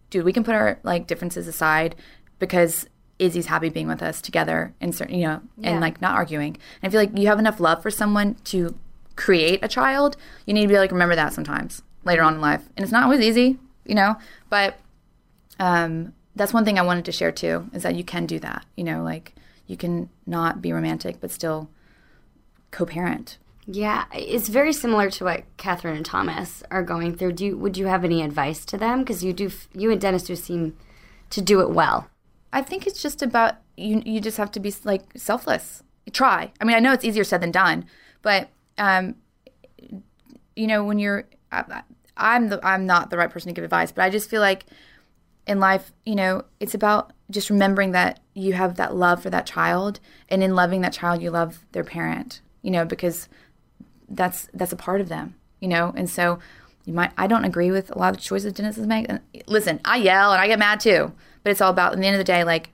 dude, 0.10 0.26
we 0.26 0.34
can 0.34 0.44
put 0.44 0.56
our 0.56 0.80
like 0.84 1.06
differences 1.06 1.48
aside 1.48 1.96
because 2.40 2.88
Izzy's 3.20 3.46
happy 3.46 3.70
being 3.70 3.88
with 3.88 4.02
us 4.02 4.20
together 4.20 4.74
and 4.82 4.96
certain, 4.96 5.14
you 5.20 5.28
know, 5.28 5.42
Yeah. 5.58 5.70
and 5.74 5.82
like 5.82 6.02
not 6.02 6.16
arguing. 6.16 6.58
And 6.82 6.90
I 6.90 6.92
feel 6.92 7.00
like 7.00 7.16
you 7.16 7.28
have 7.28 7.38
enough 7.38 7.60
love 7.60 7.84
for 7.84 7.92
someone 7.92 8.36
to 8.46 8.74
create 9.16 9.60
a 9.64 9.68
child. 9.68 10.18
You 10.46 10.54
need 10.54 10.64
to 10.64 10.68
be 10.68 10.78
like 10.78 10.92
remember 10.92 11.16
that 11.16 11.34
sometimes 11.34 11.82
later 12.04 12.24
on 12.24 12.36
in 12.36 12.42
life, 12.42 12.68
and 12.76 12.84
it's 12.84 12.92
not 12.92 13.04
always 13.04 13.22
easy, 13.22 13.60
you 13.86 13.96
know. 13.96 14.16
But 14.50 14.80
um, 15.60 16.14
that's 16.36 16.54
one 16.54 16.66
thing 16.66 16.80
I 16.80 16.84
wanted 16.84 17.06
to 17.06 17.12
share 17.12 17.32
too 17.32 17.70
is 17.74 17.84
that 17.84 17.96
you 17.96 18.04
can 18.04 18.26
do 18.26 18.40
that. 18.40 18.66
You 18.76 18.84
know, 18.84 19.04
like 19.04 19.34
you 19.68 19.78
can 19.78 20.10
not 20.26 20.62
be 20.62 20.74
romantic 20.74 21.20
but 21.20 21.32
still 21.32 21.70
co-parent. 22.72 23.38
Yeah, 23.68 24.06
it's 24.14 24.50
very 24.50 24.74
similar 24.74 25.10
to 25.12 25.24
what 25.26 25.44
Kathryn 25.58 25.96
and 25.96 26.06
Thomas 26.06 26.64
are 26.72 26.84
going 26.84 27.16
through. 27.16 27.34
Do 27.34 27.46
you, 27.46 27.58
would 27.58 27.78
you 27.78 27.86
have 27.86 28.04
any 28.04 28.24
advice 28.24 28.66
to 28.66 28.78
them? 28.78 29.00
Because 29.00 29.24
you 29.24 29.34
do, 29.34 29.52
you 29.74 29.92
and 29.92 30.02
Dennis 30.02 30.24
do 30.24 30.36
seem 30.36 30.76
to 31.30 31.42
do 31.42 31.62
it 31.62 31.70
well. 31.70 32.10
I 32.52 32.62
think 32.64 32.88
it's 32.88 33.02
just 33.02 33.22
about 33.22 33.56
you. 33.78 34.02
You 34.06 34.20
just 34.20 34.38
have 34.38 34.52
to 34.52 34.60
be 34.60 34.74
like 34.84 35.04
selfless. 35.16 35.84
Try. 36.12 36.52
I 36.60 36.66
mean, 36.66 36.76
I 36.76 36.80
know 36.80 36.92
it's 36.92 37.06
easier 37.06 37.24
said 37.24 37.42
than 37.42 37.52
done, 37.52 37.86
but 38.22 38.50
um, 38.82 39.16
you 40.56 40.68
know, 40.68 40.84
when 40.84 40.98
you're, 40.98 41.26
I, 41.52 41.84
I'm 42.18 42.50
the 42.50 42.60
I'm 42.66 42.86
not 42.86 43.10
the 43.10 43.18
right 43.18 43.30
person 43.30 43.50
to 43.50 43.54
give 43.54 43.64
advice, 43.64 43.92
but 43.92 44.04
I 44.04 44.10
just 44.10 44.30
feel 44.30 44.42
like 44.42 44.66
in 45.48 45.60
life, 45.60 45.92
you 46.06 46.16
know, 46.16 46.46
it's 46.60 46.74
about 46.74 47.14
just 47.30 47.50
remembering 47.50 47.92
that 47.92 48.20
you 48.34 48.54
have 48.54 48.76
that 48.76 48.96
love 48.96 49.22
for 49.22 49.30
that 49.30 49.46
child, 49.46 50.00
and 50.30 50.44
in 50.44 50.56
loving 50.56 50.82
that 50.82 50.94
child, 50.94 51.22
you 51.22 51.32
love 51.32 51.66
their 51.72 51.84
parent. 51.84 52.42
You 52.64 52.72
know, 52.72 52.86
because 52.86 53.30
that's 54.10 54.50
that's 54.54 54.72
a 54.72 54.76
part 54.76 55.02
of 55.02 55.10
them. 55.10 55.36
You 55.60 55.68
know, 55.68 55.94
and 55.96 56.10
so 56.10 56.40
you 56.86 56.94
might. 56.94 57.12
I 57.18 57.28
don't 57.28 57.46
agree 57.46 57.72
with 57.72 57.92
a 57.92 57.98
lot 57.98 58.12
of 58.12 58.18
the 58.18 58.24
choices 58.24 58.54
Dennis 58.54 58.78
made. 58.78 59.08
And 59.10 59.22
listen, 59.46 59.80
I 59.86 59.98
yell 59.98 60.34
and 60.34 60.42
I 60.42 60.48
get 60.48 60.60
mad 60.60 60.80
too, 60.80 61.12
but 61.44 61.52
it's 61.52 61.62
all 61.62 61.72
about. 61.72 61.94
At 61.94 62.00
the 62.00 62.08
end 62.08 62.16
of 62.16 62.20
the 62.20 62.24
day, 62.24 62.44
like 62.44 62.70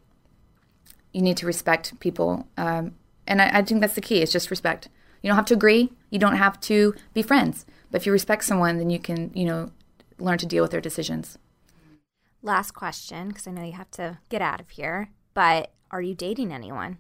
you 1.13 1.21
need 1.21 1.37
to 1.37 1.45
respect 1.45 1.99
people, 1.99 2.47
um, 2.57 2.95
and 3.27 3.41
I, 3.41 3.59
I 3.59 3.61
think 3.61 3.81
that's 3.81 3.95
the 3.95 4.01
key. 4.01 4.21
It's 4.21 4.31
just 4.31 4.49
respect. 4.49 4.89
You 5.21 5.29
don't 5.29 5.35
have 5.35 5.45
to 5.47 5.53
agree. 5.53 5.91
You 6.09 6.19
don't 6.19 6.35
have 6.35 6.59
to 6.61 6.93
be 7.13 7.21
friends. 7.21 7.65
But 7.91 8.01
if 8.01 8.05
you 8.05 8.11
respect 8.11 8.43
someone, 8.43 8.77
then 8.77 8.89
you 8.89 8.99
can, 8.99 9.31
you 9.33 9.45
know, 9.45 9.71
learn 10.19 10.37
to 10.39 10.45
deal 10.45 10.63
with 10.63 10.71
their 10.71 10.81
decisions. 10.81 11.37
Last 12.41 12.71
question, 12.71 13.29
because 13.29 13.47
I 13.47 13.51
know 13.51 13.63
you 13.63 13.73
have 13.73 13.91
to 13.91 14.19
get 14.29 14.41
out 14.41 14.59
of 14.59 14.69
here. 14.69 15.09
But 15.33 15.71
are 15.91 16.01
you 16.01 16.15
dating 16.15 16.51
anyone? 16.51 16.97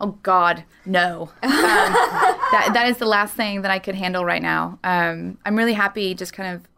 Oh 0.00 0.18
God, 0.22 0.64
no. 0.84 1.30
Um, 1.42 1.52
that 2.52 2.70
that 2.74 2.88
is 2.88 2.98
the 2.98 3.06
last 3.06 3.34
thing 3.34 3.62
that 3.62 3.72
I 3.72 3.80
could 3.80 3.96
handle 3.96 4.24
right 4.24 4.40
now. 4.40 4.78
Um, 4.84 5.38
I'm 5.44 5.56
really 5.56 5.72
happy 5.72 6.14
just 6.14 6.32
kind 6.32 6.54
of 6.54 6.68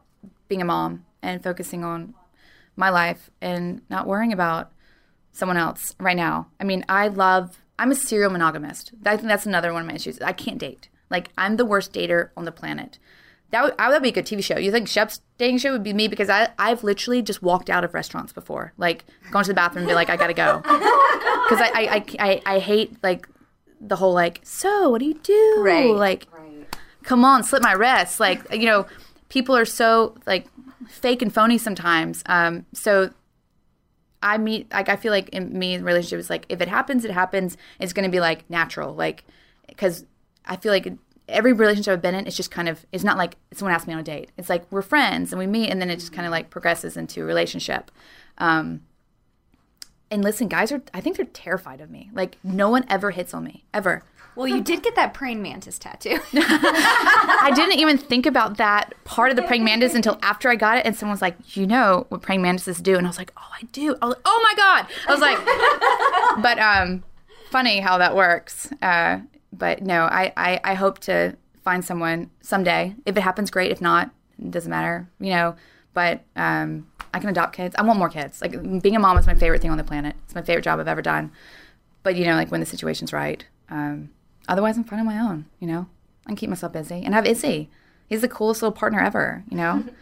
being 0.48 0.62
a 0.62 0.64
mom 0.64 1.04
and 1.22 1.42
focusing 1.42 1.84
on 1.84 2.14
my 2.74 2.88
life 2.88 3.30
and 3.42 3.82
not 3.90 4.06
worrying 4.06 4.32
about 4.32 4.72
someone 5.32 5.58
else 5.58 5.94
right 6.00 6.16
now. 6.16 6.48
I 6.58 6.64
mean, 6.64 6.84
I 6.88 7.08
love. 7.08 7.62
I'm 7.78 7.90
a 7.90 7.94
serial 7.94 8.30
monogamist. 8.30 8.92
I 9.06 9.16
think 9.16 9.28
that's 9.28 9.46
another 9.46 9.72
one 9.72 9.82
of 9.82 9.88
my 9.88 9.94
issues. 9.94 10.20
I 10.20 10.32
can't 10.32 10.58
date. 10.58 10.88
Like 11.10 11.30
I'm 11.38 11.56
the 11.56 11.64
worst 11.64 11.92
dater 11.92 12.30
on 12.36 12.44
the 12.44 12.52
planet. 12.52 12.98
That 13.50 13.62
would, 13.64 13.74
I 13.78 13.88
would 13.88 14.02
be 14.02 14.10
a 14.10 14.12
good 14.12 14.26
TV 14.26 14.44
show. 14.44 14.58
You 14.58 14.70
think 14.70 14.88
Shep's 14.88 15.22
dating 15.38 15.58
show 15.58 15.72
would 15.72 15.82
be 15.82 15.94
me 15.94 16.06
because 16.08 16.28
I 16.28 16.50
I've 16.58 16.84
literally 16.84 17.22
just 17.22 17.42
walked 17.42 17.70
out 17.70 17.82
of 17.84 17.94
restaurants 17.94 18.32
before, 18.32 18.74
like 18.76 19.04
gone 19.30 19.44
to 19.44 19.48
the 19.48 19.54
bathroom 19.54 19.84
and 19.84 19.88
be 19.88 19.94
like 19.94 20.10
I 20.10 20.16
gotta 20.16 20.34
go 20.34 20.58
because 20.62 21.60
I, 21.60 21.70
I, 21.74 21.80
I, 21.94 22.04
I, 22.18 22.42
I 22.54 22.58
hate 22.58 22.96
like 23.02 23.26
the 23.80 23.96
whole 23.96 24.12
like 24.12 24.40
so 24.42 24.90
what 24.90 24.98
do 24.98 25.06
you 25.06 25.14
do 25.14 25.56
Right. 25.60 25.86
like 25.94 26.26
come 27.04 27.24
on 27.24 27.42
slit 27.44 27.62
my 27.62 27.72
wrist 27.72 28.18
like 28.20 28.42
you 28.52 28.66
know 28.66 28.86
people 29.28 29.56
are 29.56 29.64
so 29.64 30.14
like 30.26 30.46
fake 30.88 31.22
and 31.22 31.32
phony 31.32 31.56
sometimes 31.58 32.22
um 32.26 32.66
so 32.74 33.10
I 34.22 34.38
meet 34.38 34.72
like 34.72 34.88
I 34.88 34.96
feel 34.96 35.12
like 35.12 35.28
in 35.30 35.56
me 35.58 35.74
in 35.74 35.84
relationship 35.84 36.18
is 36.18 36.30
like 36.30 36.46
if 36.48 36.60
it 36.60 36.68
happens 36.68 37.04
it 37.04 37.12
happens 37.12 37.56
it's 37.78 37.92
gonna 37.92 38.08
be 38.08 38.20
like 38.20 38.48
natural 38.50 38.94
like 38.94 39.24
because 39.66 40.04
I 40.44 40.56
feel 40.56 40.72
like 40.72 40.92
every 41.28 41.52
relationship 41.52 41.92
I've 41.92 42.02
been 42.02 42.14
in, 42.14 42.26
it's 42.26 42.36
just 42.36 42.50
kind 42.50 42.68
of 42.68 42.84
it's 42.92 43.04
not 43.04 43.16
like 43.16 43.36
someone 43.52 43.74
asks 43.74 43.86
me 43.86 43.94
on 43.94 44.00
a 44.00 44.02
date. 44.02 44.30
It's 44.36 44.48
like 44.48 44.64
we're 44.70 44.82
friends 44.82 45.32
and 45.32 45.38
we 45.38 45.46
meet, 45.46 45.70
and 45.70 45.80
then 45.80 45.90
it 45.90 45.96
just 45.96 46.12
kind 46.12 46.26
of 46.26 46.32
like 46.32 46.50
progresses 46.50 46.96
into 46.96 47.22
a 47.22 47.24
relationship. 47.24 47.90
Um, 48.38 48.82
and 50.10 50.24
listen, 50.24 50.48
guys 50.48 50.72
are 50.72 50.82
I 50.94 51.00
think 51.00 51.16
they're 51.16 51.26
terrified 51.26 51.80
of 51.80 51.90
me. 51.90 52.10
Like 52.12 52.38
no 52.42 52.70
one 52.70 52.84
ever 52.88 53.10
hits 53.10 53.34
on 53.34 53.44
me 53.44 53.64
ever. 53.72 54.02
Well, 54.38 54.46
you 54.46 54.62
did 54.62 54.84
get 54.84 54.94
that 54.94 55.14
praying 55.14 55.42
mantis 55.42 55.80
tattoo. 55.80 56.20
I 56.32 57.50
didn't 57.56 57.80
even 57.80 57.98
think 57.98 58.24
about 58.24 58.56
that 58.58 58.94
part 59.02 59.30
of 59.30 59.36
the 59.36 59.42
praying 59.42 59.64
mantis 59.64 59.96
until 59.96 60.16
after 60.22 60.48
I 60.48 60.54
got 60.54 60.78
it, 60.78 60.86
and 60.86 60.94
someone 60.94 61.14
was 61.14 61.20
like, 61.20 61.56
"You 61.56 61.66
know 61.66 62.06
what 62.08 62.22
praying 62.22 62.40
mantises 62.40 62.80
do?" 62.80 62.96
And 62.96 63.04
I 63.04 63.10
was 63.10 63.18
like, 63.18 63.32
"Oh, 63.36 63.50
I 63.60 63.64
do." 63.72 63.96
I 64.00 64.06
was 64.06 64.14
like, 64.14 64.22
"Oh 64.24 64.40
my 64.44 64.54
god!" 64.54 64.86
I 65.08 65.12
was 65.12 65.20
like, 65.20 66.42
"But 66.42 66.58
um, 66.60 67.02
funny 67.50 67.80
how 67.80 67.98
that 67.98 68.14
works." 68.14 68.70
Uh, 68.80 69.22
but 69.52 69.82
no, 69.82 70.04
I, 70.04 70.32
I 70.36 70.60
I 70.62 70.74
hope 70.74 71.00
to 71.00 71.36
find 71.64 71.84
someone 71.84 72.30
someday. 72.40 72.94
If 73.06 73.16
it 73.16 73.22
happens, 73.22 73.50
great. 73.50 73.72
If 73.72 73.80
not, 73.80 74.12
it 74.38 74.52
doesn't 74.52 74.70
matter, 74.70 75.08
you 75.18 75.30
know. 75.30 75.56
But 75.94 76.22
um, 76.36 76.86
I 77.12 77.18
can 77.18 77.28
adopt 77.28 77.56
kids. 77.56 77.74
I 77.76 77.82
want 77.82 77.98
more 77.98 78.08
kids. 78.08 78.40
Like 78.40 78.52
being 78.82 78.94
a 78.94 79.00
mom 79.00 79.18
is 79.18 79.26
my 79.26 79.34
favorite 79.34 79.62
thing 79.62 79.72
on 79.72 79.78
the 79.78 79.84
planet. 79.84 80.14
It's 80.26 80.34
my 80.36 80.42
favorite 80.42 80.62
job 80.62 80.78
I've 80.78 80.86
ever 80.86 81.02
done. 81.02 81.32
But 82.04 82.14
you 82.14 82.24
know, 82.24 82.36
like 82.36 82.52
when 82.52 82.60
the 82.60 82.66
situation's 82.66 83.12
right. 83.12 83.44
Um, 83.68 84.10
otherwise, 84.48 84.76
I'm 84.76 84.84
fine 84.84 85.00
on 85.00 85.06
my 85.06 85.18
own. 85.18 85.46
You 85.60 85.68
know, 85.68 85.86
I 86.26 86.30
can 86.30 86.36
keep 86.36 86.50
myself 86.50 86.72
busy 86.72 87.02
and 87.04 87.14
have 87.14 87.26
Izzy. 87.26 87.70
He's 88.08 88.22
the 88.22 88.28
coolest 88.28 88.62
little 88.62 88.72
partner 88.72 89.00
ever. 89.00 89.44
You 89.50 89.56
know. 89.56 89.84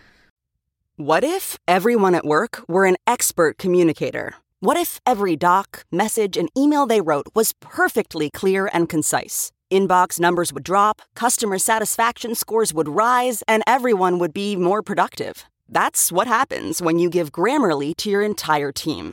What 0.99 1.25
if 1.25 1.59
everyone 1.69 2.15
at 2.15 2.25
work 2.25 2.63
were 2.67 2.87
an 2.87 2.97
expert 3.07 3.59
communicator? 3.59 4.37
What 4.61 4.79
if 4.79 4.99
every 5.05 5.37
doc, 5.37 5.85
message, 5.93 6.39
and 6.39 6.49
email 6.57 6.87
they 6.87 7.03
wrote 7.03 7.27
was 7.35 7.53
perfectly 7.61 8.31
clear 8.31 8.71
and 8.73 8.89
concise? 8.89 9.53
Inbox 9.71 10.19
numbers 10.19 10.55
would 10.55 10.65
drop, 10.65 11.03
customer 11.15 11.59
satisfaction 11.59 12.35
scores 12.35 12.73
would 12.73 12.89
rise, 12.89 13.43
and 13.47 13.63
everyone 13.67 14.19
would 14.19 14.33
be 14.33 14.57
more 14.57 14.83
productive. 14.83 15.45
That's 15.69 16.11
what 16.11 16.27
happens 16.27 16.81
when 16.81 16.99
you 16.99 17.11
give 17.11 17.31
Grammarly 17.31 17.95
to 17.97 18.09
your 18.09 18.23
entire 18.23 18.73
team. 18.73 19.13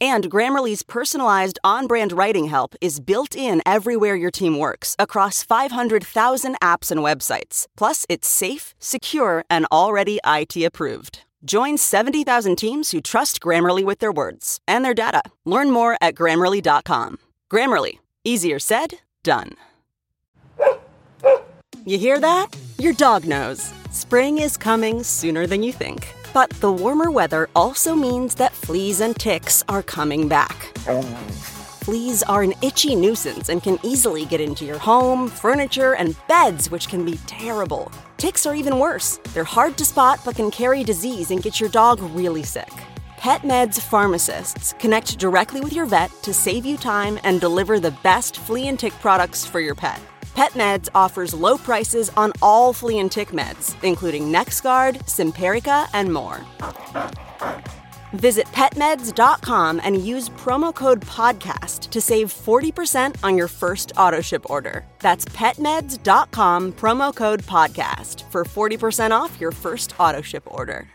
And 0.00 0.30
Grammarly's 0.30 0.82
personalized 0.82 1.58
on 1.64 1.86
brand 1.86 2.12
writing 2.12 2.44
help 2.46 2.74
is 2.80 3.00
built 3.00 3.34
in 3.34 3.62
everywhere 3.66 4.14
your 4.14 4.30
team 4.30 4.58
works 4.58 4.94
across 4.98 5.42
500,000 5.42 6.56
apps 6.62 6.90
and 6.90 7.00
websites. 7.00 7.66
Plus, 7.76 8.06
it's 8.08 8.28
safe, 8.28 8.74
secure, 8.78 9.44
and 9.50 9.66
already 9.72 10.20
IT 10.24 10.56
approved. 10.56 11.24
Join 11.44 11.78
70,000 11.78 12.56
teams 12.56 12.90
who 12.90 13.00
trust 13.00 13.40
Grammarly 13.40 13.84
with 13.84 13.98
their 13.98 14.12
words 14.12 14.60
and 14.66 14.84
their 14.84 14.94
data. 14.94 15.22
Learn 15.44 15.70
more 15.70 15.96
at 16.00 16.14
grammarly.com. 16.14 17.18
Grammarly, 17.50 17.98
easier 18.24 18.58
said, 18.58 18.94
done. 19.22 19.54
You 21.84 21.98
hear 21.98 22.20
that? 22.20 22.48
Your 22.78 22.92
dog 22.92 23.24
knows. 23.24 23.72
Spring 23.90 24.38
is 24.38 24.56
coming 24.56 25.02
sooner 25.02 25.46
than 25.46 25.62
you 25.62 25.72
think. 25.72 26.14
But 26.32 26.50
the 26.60 26.72
warmer 26.72 27.10
weather 27.10 27.48
also 27.54 27.94
means 27.94 28.34
that 28.36 28.52
fleas 28.52 29.00
and 29.00 29.16
ticks 29.16 29.64
are 29.68 29.82
coming 29.82 30.28
back. 30.28 30.76
Fleas 31.84 32.22
are 32.24 32.42
an 32.42 32.52
itchy 32.60 32.94
nuisance 32.94 33.48
and 33.48 33.62
can 33.62 33.78
easily 33.82 34.26
get 34.26 34.40
into 34.40 34.64
your 34.64 34.78
home, 34.78 35.28
furniture, 35.28 35.94
and 35.94 36.14
beds, 36.28 36.70
which 36.70 36.88
can 36.88 37.04
be 37.04 37.16
terrible. 37.26 37.90
Ticks 38.18 38.44
are 38.44 38.54
even 38.54 38.78
worse. 38.78 39.18
They're 39.32 39.44
hard 39.44 39.78
to 39.78 39.84
spot 39.84 40.20
but 40.24 40.36
can 40.36 40.50
carry 40.50 40.84
disease 40.84 41.30
and 41.30 41.42
get 41.42 41.60
your 41.60 41.70
dog 41.70 42.00
really 42.14 42.42
sick. 42.42 42.72
PetMeds 43.16 43.80
pharmacists 43.80 44.74
connect 44.78 45.18
directly 45.18 45.60
with 45.60 45.72
your 45.72 45.86
vet 45.86 46.10
to 46.22 46.34
save 46.34 46.66
you 46.66 46.76
time 46.76 47.18
and 47.24 47.40
deliver 47.40 47.80
the 47.80 47.96
best 48.02 48.36
flea 48.36 48.68
and 48.68 48.78
tick 48.78 48.92
products 49.00 49.46
for 49.46 49.60
your 49.60 49.74
pet. 49.74 50.00
PetMeds 50.38 50.88
offers 50.94 51.34
low 51.34 51.58
prices 51.58 52.12
on 52.16 52.32
all 52.40 52.72
flea 52.72 53.00
and 53.00 53.10
tick 53.10 53.30
meds, 53.30 53.74
including 53.82 54.32
NexGard, 54.32 54.94
Simparica, 55.06 55.88
and 55.94 56.12
more. 56.12 56.46
Visit 58.12 58.46
petmeds.com 58.46 59.80
and 59.82 60.00
use 60.00 60.28
promo 60.28 60.72
code 60.72 61.00
PODCAST 61.00 61.90
to 61.90 62.00
save 62.00 62.32
40% 62.32 63.16
on 63.24 63.36
your 63.36 63.48
first 63.48 63.92
autoship 63.96 64.48
order. 64.48 64.86
That's 65.00 65.24
petmeds.com, 65.24 66.72
promo 66.74 67.12
code 67.12 67.42
PODCAST 67.42 68.30
for 68.30 68.44
40% 68.44 69.10
off 69.10 69.40
your 69.40 69.50
first 69.50 69.96
autoship 69.96 70.42
order. 70.46 70.88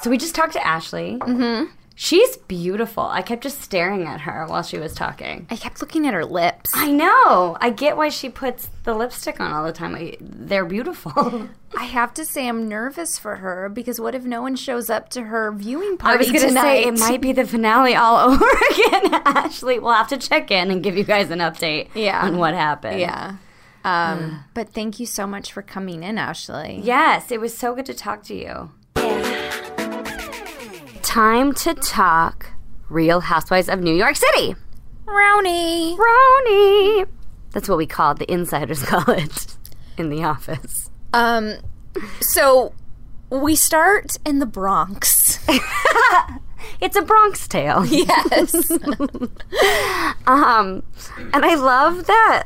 So 0.00 0.08
we 0.08 0.16
just 0.16 0.34
talked 0.34 0.54
to 0.54 0.66
Ashley. 0.66 1.18
Mm-hmm. 1.20 1.70
She's 1.96 2.36
beautiful. 2.36 3.04
I 3.04 3.22
kept 3.22 3.44
just 3.44 3.60
staring 3.60 4.02
at 4.04 4.22
her 4.22 4.46
while 4.48 4.64
she 4.64 4.78
was 4.78 4.94
talking. 4.94 5.46
I 5.48 5.56
kept 5.56 5.80
looking 5.80 6.06
at 6.08 6.14
her 6.14 6.24
lips. 6.24 6.72
I 6.74 6.90
know. 6.90 7.56
I 7.60 7.70
get 7.70 7.96
why 7.96 8.08
she 8.08 8.28
puts 8.28 8.68
the 8.82 8.94
lipstick 8.94 9.38
on 9.40 9.52
all 9.52 9.64
the 9.64 9.72
time. 9.72 9.94
I, 9.94 10.16
they're 10.20 10.64
beautiful. 10.64 11.48
I 11.78 11.84
have 11.84 12.12
to 12.14 12.24
say 12.24 12.48
I'm 12.48 12.68
nervous 12.68 13.16
for 13.16 13.36
her 13.36 13.68
because 13.68 14.00
what 14.00 14.14
if 14.16 14.24
no 14.24 14.42
one 14.42 14.56
shows 14.56 14.90
up 14.90 15.08
to 15.10 15.22
her 15.22 15.52
viewing 15.52 15.96
party 15.96 16.14
I 16.14 16.18
was 16.18 16.42
going 16.42 16.54
to 16.54 16.60
say 16.60 16.84
it 16.84 16.98
might 16.98 17.20
be 17.20 17.32
the 17.32 17.46
finale 17.46 17.94
all 17.94 18.16
over 18.30 18.44
again. 18.72 19.14
Ashley, 19.24 19.78
we'll 19.78 19.92
have 19.92 20.08
to 20.08 20.16
check 20.18 20.50
in 20.50 20.72
and 20.72 20.82
give 20.82 20.96
you 20.96 21.04
guys 21.04 21.30
an 21.30 21.38
update 21.38 21.90
Yeah. 21.94 22.24
on 22.26 22.38
what 22.38 22.54
happened. 22.54 22.98
Yeah. 22.98 23.36
Um, 23.84 24.44
but 24.54 24.70
thank 24.72 24.98
you 24.98 25.06
so 25.06 25.26
much 25.26 25.52
for 25.52 25.62
coming 25.62 26.02
in, 26.02 26.16
Ashley. 26.18 26.80
Yes, 26.82 27.30
it 27.30 27.40
was 27.40 27.56
so 27.56 27.74
good 27.74 27.86
to 27.86 27.94
talk 27.94 28.22
to 28.24 28.34
you. 28.34 28.70
Time 31.14 31.52
to 31.52 31.74
talk 31.74 32.50
Real 32.88 33.20
Housewives 33.20 33.68
of 33.68 33.78
New 33.78 33.94
York 33.94 34.16
City. 34.16 34.56
Brownie. 35.04 35.94
Brownie. 35.94 37.04
That's 37.52 37.68
what 37.68 37.78
we 37.78 37.86
call 37.86 38.16
the 38.16 38.28
insiders 38.28 38.82
call 38.86 39.08
it 39.10 39.56
in 39.96 40.08
the 40.08 40.24
office. 40.24 40.90
Um, 41.12 41.58
so 42.18 42.74
we 43.30 43.54
start 43.54 44.16
in 44.26 44.40
the 44.40 44.46
Bronx. 44.46 45.38
It's 46.80 46.96
a 46.96 47.02
Bronx 47.02 47.46
tale. 47.46 47.86
yes. 47.86 48.72
Um, 50.26 50.82
and 51.32 51.44
I 51.44 51.54
love 51.54 52.06
that 52.06 52.44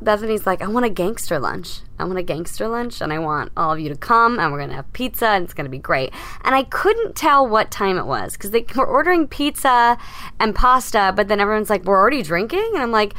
Bethany's 0.00 0.46
like, 0.46 0.62
I 0.62 0.66
want 0.66 0.84
a 0.84 0.90
gangster 0.90 1.38
lunch. 1.38 1.80
I 1.98 2.04
want 2.04 2.18
a 2.18 2.22
gangster 2.22 2.68
lunch, 2.68 3.00
and 3.00 3.10
I 3.12 3.18
want 3.18 3.50
all 3.56 3.72
of 3.72 3.80
you 3.80 3.88
to 3.88 3.96
come, 3.96 4.38
and 4.38 4.52
we're 4.52 4.60
gonna 4.60 4.74
have 4.74 4.92
pizza, 4.92 5.28
and 5.28 5.44
it's 5.44 5.54
gonna 5.54 5.70
be 5.70 5.78
great. 5.78 6.12
And 6.44 6.54
I 6.54 6.64
couldn't 6.64 7.16
tell 7.16 7.46
what 7.46 7.70
time 7.70 7.96
it 7.96 8.06
was 8.06 8.34
because 8.34 8.50
they 8.50 8.66
were 8.76 8.86
ordering 8.86 9.26
pizza 9.26 9.96
and 10.38 10.54
pasta, 10.54 11.12
but 11.16 11.28
then 11.28 11.40
everyone's 11.40 11.70
like, 11.70 11.84
we're 11.84 11.98
already 11.98 12.22
drinking, 12.22 12.70
and 12.74 12.82
I'm 12.82 12.92
like. 12.92 13.14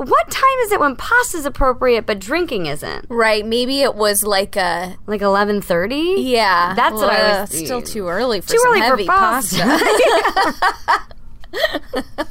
What 0.00 0.30
time 0.30 0.58
is 0.62 0.70
it 0.70 0.78
when 0.78 0.94
pasta's 0.94 1.44
appropriate 1.44 2.06
but 2.06 2.20
drinking 2.20 2.66
isn't? 2.66 3.06
right. 3.08 3.44
Maybe 3.44 3.80
it 3.80 3.96
was 3.96 4.22
like 4.22 4.54
a. 4.54 4.96
Like 5.08 5.22
eleven 5.22 5.60
thirty? 5.60 6.14
Yeah. 6.18 6.72
That's 6.76 6.94
what 6.94 7.10
I 7.10 7.20
uh, 7.20 7.40
was- 7.40 7.58
Still 7.58 7.82
too 7.82 8.06
early 8.06 8.40
for 8.40 8.52
Too 8.52 8.58
some 8.58 8.74
early 8.74 8.78
for 8.78 8.86
heavy 8.86 9.06
pasta. 9.06 9.58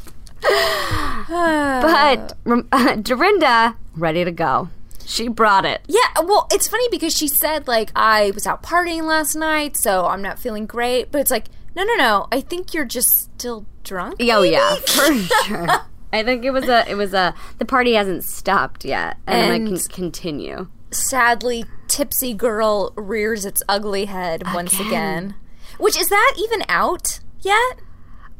but 1.27 2.37
rem- 2.45 2.67
Dorinda, 3.01 3.75
ready 3.97 4.23
to 4.23 4.31
go. 4.31 4.69
She 5.05 5.27
brought 5.29 5.63
it. 5.65 5.81
Yeah, 5.87 5.99
well, 6.23 6.47
it's 6.51 6.67
funny 6.67 6.87
because 6.89 7.15
she 7.15 7.27
said 7.27 7.67
like 7.67 7.91
I 7.95 8.31
was 8.31 8.45
out 8.45 8.61
partying 8.63 9.03
last 9.03 9.35
night, 9.35 9.77
so 9.77 10.05
I'm 10.05 10.21
not 10.21 10.37
feeling 10.39 10.65
great. 10.65 11.11
But 11.11 11.21
it's 11.21 11.31
like, 11.31 11.45
no, 11.75 11.83
no, 11.83 11.95
no. 11.95 12.27
I 12.31 12.41
think 12.41 12.73
you're 12.73 12.83
just 12.85 13.09
still 13.37 13.65
drunk. 13.83 14.15
Oh 14.19 14.41
yeah, 14.41 14.75
for 14.87 15.13
sure. 15.45 15.67
I 16.11 16.23
think 16.23 16.43
it 16.45 16.51
was 16.51 16.67
a 16.67 16.89
it 16.89 16.95
was 16.95 17.13
a 17.13 17.33
the 17.57 17.65
party 17.65 17.93
hasn't 17.93 18.23
stopped 18.25 18.83
yet, 18.85 19.17
and, 19.25 19.53
And- 19.53 19.67
it 19.67 19.69
can 19.69 19.93
continue. 19.93 20.67
Sadly, 20.91 21.65
tipsy 21.89 22.33
girl 22.33 22.93
rears 22.95 23.45
its 23.45 23.61
ugly 23.67 24.05
head 24.05 24.43
once 24.53 24.79
again. 24.79 25.35
Which 25.79 25.99
is 25.99 26.07
that 26.09 26.33
even 26.37 26.63
out 26.69 27.19
yet? 27.41 27.75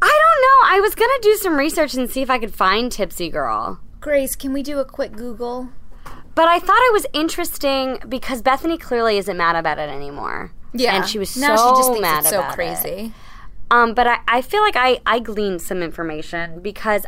I 0.01 0.07
don't 0.23 0.41
know. 0.71 0.77
I 0.77 0.79
was 0.81 0.95
gonna 0.95 1.11
do 1.21 1.35
some 1.35 1.57
research 1.57 1.93
and 1.93 2.09
see 2.09 2.21
if 2.21 2.29
I 2.29 2.39
could 2.39 2.53
find 2.53 2.91
Tipsy 2.91 3.29
Girl, 3.29 3.79
Grace, 3.99 4.35
can 4.35 4.53
we 4.53 4.63
do 4.63 4.79
a 4.79 4.85
quick 4.85 5.13
Google? 5.13 5.69
but 6.35 6.47
I 6.47 6.59
thought 6.59 6.77
it 6.87 6.93
was 6.93 7.05
interesting 7.13 7.97
because 8.07 8.41
Bethany 8.43 8.77
clearly 8.77 9.17
isn't 9.17 9.35
mad 9.37 9.55
about 9.55 9.79
it 9.79 9.89
anymore. 9.89 10.51
Yeah, 10.73 10.95
and 10.95 11.07
she 11.07 11.17
was 11.17 11.35
now 11.35 11.55
so 11.55 11.69
she 11.73 11.79
just 11.79 11.87
thinks 11.89 12.01
mad 12.01 12.19
it's 12.19 12.29
so 12.29 12.39
about 12.39 12.51
it. 12.51 12.55
crazy. 12.55 13.13
Um, 13.71 13.93
but 13.95 14.05
I, 14.07 14.19
I 14.27 14.41
feel 14.43 14.61
like 14.61 14.75
I, 14.75 14.99
I 15.05 15.19
gleaned 15.19 15.61
some 15.63 15.81
information 15.81 16.61
because 16.61 17.05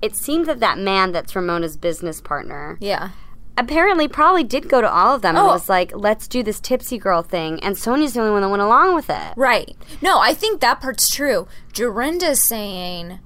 it 0.00 0.14
seemed 0.14 0.46
that 0.46 0.60
that 0.60 0.78
man 0.78 1.10
that's 1.12 1.34
Ramona's 1.34 1.76
business 1.76 2.20
partner 2.20 2.78
Yeah. 2.80 3.10
apparently 3.58 4.06
probably 4.06 4.44
did 4.44 4.68
go 4.68 4.80
to 4.80 4.88
all 4.90 5.16
of 5.16 5.22
them 5.22 5.34
and 5.36 5.44
Oh. 5.44 5.48
was 5.48 5.68
like, 5.68 5.92
let's 5.94 6.28
do 6.28 6.42
this 6.44 6.60
tipsy 6.60 6.98
girl 6.98 7.22
thing. 7.22 7.58
And 7.64 7.74
Sonja's 7.74 8.14
the 8.14 8.20
only 8.20 8.30
one 8.32 8.42
that 8.42 8.48
went 8.48 8.62
along 8.62 8.94
with 8.94 9.10
it. 9.10 9.32
Right. 9.36 9.76
No, 10.00 10.20
I 10.20 10.32
think 10.34 10.60
that 10.60 10.80
part's 10.80 11.10
true. 11.10 11.48
Dorinda's 11.74 12.42
saying, 12.44 13.18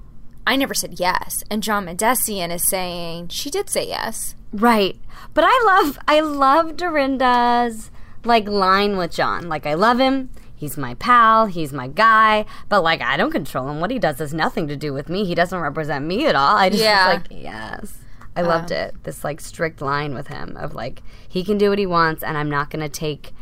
I 0.45 0.55
never 0.55 0.73
said 0.73 0.99
yes. 0.99 1.43
And 1.49 1.63
John 1.63 1.85
Mahdessian 1.85 2.51
is 2.51 2.63
saying, 2.67 3.29
she 3.29 3.49
did 3.49 3.69
say 3.69 3.87
yes. 3.87 4.35
Right. 4.51 4.99
But 5.33 5.45
I 5.47 5.63
love 5.65 5.97
I 6.07 6.19
love 6.19 6.75
Dorinda's 6.77 7.89
like 8.25 8.47
line 8.47 8.97
with 8.97 9.11
John. 9.11 9.47
Like 9.49 9.65
I 9.65 9.73
love 9.73 9.99
him. 9.99 10.29
He's 10.55 10.77
my 10.77 10.93
pal. 10.95 11.47
He's 11.47 11.73
my 11.73 11.87
guy. 11.87 12.45
But 12.69 12.83
like 12.83 13.01
I 13.01 13.17
don't 13.17 13.31
control 13.31 13.69
him. 13.69 13.79
What 13.79 13.89
he 13.91 13.99
does 13.99 14.19
has 14.19 14.33
nothing 14.33 14.67
to 14.67 14.75
do 14.75 14.93
with 14.93 15.09
me. 15.09 15.25
He 15.25 15.33
doesn't 15.35 15.59
represent 15.59 16.05
me 16.05 16.25
at 16.27 16.35
all. 16.35 16.55
I 16.57 16.69
just 16.69 16.83
Yeah. 16.83 17.07
like 17.07 17.27
yes. 17.31 17.97
I 18.35 18.41
loved 18.41 18.71
Um, 18.71 18.77
it. 18.77 19.03
This 19.03 19.23
like 19.23 19.39
strict 19.41 19.81
line 19.81 20.13
with 20.13 20.27
him 20.27 20.55
of 20.57 20.73
like 20.75 21.01
he 21.27 21.43
can 21.43 21.57
do 21.57 21.69
what 21.69 21.79
he 21.79 21.85
wants 21.85 22.21
and 22.23 22.37
I'm 22.37 22.49
not 22.49 22.69
going 22.69 22.81
to 22.81 22.89
take 22.89 23.33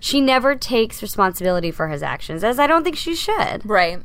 she 0.00 0.20
never 0.20 0.54
takes 0.54 1.00
responsibility 1.00 1.70
for 1.70 1.88
his 1.88 2.02
actions 2.02 2.44
as 2.44 2.58
I 2.58 2.66
don't 2.66 2.84
think 2.84 2.96
she 2.96 3.14
should. 3.14 3.64
Right. 3.68 4.00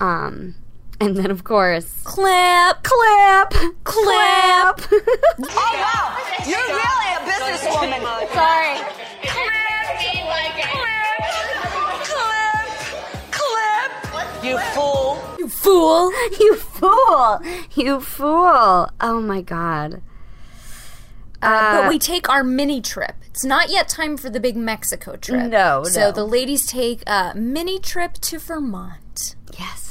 Um 0.00 0.54
and 1.00 1.16
then 1.16 1.30
of 1.30 1.44
course 1.44 2.00
Clap, 2.04 2.82
clap, 2.82 3.50
clap. 3.84 4.80
Oh, 5.38 5.72
wow. 5.84 6.16
You're 6.46 6.58
really 6.58 7.08
a 7.12 7.20
businesswoman. 7.28 8.00
Sorry. 8.32 8.76
Clap, 9.22 9.98
like 10.26 10.54
clap, 13.32 13.90
clap. 14.10 14.44
You 14.44 14.58
fool. 14.74 15.18
You 15.38 15.48
fool. 15.48 16.12
you 16.40 16.56
fool. 16.56 17.40
You 17.74 18.00
fool. 18.00 18.90
Oh 19.00 19.20
my 19.20 19.42
god. 19.42 20.02
Uh, 21.42 21.76
but 21.80 21.84
Uh, 21.86 21.88
we 21.90 21.98
take 21.98 22.28
our 22.30 22.42
mini 22.42 22.80
trip. 22.80 23.14
It's 23.26 23.44
not 23.44 23.68
yet 23.70 23.88
time 23.88 24.16
for 24.16 24.30
the 24.30 24.40
big 24.40 24.56
Mexico 24.56 25.16
trip. 25.16 25.42
No, 25.50 25.80
no. 25.80 25.84
So 25.84 26.00
no. 26.00 26.12
the 26.12 26.24
ladies 26.24 26.66
take 26.66 27.02
a 27.06 27.32
mini 27.34 27.78
trip 27.78 28.14
to 28.14 28.38
Vermont. 28.38 29.34
Yes, 29.58 29.58
yes. 29.58 29.85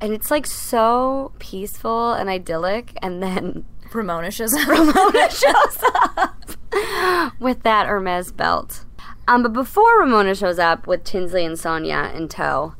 And 0.00 0.12
it's 0.12 0.30
like 0.30 0.46
so 0.46 1.32
peaceful 1.38 2.12
and 2.12 2.28
idyllic 2.28 2.96
and 3.02 3.22
then 3.22 3.64
Ramona 3.92 4.30
shows 4.30 4.54
up. 4.54 4.68
Ramona 4.68 5.30
shows 5.30 5.84
up 6.16 7.32
with 7.40 7.62
that 7.62 7.86
Hermes 7.86 8.32
belt. 8.32 8.84
Um, 9.26 9.42
but 9.42 9.52
before 9.52 10.00
Ramona 10.00 10.34
shows 10.34 10.58
up 10.58 10.86
with 10.86 11.04
Tinsley 11.04 11.44
and 11.44 11.56
Sonja 11.56 12.14
in 12.14 12.28
tow, 12.28 12.74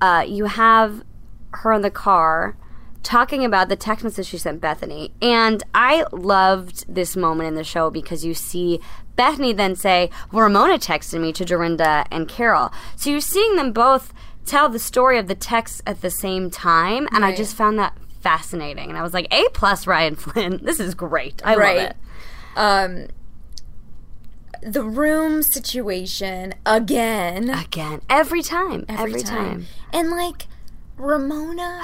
uh, 0.00 0.24
you 0.26 0.46
have 0.46 1.02
her 1.52 1.72
in 1.72 1.82
the 1.82 1.90
car 1.90 2.56
talking 3.02 3.44
about 3.44 3.68
the 3.68 3.76
text 3.76 4.02
message 4.02 4.26
she 4.26 4.38
sent 4.38 4.60
Bethany. 4.60 5.12
And 5.22 5.62
I 5.74 6.04
loved 6.12 6.92
this 6.92 7.16
moment 7.16 7.48
in 7.48 7.54
the 7.54 7.64
show 7.64 7.90
because 7.90 8.24
you 8.24 8.34
see 8.34 8.80
Bethany 9.14 9.52
then 9.52 9.76
say, 9.76 10.10
well, 10.32 10.42
Ramona 10.42 10.78
texted 10.78 11.20
me 11.20 11.32
to 11.34 11.44
Dorinda 11.44 12.06
and 12.10 12.28
Carol. 12.28 12.72
So 12.96 13.10
you're 13.10 13.20
seeing 13.20 13.56
them 13.56 13.72
both 13.72 14.12
tell 14.46 14.68
the 14.68 14.78
story 14.78 15.18
of 15.18 15.26
the 15.28 15.34
text 15.34 15.82
at 15.86 16.00
the 16.00 16.10
same 16.10 16.50
time. 16.50 17.08
And 17.12 17.24
I 17.24 17.34
just 17.34 17.56
found 17.56 17.78
that 17.78 17.96
fascinating. 18.20 18.88
And 18.88 18.98
I 18.98 19.02
was 19.02 19.14
like, 19.14 19.26
A 19.32 19.48
plus 19.52 19.86
Ryan 19.86 20.16
Flynn. 20.16 20.60
This 20.62 20.80
is 20.80 20.94
great. 20.94 21.42
I 21.44 21.56
right. 21.56 21.76
love 21.76 21.90
it. 21.90 21.96
Um, 22.56 23.08
the 24.62 24.82
room 24.82 25.42
situation 25.42 26.54
again. 26.64 27.50
Again. 27.50 28.00
Every 28.08 28.42
time. 28.42 28.86
Every, 28.88 29.10
Every, 29.10 29.22
time. 29.22 29.36
time. 29.46 29.66
And 29.92 30.10
like 30.10 30.46
Ramona, 30.96 31.82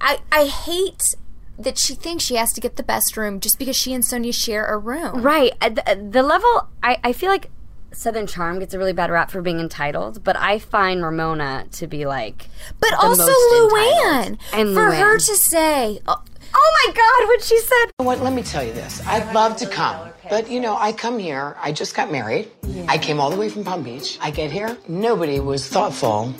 I 0.00 0.18
I 0.32 0.46
hate 0.46 1.14
that 1.58 1.76
she 1.76 1.94
thinks 1.94 2.24
she 2.24 2.36
has 2.36 2.52
to 2.52 2.60
get 2.60 2.76
the 2.76 2.82
best 2.82 3.16
room 3.16 3.40
just 3.40 3.58
because 3.58 3.76
she 3.76 3.92
and 3.92 4.04
Sonja 4.04 4.32
share 4.32 4.66
a 4.66 4.78
room. 4.78 5.22
Right. 5.22 5.52
Uh, 5.60 5.70
The, 5.70 6.08
the 6.10 6.22
level, 6.22 6.68
I, 6.82 6.98
I 7.02 7.12
feel 7.12 7.30
like 7.30 7.50
Southern 7.92 8.26
Charm 8.26 8.58
gets 8.58 8.74
a 8.74 8.78
really 8.78 8.92
bad 8.92 9.10
rap 9.10 9.30
for 9.30 9.42
being 9.42 9.60
entitled, 9.60 10.22
but 10.22 10.36
I 10.36 10.58
find 10.58 11.02
Ramona 11.02 11.66
to 11.72 11.86
be 11.86 12.06
like. 12.06 12.46
But 12.80 12.90
the 12.90 12.98
also 12.98 13.26
most 13.26 13.72
Luann. 13.72 14.38
And 14.52 14.74
for 14.74 14.90
Luann. 14.90 14.98
her 15.00 15.18
to 15.18 15.36
say, 15.36 16.00
oh, 16.06 16.22
Oh 16.54 16.72
my 16.86 16.92
God, 16.94 17.28
what 17.28 17.42
she 17.42 17.58
said. 17.58 17.90
What? 17.98 18.20
Let 18.20 18.32
me 18.32 18.42
tell 18.42 18.64
you 18.64 18.72
this. 18.72 19.06
I'd 19.06 19.34
love 19.34 19.56
to 19.58 19.66
come, 19.66 20.08
but 20.30 20.50
you 20.50 20.60
know, 20.60 20.76
I 20.78 20.92
come 20.92 21.18
here. 21.18 21.56
I 21.60 21.72
just 21.72 21.94
got 21.94 22.10
married. 22.10 22.50
I 22.88 22.96
came 22.96 23.20
all 23.20 23.28
the 23.30 23.36
way 23.36 23.50
from 23.50 23.64
Palm 23.64 23.82
Beach. 23.82 24.18
I 24.22 24.30
get 24.30 24.50
here. 24.50 24.76
Nobody 24.88 25.40
was 25.40 25.68
thoughtful 25.68 26.32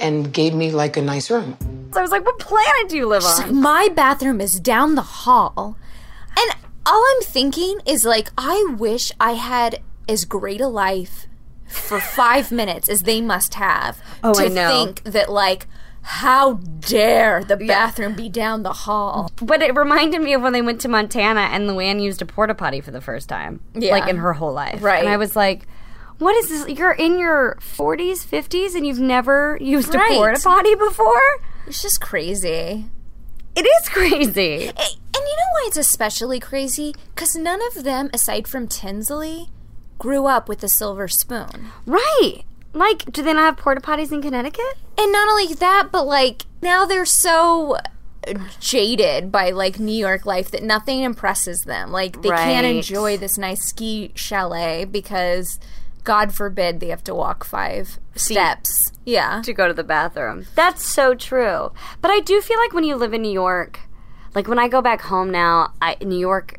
and 0.00 0.32
gave 0.32 0.52
me 0.54 0.72
like 0.72 0.96
a 0.96 1.02
nice 1.02 1.30
room. 1.30 1.56
So 1.92 2.00
I 2.00 2.02
was 2.02 2.10
like, 2.10 2.24
what 2.24 2.38
planet 2.38 2.88
do 2.88 2.96
you 2.96 3.06
live 3.06 3.22
She's 3.22 3.38
on? 3.40 3.46
like, 3.46 3.52
my 3.52 3.88
bathroom 3.94 4.40
is 4.40 4.58
down 4.58 4.96
the 4.96 5.02
hall. 5.02 5.76
And 6.36 6.56
all 6.84 7.04
I'm 7.14 7.22
thinking 7.22 7.78
is 7.86 8.04
like, 8.04 8.30
I 8.36 8.74
wish 8.76 9.12
I 9.20 9.32
had 9.32 9.80
as 10.08 10.24
great 10.24 10.60
a 10.60 10.68
life 10.68 11.26
for 11.66 12.00
five 12.00 12.50
minutes 12.60 12.88
as 12.88 13.02
they 13.02 13.20
must 13.20 13.54
have 13.54 14.00
Oh, 14.22 14.34
to 14.34 14.44
I 14.44 14.48
know. 14.48 14.68
think 14.84 15.02
that 15.04 15.30
like 15.30 15.66
how 16.02 16.54
dare 16.54 17.42
the 17.42 17.56
bathroom 17.56 18.14
be 18.14 18.28
down 18.28 18.62
the 18.62 18.72
hall. 18.72 19.32
But 19.42 19.60
it 19.62 19.74
reminded 19.74 20.20
me 20.20 20.34
of 20.34 20.42
when 20.42 20.52
they 20.52 20.62
went 20.62 20.80
to 20.82 20.88
Montana 20.88 21.40
and 21.52 21.68
Luann 21.68 22.00
used 22.00 22.22
a 22.22 22.26
porta 22.26 22.54
potty 22.54 22.80
for 22.80 22.92
the 22.92 23.00
first 23.00 23.28
time. 23.28 23.60
Yeah. 23.74 23.90
Like 23.90 24.08
in 24.08 24.16
her 24.18 24.32
whole 24.32 24.52
life. 24.52 24.80
Right. 24.82 25.00
And 25.00 25.08
I 25.08 25.16
was 25.16 25.34
like, 25.34 25.66
what 26.18 26.36
is 26.36 26.48
this? 26.48 26.78
You're 26.78 26.92
in 26.92 27.18
your 27.18 27.56
40s, 27.60 28.24
50s, 28.24 28.76
and 28.76 28.86
you've 28.86 29.00
never 29.00 29.58
used 29.60 29.92
Right. 29.92 30.12
a 30.12 30.14
porta 30.14 30.40
potty 30.42 30.76
before? 30.76 31.20
It's 31.66 31.82
just 31.82 32.00
crazy. 32.00 32.86
It 33.56 33.62
is 33.66 33.88
crazy. 33.88 34.68
And 34.68 34.78
you 34.78 35.36
know 35.36 35.50
why 35.54 35.64
it's 35.66 35.76
especially 35.76 36.38
crazy? 36.38 36.94
Because 37.14 37.34
none 37.34 37.60
of 37.74 37.82
them, 37.82 38.10
aside 38.14 38.46
from 38.46 38.68
Tinsley, 38.68 39.48
grew 39.98 40.26
up 40.26 40.48
with 40.48 40.62
a 40.62 40.68
silver 40.68 41.08
spoon. 41.08 41.70
Right. 41.86 42.42
Like, 42.72 43.04
do 43.06 43.22
they 43.22 43.32
not 43.32 43.44
have 43.44 43.56
porta 43.56 43.80
potties 43.80 44.12
in 44.12 44.20
Connecticut? 44.20 44.76
And 44.98 45.10
not 45.12 45.28
only 45.28 45.54
that, 45.54 45.88
but 45.90 46.06
like 46.06 46.42
now 46.62 46.84
they're 46.84 47.06
so 47.06 47.78
jaded 48.60 49.30
by 49.30 49.50
like 49.50 49.78
New 49.78 49.94
York 49.94 50.26
life 50.26 50.50
that 50.50 50.62
nothing 50.62 51.00
impresses 51.00 51.62
them. 51.62 51.90
Like 51.92 52.22
they 52.22 52.28
can't 52.30 52.66
enjoy 52.66 53.16
this 53.16 53.38
nice 53.38 53.64
ski 53.64 54.12
chalet 54.14 54.84
because 54.84 55.58
God 56.04 56.32
forbid 56.32 56.80
they 56.80 56.88
have 56.88 57.04
to 57.04 57.14
walk 57.14 57.44
five 57.44 57.98
steps. 58.14 58.92
Yeah. 59.04 59.40
to 59.44 59.52
go 59.52 59.68
to 59.68 59.74
the 59.74 59.84
bathroom. 59.84 60.46
That's 60.54 60.84
so 60.84 61.14
true. 61.14 61.72
But 62.00 62.10
I 62.10 62.20
do 62.20 62.40
feel 62.40 62.58
like 62.58 62.72
when 62.72 62.84
you 62.84 62.96
live 62.96 63.14
in 63.14 63.22
New 63.22 63.32
York, 63.32 63.80
like 64.34 64.48
when 64.48 64.58
I 64.58 64.68
go 64.68 64.82
back 64.82 65.02
home 65.02 65.30
now, 65.30 65.72
I, 65.80 65.96
New 66.00 66.18
York 66.18 66.58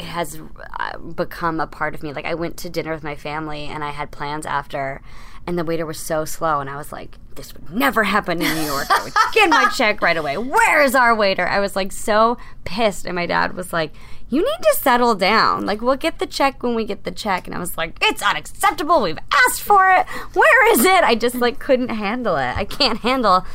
has 0.00 0.40
uh, 0.78 0.98
become 0.98 1.60
a 1.60 1.66
part 1.66 1.94
of 1.94 2.02
me. 2.02 2.12
Like 2.12 2.24
I 2.24 2.34
went 2.34 2.56
to 2.58 2.70
dinner 2.70 2.92
with 2.92 3.02
my 3.02 3.14
family 3.16 3.64
and 3.64 3.82
I 3.82 3.90
had 3.90 4.10
plans 4.10 4.46
after, 4.46 5.00
and 5.46 5.58
the 5.58 5.64
waiter 5.64 5.86
was 5.86 5.98
so 5.98 6.24
slow, 6.24 6.60
and 6.60 6.68
I 6.68 6.76
was 6.76 6.92
like, 6.92 7.16
this 7.34 7.54
would 7.54 7.70
never 7.70 8.04
happen 8.04 8.42
in 8.42 8.54
New 8.54 8.62
York. 8.66 8.90
I 8.90 9.02
would 9.04 9.12
get 9.32 9.48
my 9.48 9.68
check 9.70 10.02
right 10.02 10.16
away. 10.16 10.36
Where 10.36 10.82
is 10.82 10.94
our 10.94 11.14
waiter? 11.14 11.46
I 11.48 11.60
was 11.60 11.74
like 11.76 11.92
so 11.92 12.36
pissed, 12.64 13.06
and 13.06 13.14
my 13.14 13.26
dad 13.26 13.54
was 13.54 13.72
like. 13.72 13.92
You 14.30 14.42
need 14.42 14.62
to 14.62 14.76
settle 14.78 15.14
down. 15.14 15.64
Like, 15.64 15.80
we'll 15.80 15.96
get 15.96 16.18
the 16.18 16.26
check 16.26 16.62
when 16.62 16.74
we 16.74 16.84
get 16.84 17.04
the 17.04 17.10
check. 17.10 17.46
And 17.46 17.56
I 17.56 17.58
was 17.58 17.78
like, 17.78 17.96
it's 18.02 18.20
unacceptable. 18.20 19.00
We've 19.00 19.18
asked 19.32 19.62
for 19.62 19.90
it. 19.90 20.06
Where 20.34 20.72
is 20.74 20.84
it? 20.84 21.02
I 21.02 21.14
just, 21.14 21.36
like, 21.36 21.58
couldn't 21.58 21.88
handle 21.88 22.36
it. 22.36 22.54
I 22.54 22.66
can't 22.66 22.98
handle 22.98 23.46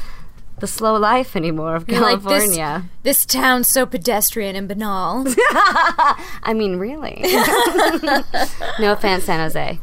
the 0.60 0.68
slow 0.68 0.95
life 0.97 1.36
anymore 1.36 1.76
of 1.76 1.89
You're 1.89 2.01
like, 2.01 2.22
this, 2.22 2.43
California. 2.43 2.89
this 3.04 3.26
town's 3.26 3.68
so 3.68 3.86
pedestrian 3.86 4.56
and 4.56 4.68
banal. 4.68 5.26
I 5.38 6.54
mean, 6.56 6.78
really. 6.78 7.22
no 8.80 8.93
offense, 8.93 9.26
San 9.26 9.39
Jose. 9.39 9.80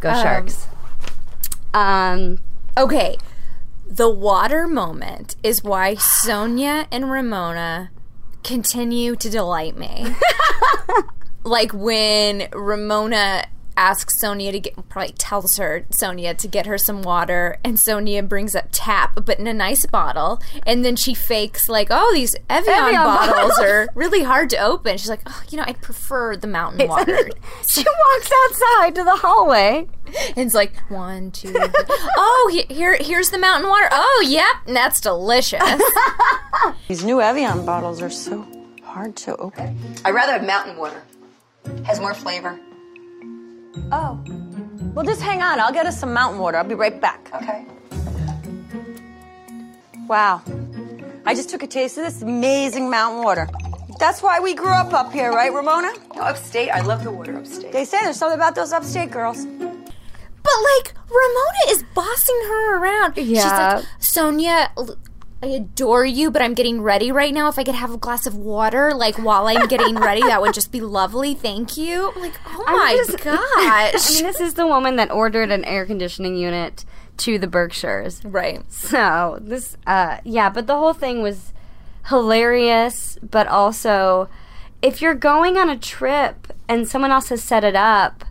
Go 0.00 0.12
Sharks. 0.14 0.66
Um, 1.74 2.38
okay. 2.76 3.16
The 3.86 4.08
water 4.08 4.66
moment 4.66 5.36
is 5.42 5.64
why 5.64 5.94
Sonja 5.94 6.86
and 6.90 7.10
Ramona 7.10 7.90
continue 8.44 9.16
to 9.16 9.28
delight 9.28 9.76
me. 9.76 10.14
like 11.44 11.72
when 11.72 12.48
Ramona 12.52 13.46
asks 13.78 14.20
Sonja 14.20 14.50
to 14.50 14.58
get, 14.58 14.88
probably 14.88 15.12
tells 15.12 15.56
her, 15.56 15.86
Sonja, 15.90 16.36
to 16.36 16.48
get 16.48 16.66
her 16.66 16.76
some 16.76 17.00
water, 17.02 17.58
and 17.64 17.76
Sonja 17.76 18.28
brings 18.28 18.56
up 18.56 18.66
tap, 18.72 19.24
but 19.24 19.38
in 19.38 19.46
a 19.46 19.54
nice 19.54 19.86
bottle, 19.86 20.42
and 20.66 20.84
then 20.84 20.96
she 20.96 21.14
fakes, 21.14 21.68
like, 21.68 21.86
oh, 21.90 22.10
these 22.12 22.34
Evian, 22.50 22.74
Evian 22.74 23.02
bottles 23.04 23.36
bottles. 23.36 23.58
are 23.60 23.88
really 23.94 24.24
hard 24.24 24.50
to 24.50 24.58
open. 24.58 24.98
She's 24.98 25.08
like, 25.08 25.22
oh, 25.26 25.42
you 25.48 25.56
know, 25.58 25.64
I'd 25.66 25.80
prefer 25.80 26.36
the 26.36 26.48
mountain 26.48 26.88
water. 26.88 27.16
she 27.68 27.84
walks 27.84 28.30
outside 28.44 28.94
to 28.96 29.04
the 29.04 29.16
hallway. 29.16 29.86
And 30.28 30.38
it's 30.38 30.54
like 30.54 30.76
one, 30.90 31.30
two, 31.30 31.52
three. 31.52 31.68
oh, 32.16 32.50
he- 32.52 32.74
here, 32.74 32.96
here's 33.00 33.30
the 33.30 33.38
mountain 33.38 33.68
water. 33.70 33.88
Oh, 33.92 34.24
yep, 34.26 34.56
that's 34.66 35.00
delicious. 35.00 35.62
These 36.88 37.04
new 37.04 37.20
Evian 37.20 37.64
bottles 37.64 38.02
are 38.02 38.10
so 38.10 38.44
hard 38.82 39.14
to 39.16 39.36
open. 39.36 39.78
I'd 40.04 40.14
rather 40.14 40.32
have 40.32 40.44
mountain 40.44 40.76
water. 40.76 41.02
Has 41.84 42.00
more 42.00 42.14
flavor. 42.14 42.58
Oh. 43.92 44.18
Well, 44.94 45.04
just 45.04 45.20
hang 45.22 45.42
on. 45.42 45.60
I'll 45.60 45.72
get 45.72 45.86
us 45.86 45.98
some 45.98 46.12
mountain 46.12 46.40
water. 46.40 46.56
I'll 46.58 46.64
be 46.64 46.74
right 46.74 47.00
back. 47.00 47.30
Okay. 47.34 47.64
Wow. 50.08 50.42
I 51.26 51.34
just 51.34 51.50
took 51.50 51.62
a 51.62 51.66
taste 51.66 51.98
of 51.98 52.04
this 52.04 52.22
amazing 52.22 52.88
mountain 52.90 53.22
water. 53.22 53.48
That's 53.98 54.22
why 54.22 54.40
we 54.40 54.54
grew 54.54 54.70
up 54.72 54.92
up 54.94 55.12
here, 55.12 55.30
right, 55.32 55.52
Ramona? 55.52 55.92
No, 56.14 56.22
upstate. 56.22 56.70
I 56.70 56.80
love 56.80 57.04
the 57.04 57.10
water 57.10 57.36
upstate. 57.36 57.72
They 57.72 57.84
say 57.84 57.98
there's 58.02 58.16
something 58.16 58.38
about 58.38 58.54
those 58.54 58.72
upstate 58.72 59.10
girls. 59.10 59.44
But 59.44 60.54
like 60.76 60.94
Ramona 61.08 61.62
is 61.68 61.84
bossing 61.94 62.40
her 62.48 62.78
around. 62.78 63.16
Yeah. 63.16 63.24
She's 63.24 63.36
Yeah. 63.36 63.74
like, 63.76 63.84
Sonja, 64.00 64.68
l- 64.78 64.96
I 65.40 65.46
adore 65.46 66.04
you, 66.04 66.32
but 66.32 66.42
I'm 66.42 66.54
getting 66.54 66.80
ready 66.80 67.12
right 67.12 67.32
now. 67.32 67.48
If 67.48 67.58
I 67.58 67.64
could 67.64 67.76
have 67.76 67.92
a 67.92 67.96
glass 67.96 68.26
of 68.26 68.34
water, 68.36 68.92
like 68.92 69.16
while 69.18 69.46
I'm 69.46 69.68
getting 69.68 69.94
ready, 69.94 70.20
that 70.22 70.42
would 70.42 70.52
just 70.52 70.72
be 70.72 70.80
lovely. 70.80 71.32
Thank 71.34 71.76
you. 71.76 72.12
I'm 72.14 72.20
like, 72.22 72.34
oh 72.46 72.64
my 72.66 72.94
just- 72.96 73.18
gosh. 73.24 73.38
I 74.10 74.14
mean, 74.14 74.24
this 74.24 74.40
is 74.40 74.54
the 74.54 74.66
woman 74.66 74.96
that 74.96 75.12
ordered 75.12 75.50
an 75.52 75.64
air 75.64 75.86
conditioning 75.86 76.36
unit 76.36 76.84
to 77.18 77.38
the 77.38 77.46
Berkshires. 77.46 78.20
Right. 78.24 78.62
So, 78.72 79.38
this, 79.40 79.76
uh, 79.86 80.18
yeah, 80.24 80.50
but 80.50 80.66
the 80.66 80.76
whole 80.76 80.92
thing 80.92 81.22
was 81.22 81.52
hilarious, 82.06 83.16
but 83.22 83.46
also, 83.46 84.28
if 84.82 85.00
you're 85.00 85.14
going 85.14 85.56
on 85.56 85.70
a 85.70 85.78
trip 85.78 86.52
and 86.68 86.88
someone 86.88 87.10
else 87.12 87.28
has 87.28 87.42
set 87.42 87.62
it 87.62 87.76
up, 87.76 88.24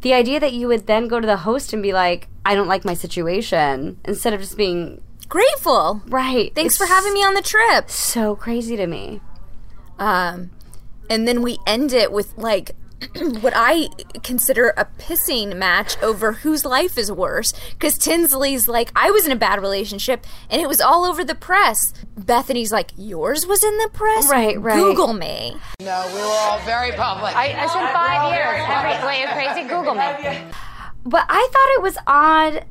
the 0.00 0.14
idea 0.14 0.40
that 0.40 0.52
you 0.52 0.66
would 0.68 0.86
then 0.86 1.08
go 1.08 1.20
to 1.20 1.26
the 1.26 1.38
host 1.38 1.72
and 1.72 1.82
be 1.82 1.92
like, 1.92 2.28
I 2.44 2.54
don't 2.54 2.68
like 2.68 2.84
my 2.84 2.94
situation, 2.94 3.98
instead 4.04 4.32
of 4.32 4.40
just 4.40 4.56
being 4.56 5.00
grateful. 5.32 6.02
Right. 6.08 6.54
Thanks 6.54 6.76
for 6.76 6.84
having 6.84 7.14
me 7.14 7.24
on 7.24 7.32
the 7.32 7.40
trip. 7.40 7.88
So 7.88 8.36
crazy 8.36 8.76
to 8.76 8.86
me. 8.86 9.22
Um, 9.98 10.50
and 11.08 11.26
then 11.26 11.40
we 11.40 11.56
end 11.66 11.94
it 11.94 12.12
with 12.12 12.36
like 12.36 12.72
what 13.40 13.54
I 13.56 13.88
consider 14.22 14.74
a 14.76 14.84
pissing 14.98 15.56
match 15.56 15.96
over 16.02 16.32
whose 16.32 16.66
life 16.66 16.98
is 16.98 17.10
worse. 17.10 17.54
Because 17.70 17.96
Tinsley's 17.96 18.68
like, 18.68 18.92
I 18.94 19.10
was 19.10 19.24
in 19.24 19.32
a 19.32 19.36
bad 19.36 19.62
relationship 19.62 20.26
and 20.50 20.60
it 20.60 20.68
was 20.68 20.82
all 20.82 21.06
over 21.06 21.24
the 21.24 21.34
press. 21.34 21.94
Bethany's 22.14 22.70
like, 22.70 22.90
yours 22.98 23.46
was 23.46 23.64
in 23.64 23.78
the 23.78 23.88
press? 23.90 24.28
Right, 24.28 24.60
right. 24.60 24.76
Google 24.76 25.14
me. 25.14 25.56
No, 25.80 26.10
we 26.14 26.20
were 26.20 26.26
all 26.26 26.58
very 26.66 26.92
public. 26.92 27.34
I, 27.34 27.54
I 27.58 27.66
spent 27.68 27.90
five 27.90 28.34
years 28.34 28.66
every 28.68 29.06
way 29.06 29.24
crazy. 29.32 29.66
Google 29.66 29.94
me. 29.94 30.52
But 31.04 31.24
I 31.26 31.48
thought 31.50 31.78
it 31.78 31.82
was 31.82 31.96
odd 32.06 32.66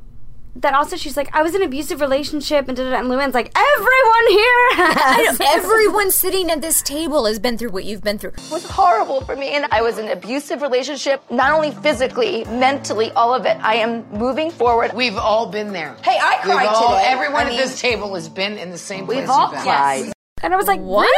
that 0.57 0.73
also 0.73 0.97
she's 0.97 1.15
like, 1.17 1.33
I 1.33 1.41
was 1.43 1.55
in 1.55 1.61
an 1.61 1.67
abusive 1.67 2.01
relationship 2.01 2.67
and 2.67 2.75
da 2.77 2.83
da 2.83 2.89
da. 2.91 2.99
And 2.99 3.07
Luann's 3.09 3.33
like, 3.33 3.51
everyone 3.55 4.27
here 4.29 4.67
has. 4.75 5.39
everyone 5.45 6.11
sitting 6.11 6.51
at 6.51 6.61
this 6.61 6.81
table 6.81 7.25
has 7.25 7.39
been 7.39 7.57
through 7.57 7.69
what 7.69 7.85
you've 7.85 8.03
been 8.03 8.17
through. 8.17 8.31
It 8.31 8.51
was 8.51 8.65
horrible 8.69 9.21
for 9.21 9.35
me, 9.35 9.49
and 9.55 9.65
I 9.71 9.81
was 9.81 9.97
in 9.97 10.05
an 10.05 10.11
abusive 10.17 10.61
relationship, 10.61 11.21
not 11.31 11.51
only 11.53 11.71
physically, 11.71 12.43
mentally, 12.45 13.11
all 13.11 13.33
of 13.33 13.45
it. 13.45 13.57
I 13.61 13.75
am 13.75 14.05
moving 14.11 14.51
forward. 14.51 14.93
We've 14.93 15.17
all 15.17 15.47
been 15.49 15.71
there. 15.73 15.95
Hey, 16.03 16.17
I 16.21 16.39
We've 16.45 16.55
cried 16.55 16.67
all- 16.67 16.89
today. 16.97 17.05
Everyone 17.07 17.35
I 17.35 17.41
at 17.43 17.47
mean- 17.49 17.57
this 17.57 17.79
table 17.79 18.13
has 18.15 18.27
been 18.29 18.57
in 18.57 18.71
the 18.71 18.77
same 18.77 19.05
place. 19.05 19.19
We've 19.21 19.29
all 19.29 19.43
you've 19.43 19.51
been. 19.51 19.61
cried. 19.63 20.13
And 20.43 20.53
I 20.53 20.57
was 20.57 20.67
like, 20.67 20.79
What? 20.79 21.09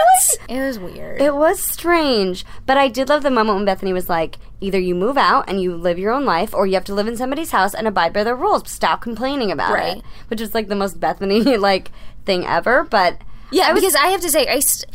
really? 0.48 0.62
It 0.62 0.66
was 0.68 0.80
weird. 0.80 1.22
It 1.22 1.36
was 1.36 1.60
strange. 1.62 2.46
But 2.66 2.78
I 2.78 2.88
did 2.88 3.10
love 3.10 3.24
the 3.24 3.30
moment 3.32 3.56
when 3.58 3.66
Bethany 3.66 3.94
was 3.94 4.10
like, 4.10 4.38
either 4.62 4.80
you 4.80 4.96
move 4.96 5.18
out 5.18 5.50
and 5.50 5.62
you 5.62 5.76
live 5.76 5.98
your 6.00 6.12
own 6.12 6.26
life, 6.26 6.54
or 6.54 6.66
you 6.68 6.74
have 6.76 6.86
to 6.86 6.94
live 6.94 7.08
in 7.08 7.18
somebody's 7.18 7.52
house 7.52 7.74
and 7.74 7.88
abide 7.88 8.14
by 8.14 8.24
their 8.24 8.36
rules. 8.36 8.70
Stop 8.70 9.02
complaining 9.02 9.52
about 9.52 9.74
Right. 9.74 9.98
it. 9.98 10.04
Which 10.30 10.42
is 10.42 10.54
like 10.54 10.68
the 10.68 10.76
most 10.76 11.00
Bethany 11.00 11.58
like 11.58 11.92
thing 12.26 12.46
ever. 12.46 12.84
But 12.84 13.18
Yeah, 13.52 13.68
I 13.68 13.74
was- 13.74 13.82
because 13.82 13.96
I 13.96 14.08
have 14.08 14.22
to 14.22 14.30
say, 14.30 14.48
I 14.48 14.60
st- 14.60 14.92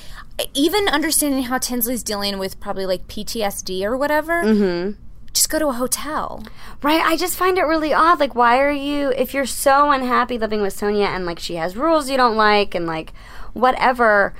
even 0.54 0.88
understanding 0.88 1.42
how 1.44 1.58
Tinsley's 1.58 2.02
dealing 2.02 2.38
with 2.38 2.60
probably 2.60 2.86
like 2.86 3.08
PTSD 3.08 3.82
or 3.84 3.96
whatever. 3.96 4.44
Mhm. 4.44 4.96
Just 5.34 5.50
go 5.50 5.58
to 5.58 5.68
a 5.68 5.72
hotel. 5.72 6.42
Right, 6.82 7.00
I 7.00 7.16
just 7.16 7.36
find 7.36 7.58
it 7.58 7.62
really 7.62 7.92
odd. 7.92 8.18
Like, 8.20 8.34
why 8.34 8.58
are 8.60 8.70
you, 8.72 9.10
if 9.10 9.34
you're 9.34 9.46
so 9.46 9.90
unhappy 9.90 10.38
living 10.38 10.62
with 10.62 10.74
Sonja 10.78 11.06
and 11.06 11.26
like 11.26 11.38
she 11.38 11.56
has 11.56 11.76
rules 11.76 12.08
you 12.08 12.16
don't 12.16 12.36
like 12.36 12.74
and 12.74 12.86
like 12.86 13.12
whatever, 13.54 14.34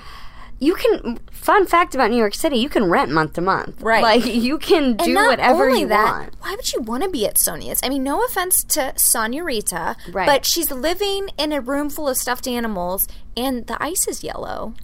you 0.59 0.75
can. 0.75 1.19
Fun 1.31 1.67
fact 1.67 1.95
about 1.95 2.11
New 2.11 2.17
York 2.17 2.35
City: 2.35 2.57
you 2.57 2.69
can 2.69 2.91
rent 2.91 3.11
month 3.11 3.35
to 3.35 3.41
month. 3.41 3.81
Right. 3.81 4.03
like 4.03 4.27
you 4.27 4.59
can 4.59 4.97
do 4.97 5.05
and 5.05 5.15
not 5.15 5.29
whatever 5.29 5.67
only 5.67 5.81
you 5.81 5.87
that, 5.89 6.13
want. 6.13 6.35
Why 6.41 6.55
would 6.57 6.73
you 6.73 6.81
want 6.81 7.05
to 7.05 7.09
be 7.09 7.27
at 7.27 7.37
Sonja's? 7.37 7.81
I 7.83 7.89
mean, 7.89 8.03
no 8.03 8.25
offense 8.25 8.65
to 8.65 8.93
Sonja 8.97 9.43
Rita, 9.45 9.97
Right. 10.11 10.27
but 10.27 10.45
she's 10.45 10.71
living 10.71 11.31
in 11.39 11.53
a 11.53 11.61
room 11.61 11.89
full 11.91 12.09
of 12.09 12.17
stuffed 12.17 12.47
animals, 12.49 13.07
and 13.37 13.67
the 13.67 13.83
ice 13.83 14.07
is 14.09 14.23
yellow. 14.25 14.75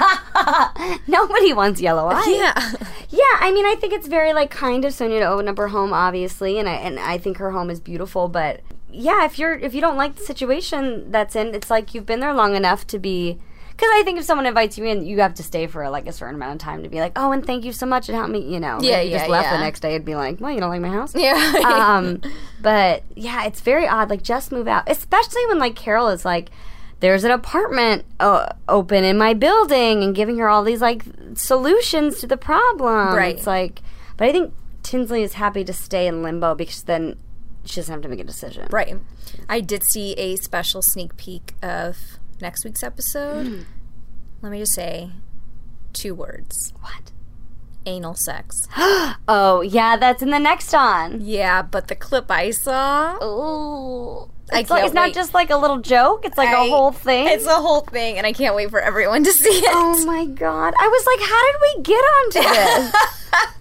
Nobody 1.06 1.52
wants 1.52 1.80
yellow 1.80 2.08
ice. 2.08 2.26
Yeah. 2.26 2.72
yeah. 3.10 3.38
I 3.40 3.52
mean, 3.52 3.66
I 3.66 3.76
think 3.76 3.92
it's 3.92 4.08
very 4.08 4.32
like 4.32 4.50
kind 4.50 4.84
of 4.84 4.92
Sonja 4.92 5.20
to 5.20 5.26
open 5.26 5.48
up 5.48 5.56
her 5.58 5.68
home, 5.68 5.92
obviously, 5.92 6.58
and 6.58 6.68
I 6.68 6.72
and 6.74 6.98
I 6.98 7.18
think 7.18 7.38
her 7.38 7.52
home 7.52 7.70
is 7.70 7.80
beautiful. 7.80 8.28
But 8.28 8.60
yeah, 8.90 9.24
if 9.24 9.38
you're 9.38 9.54
if 9.54 9.74
you 9.74 9.80
don't 9.80 9.96
like 9.96 10.16
the 10.16 10.24
situation 10.24 11.10
that's 11.10 11.36
in, 11.36 11.54
it's 11.54 11.70
like 11.70 11.94
you've 11.94 12.06
been 12.06 12.20
there 12.20 12.34
long 12.34 12.56
enough 12.56 12.86
to 12.88 12.98
be. 12.98 13.38
Because 13.80 13.92
I 13.94 14.02
think 14.02 14.18
if 14.18 14.26
someone 14.26 14.44
invites 14.44 14.76
you 14.76 14.84
in, 14.84 15.06
you 15.06 15.20
have 15.20 15.32
to 15.36 15.42
stay 15.42 15.66
for 15.66 15.88
like 15.88 16.06
a 16.06 16.12
certain 16.12 16.34
amount 16.34 16.52
of 16.52 16.58
time 16.58 16.82
to 16.82 16.90
be 16.90 17.00
like, 17.00 17.12
oh, 17.16 17.32
and 17.32 17.46
thank 17.46 17.64
you 17.64 17.72
so 17.72 17.86
much, 17.86 18.10
it 18.10 18.12
helped 18.14 18.30
me. 18.30 18.40
You 18.40 18.60
know, 18.60 18.78
Yeah, 18.82 18.98
If 18.98 19.06
you 19.10 19.16
just 19.16 19.30
left 19.30 19.46
yeah. 19.46 19.56
the 19.56 19.62
next 19.64 19.80
day, 19.80 19.94
it'd 19.94 20.04
be 20.04 20.16
like, 20.16 20.38
well, 20.38 20.52
you 20.52 20.60
don't 20.60 20.68
like 20.68 20.82
my 20.82 20.90
house. 20.90 21.14
Yeah. 21.14 21.32
um, 21.64 22.20
but 22.60 23.04
yeah, 23.14 23.46
it's 23.46 23.62
very 23.62 23.88
odd. 23.88 24.10
Like, 24.10 24.22
just 24.22 24.52
move 24.52 24.68
out, 24.68 24.84
especially 24.86 25.46
when 25.46 25.58
like 25.58 25.76
Carol 25.76 26.08
is 26.08 26.26
like, 26.26 26.50
there's 27.00 27.24
an 27.24 27.30
apartment 27.30 28.04
uh, 28.18 28.50
open 28.68 29.02
in 29.02 29.16
my 29.16 29.32
building, 29.32 30.04
and 30.04 30.14
giving 30.14 30.36
her 30.36 30.50
all 30.50 30.62
these 30.62 30.82
like 30.82 31.02
solutions 31.32 32.20
to 32.20 32.26
the 32.26 32.36
problem. 32.36 33.16
Right. 33.16 33.34
It's 33.34 33.46
like, 33.46 33.80
but 34.18 34.28
I 34.28 34.32
think 34.32 34.52
Tinsley 34.82 35.22
is 35.22 35.32
happy 35.32 35.64
to 35.64 35.72
stay 35.72 36.06
in 36.06 36.22
limbo 36.22 36.54
because 36.54 36.82
then 36.82 37.16
she 37.64 37.76
doesn't 37.76 37.90
have 37.94 38.02
to 38.02 38.10
make 38.10 38.20
a 38.20 38.24
decision. 38.24 38.68
Right. 38.70 38.98
I 39.48 39.62
did 39.62 39.84
see 39.84 40.12
a 40.18 40.36
special 40.36 40.82
sneak 40.82 41.16
peek 41.16 41.54
of 41.62 42.19
next 42.42 42.64
week's 42.64 42.82
episode. 42.82 43.66
Let 44.42 44.52
me 44.52 44.58
just 44.58 44.72
say 44.74 45.10
two 45.92 46.14
words. 46.14 46.72
What? 46.80 47.12
Anal 47.86 48.14
sex. 48.14 48.68
oh 48.76 49.62
yeah, 49.66 49.96
that's 49.96 50.22
in 50.22 50.30
the 50.30 50.38
next 50.38 50.74
on. 50.74 51.20
Yeah, 51.22 51.62
but 51.62 51.88
the 51.88 51.94
clip 51.94 52.30
I 52.30 52.50
saw. 52.50 53.16
Oh. 53.20 54.30
I 54.52 54.60
It's, 54.60 54.70
like, 54.70 54.80
can't 54.80 54.86
it's 54.86 54.94
not 54.94 55.12
just 55.12 55.32
like 55.32 55.50
a 55.50 55.56
little 55.56 55.78
joke. 55.78 56.24
It's 56.24 56.36
like 56.36 56.48
I- 56.48 56.66
a 56.66 56.68
whole 56.68 56.90
thing. 56.92 57.28
It's 57.28 57.46
a 57.46 57.54
whole 57.54 57.82
thing, 57.82 58.18
and 58.18 58.26
I 58.26 58.32
can't 58.32 58.56
wait 58.56 58.68
for 58.70 58.80
everyone 58.80 59.22
to 59.24 59.32
see 59.32 59.48
it. 59.48 59.70
Oh 59.72 60.04
my 60.04 60.26
god! 60.26 60.74
I 60.78 60.88
was 60.88 61.06
like, 61.06 61.28
how 61.28 61.52
did 61.52 61.56
we 61.62 61.82
get 61.84 62.04
onto 62.18 62.40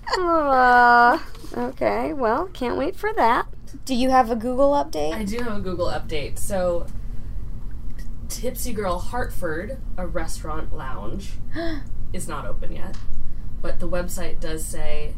this? 0.10 0.18
uh, 0.18 1.20
okay, 1.70 2.14
well, 2.14 2.48
can't 2.48 2.76
wait 2.78 2.96
for 2.96 3.14
that. 3.14 3.46
Do 3.86 3.94
you 3.94 4.10
have 4.10 4.32
a 4.32 4.36
Google 4.36 4.72
update? 4.72 5.14
I 5.14 5.24
do 5.26 5.38
have 5.44 5.58
a 5.58 5.62
Google 5.62 5.88
update. 5.88 6.40
So, 6.40 6.88
Tipsy 8.30 8.74
Girl 8.74 9.00
Hartford, 9.00 9.78
a 9.98 10.08
restaurant 10.08 10.74
lounge, 10.76 11.34
is 12.14 12.28
not 12.28 12.46
open 12.46 12.72
yet. 12.72 12.96
But 13.62 13.80
the 13.80 13.90
website 13.90 14.40
does 14.40 14.64
say 14.66 15.14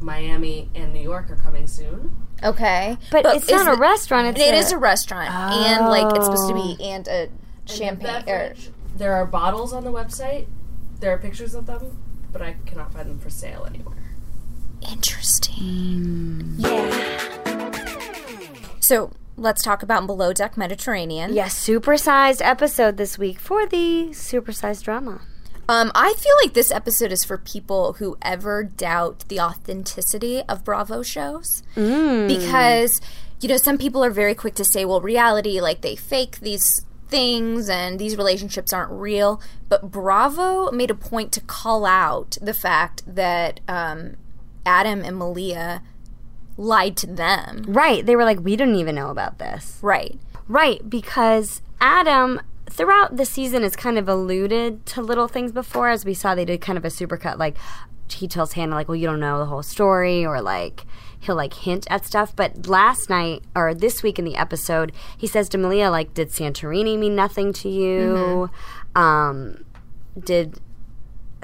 Miami 0.00 0.70
and 0.74 0.92
New 0.92 1.02
York 1.02 1.30
are 1.30 1.36
coming 1.36 1.66
soon. 1.68 2.16
Okay, 2.42 2.98
But 3.10 3.24
it's 3.26 3.48
not 3.50 3.72
a 3.72 3.78
restaurant, 3.78 4.26
it's 4.26 4.40
It 4.40 4.52
a- 4.54 4.56
is 4.58 4.72
a 4.72 4.78
restaurant, 4.78 5.30
and 5.30 5.86
like 5.86 6.14
it's 6.16 6.24
supposed 6.26 6.48
to 6.48 6.54
Oh. 6.54 6.76
be 6.76 6.84
and 6.84 7.06
a 7.06 7.12
And 7.22 7.30
champagne. 7.66 8.24
the 8.26 8.32
Or, 8.32 8.54
there 8.96 9.14
are 9.14 9.24
bottles 9.24 9.72
on 9.72 9.84
the 9.84 9.92
website. 9.92 10.46
There 11.00 11.12
are 11.14 11.18
pictures 11.18 11.54
of 11.54 11.66
them, 11.66 11.96
but 12.32 12.42
I 12.42 12.56
cannot 12.66 12.92
find 12.92 13.08
them 13.08 13.18
for 13.18 13.30
sale 13.30 13.64
anywhere. 13.68 13.94
interesting. 14.90 15.54
Hmm. 15.54 16.60
Yeah. 16.60 17.70
So 18.80 19.10
let's 19.36 19.62
talk 19.62 19.82
about 19.82 20.06
Below 20.06 20.32
Deck 20.32 20.56
Mediterranean. 20.56 21.34
Yes, 21.34 21.54
supersized 21.66 22.40
episode 22.44 22.96
this 22.96 23.18
week 23.18 23.38
for 23.38 23.66
the 23.66 24.08
supersized 24.10 24.84
drama. 24.84 25.20
Um, 25.68 25.90
I 25.94 26.12
feel 26.14 26.32
like 26.42 26.52
this 26.52 26.70
episode 26.70 27.10
is 27.10 27.24
for 27.24 27.38
people 27.38 27.94
who 27.94 28.18
ever 28.20 28.64
doubt 28.64 29.24
the 29.28 29.40
authenticity 29.40 30.42
of 30.42 30.62
Bravo 30.62 31.02
shows. 31.02 31.62
Mm. 31.74 32.28
Because, 32.28 33.00
you 33.40 33.48
know, 33.48 33.56
some 33.56 33.78
people 33.78 34.04
are 34.04 34.10
very 34.10 34.34
quick 34.34 34.54
to 34.56 34.64
say, 34.64 34.84
well, 34.84 35.00
reality, 35.00 35.60
like 35.60 35.80
they 35.80 35.96
fake 35.96 36.40
these 36.40 36.84
things 37.08 37.68
and 37.70 37.98
these 37.98 38.16
relationships 38.16 38.72
aren't 38.72 38.92
real. 38.92 39.40
But 39.68 39.90
Bravo 39.90 40.70
made 40.70 40.90
a 40.90 40.94
point 40.94 41.32
to 41.32 41.40
call 41.40 41.86
out 41.86 42.36
the 42.42 42.54
fact 42.54 43.02
that 43.06 43.60
um, 43.66 44.16
Adam 44.66 45.02
and 45.02 45.16
Malia 45.16 45.82
lied 46.56 46.96
to 46.98 47.06
them. 47.06 47.64
Right. 47.68 48.04
They 48.04 48.16
were 48.16 48.24
like, 48.24 48.40
we 48.40 48.56
don't 48.56 48.74
even 48.74 48.94
know 48.94 49.10
about 49.10 49.38
this. 49.38 49.78
Right. 49.82 50.18
Right, 50.46 50.88
because 50.90 51.62
Adam 51.80 52.40
throughout 52.68 53.16
the 53.16 53.24
season 53.24 53.62
has 53.62 53.76
kind 53.76 53.98
of 53.98 54.08
alluded 54.08 54.84
to 54.86 55.00
little 55.00 55.28
things 55.28 55.52
before, 55.52 55.88
as 55.88 56.04
we 56.04 56.12
saw 56.12 56.34
they 56.34 56.44
did 56.44 56.60
kind 56.60 56.76
of 56.76 56.84
a 56.84 56.88
supercut, 56.88 57.38
like 57.38 57.56
he 58.10 58.28
tells 58.28 58.52
Hannah, 58.52 58.74
like, 58.74 58.88
well, 58.88 58.96
you 58.96 59.06
don't 59.06 59.20
know 59.20 59.38
the 59.38 59.46
whole 59.46 59.62
story, 59.62 60.24
or 60.24 60.42
like 60.42 60.84
he'll 61.20 61.34
like 61.34 61.54
hint 61.54 61.86
at 61.88 62.04
stuff. 62.04 62.36
But 62.36 62.66
last 62.66 63.08
night 63.08 63.42
or 63.56 63.74
this 63.74 64.02
week 64.02 64.18
in 64.18 64.26
the 64.26 64.36
episode, 64.36 64.92
he 65.16 65.26
says 65.26 65.48
to 65.50 65.58
Malia, 65.58 65.90
like, 65.90 66.12
did 66.12 66.28
Santorini 66.28 66.98
mean 66.98 67.14
nothing 67.16 67.52
to 67.54 67.68
you? 67.68 68.50
Um, 68.94 69.64
did 70.22 70.60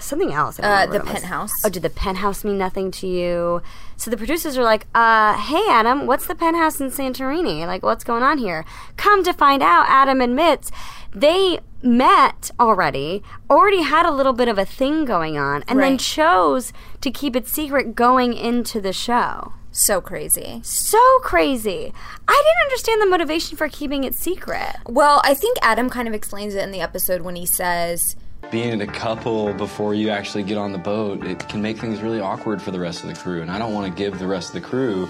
something 0.03 0.33
else. 0.33 0.59
Uh, 0.59 0.87
the 0.87 1.01
penthouse. 1.01 1.53
Oh, 1.65 1.69
did 1.69 1.83
the 1.83 1.91
penthouse 1.91 2.45
mean 2.45 2.59
nothing 2.59 2.91
to 2.93 3.07
you? 3.07 3.63
So 3.97 4.11
the 4.11 4.17
producers 4.17 4.57
are 4.57 4.63
like, 4.63 4.87
uh, 4.95 5.37
hey, 5.37 5.63
Adam, 5.69 6.07
what's 6.07 6.27
the 6.27 6.35
penthouse 6.35 6.81
in 6.81 6.91
Santorini? 6.91 7.67
Like, 7.67 7.83
what's 7.83 8.05
going 8.05 8.23
on 8.23 8.39
here? 8.39 8.65
Come 8.97 9.23
to 9.25 9.33
find 9.33 9.63
out, 9.63 9.87
Adam 9.89 10.21
admits 10.21 10.71
they 11.13 11.61
met 11.83 12.51
already, 12.61 13.23
already 13.49 13.83
had 13.83 14.07
a 14.07 14.11
little 14.11 14.33
bit 14.33 14.49
of 14.49 14.59
a 14.59 14.65
thing 14.65 15.05
going 15.05 15.37
on, 15.37 15.65
and 15.67 15.79
then 15.81 15.99
chose 15.99 16.73
to 17.01 17.11
keep 17.11 17.35
it 17.35 17.49
secret 17.49 17.95
going 17.95 18.35
into 18.35 18.81
the 18.81 18.93
show. 18.93 19.53
So 19.73 20.01
crazy. 20.01 20.61
So 20.65 20.99
crazy. 21.23 21.93
I 22.27 22.43
didn't 22.45 22.65
understand 22.65 23.01
the 23.01 23.07
motivation 23.07 23.57
for 23.57 23.69
keeping 23.69 24.05
it 24.05 24.15
secret. 24.15 24.77
Well, 24.87 25.21
I 25.25 25.35
think 25.35 25.59
Adam 25.63 25.89
kind 25.89 26.09
of 26.09 26.15
explains 26.15 26.55
it 26.55 26.65
in 26.65 26.73
the 26.73 26.81
episode 26.81 27.23
when 27.23 27.37
he 27.37 27.47
says, 27.47 28.17
Being 28.51 28.71
in 28.73 28.81
a 28.81 28.87
couple 28.87 29.53
before 29.55 29.95
you 29.95 30.11
actually 30.11 30.43
get 30.43 30.59
on 30.59 30.73
the 30.73 30.79
boat, 30.79 31.25
it 31.25 31.49
can 31.49 31.63
make 31.63 31.79
things 31.79 32.01
really 32.01 32.19
awkward 32.21 32.61
for 32.61 32.73
the 32.73 32.81
rest 32.81 33.05
of 33.05 33.09
the 33.09 33.15
crew, 33.15 33.43
and 33.43 33.51
I 33.51 33.59
don't 33.61 33.73
want 33.73 33.87
to 33.87 33.97
give 33.97 34.19
the 34.19 34.27
rest 34.27 34.49
of 34.55 34.61
the 34.61 34.69
crew 34.69 35.09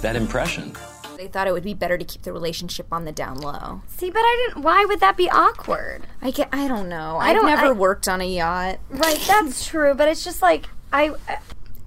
that 0.00 0.16
impression. 0.16 0.72
they 1.18 1.28
thought 1.28 1.46
it 1.46 1.52
would 1.52 1.62
be 1.62 1.74
better 1.74 1.98
to 1.98 2.04
keep 2.06 2.22
the 2.22 2.32
relationship 2.32 2.86
on 2.90 3.04
the 3.04 3.12
down 3.12 3.36
low. 3.36 3.82
See, 3.88 4.08
but 4.08 4.20
I 4.20 4.46
didn't. 4.48 4.62
Why 4.64 4.86
would 4.86 5.00
that 5.00 5.18
be 5.18 5.28
awkward? 5.28 6.06
I 6.22 6.30
get. 6.30 6.48
I 6.52 6.66
don't 6.68 6.88
know. 6.88 7.18
I 7.18 7.28
I've 7.28 7.36
don't- 7.36 7.44
never 7.46 7.66
I- 7.66 7.72
worked 7.72 8.08
on 8.08 8.22
a 8.22 8.26
yacht. 8.26 8.78
Right, 8.88 9.20
that's 9.26 9.66
true, 9.66 9.92
but 9.94 10.08
it's 10.08 10.24
just 10.24 10.40
like 10.40 10.66
I 10.90 11.10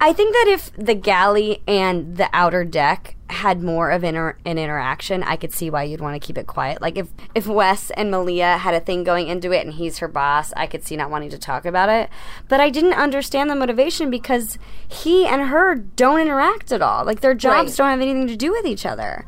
I 0.00 0.12
think 0.12 0.34
that 0.34 0.46
if 0.48 0.70
the 0.76 0.94
galley 0.94 1.62
and 1.66 2.16
the 2.16 2.28
outer 2.32 2.64
deck 2.64 3.16
had 3.30 3.62
more 3.62 3.90
of 3.90 4.04
inter- 4.04 4.36
an 4.44 4.58
interaction, 4.58 5.22
I 5.22 5.36
could 5.36 5.52
see 5.52 5.70
why 5.70 5.84
you'd 5.84 6.00
want 6.00 6.20
to 6.20 6.24
keep 6.24 6.36
it 6.36 6.46
quiet. 6.46 6.82
Like 6.82 6.98
if 6.98 7.08
if 7.34 7.46
Wes 7.46 7.90
and 7.92 8.10
Malia 8.10 8.58
had 8.58 8.74
a 8.74 8.80
thing 8.80 9.02
going 9.02 9.28
into 9.28 9.50
it 9.52 9.64
and 9.64 9.74
he's 9.74 9.98
her 9.98 10.08
boss, 10.08 10.52
I 10.56 10.66
could 10.66 10.84
see 10.84 10.96
not 10.96 11.10
wanting 11.10 11.30
to 11.30 11.38
talk 11.38 11.64
about 11.64 11.88
it. 11.88 12.10
But 12.48 12.60
I 12.60 12.68
didn't 12.70 12.92
understand 12.94 13.48
the 13.48 13.54
motivation 13.56 14.10
because 14.10 14.58
he 14.86 15.26
and 15.26 15.42
her 15.48 15.74
don't 15.74 16.20
interact 16.20 16.70
at 16.70 16.82
all. 16.82 17.04
Like 17.04 17.20
their 17.20 17.34
jobs 17.34 17.70
Right. 17.70 17.76
don't 17.78 17.90
have 17.90 18.00
anything 18.00 18.26
to 18.26 18.36
do 18.36 18.50
with 18.50 18.66
each 18.66 18.84
other. 18.84 19.26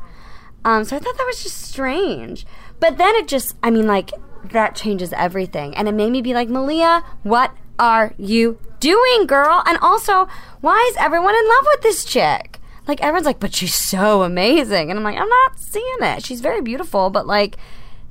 Um, 0.63 0.83
so 0.83 0.95
I 0.95 0.99
thought 0.99 1.17
that 1.17 1.25
was 1.25 1.41
just 1.43 1.61
strange. 1.61 2.45
But 2.79 2.97
then 2.97 3.15
it 3.15 3.27
just, 3.27 3.55
I 3.63 3.71
mean, 3.71 3.87
like, 3.87 4.11
that 4.51 4.75
changes 4.75 5.11
everything. 5.13 5.75
And 5.75 5.87
it 5.87 5.93
made 5.93 6.11
me 6.11 6.21
be 6.21 6.33
like, 6.33 6.49
Malia, 6.49 7.03
what 7.23 7.51
are 7.79 8.13
you 8.17 8.59
doing, 8.79 9.25
girl? 9.27 9.63
And 9.65 9.77
also, 9.79 10.27
why 10.61 10.87
is 10.91 10.97
everyone 10.97 11.35
in 11.35 11.47
love 11.47 11.65
with 11.73 11.81
this 11.81 12.05
chick? 12.05 12.59
Like, 12.87 13.01
everyone's 13.01 13.25
like, 13.25 13.39
but 13.39 13.53
she's 13.53 13.75
so 13.75 14.23
amazing. 14.23 14.89
And 14.89 14.97
I'm 14.97 15.03
like, 15.03 15.17
I'm 15.17 15.27
not 15.27 15.59
seeing 15.59 15.97
it. 16.01 16.25
She's 16.25 16.41
very 16.41 16.61
beautiful, 16.61 17.09
but 17.09 17.27
like, 17.27 17.57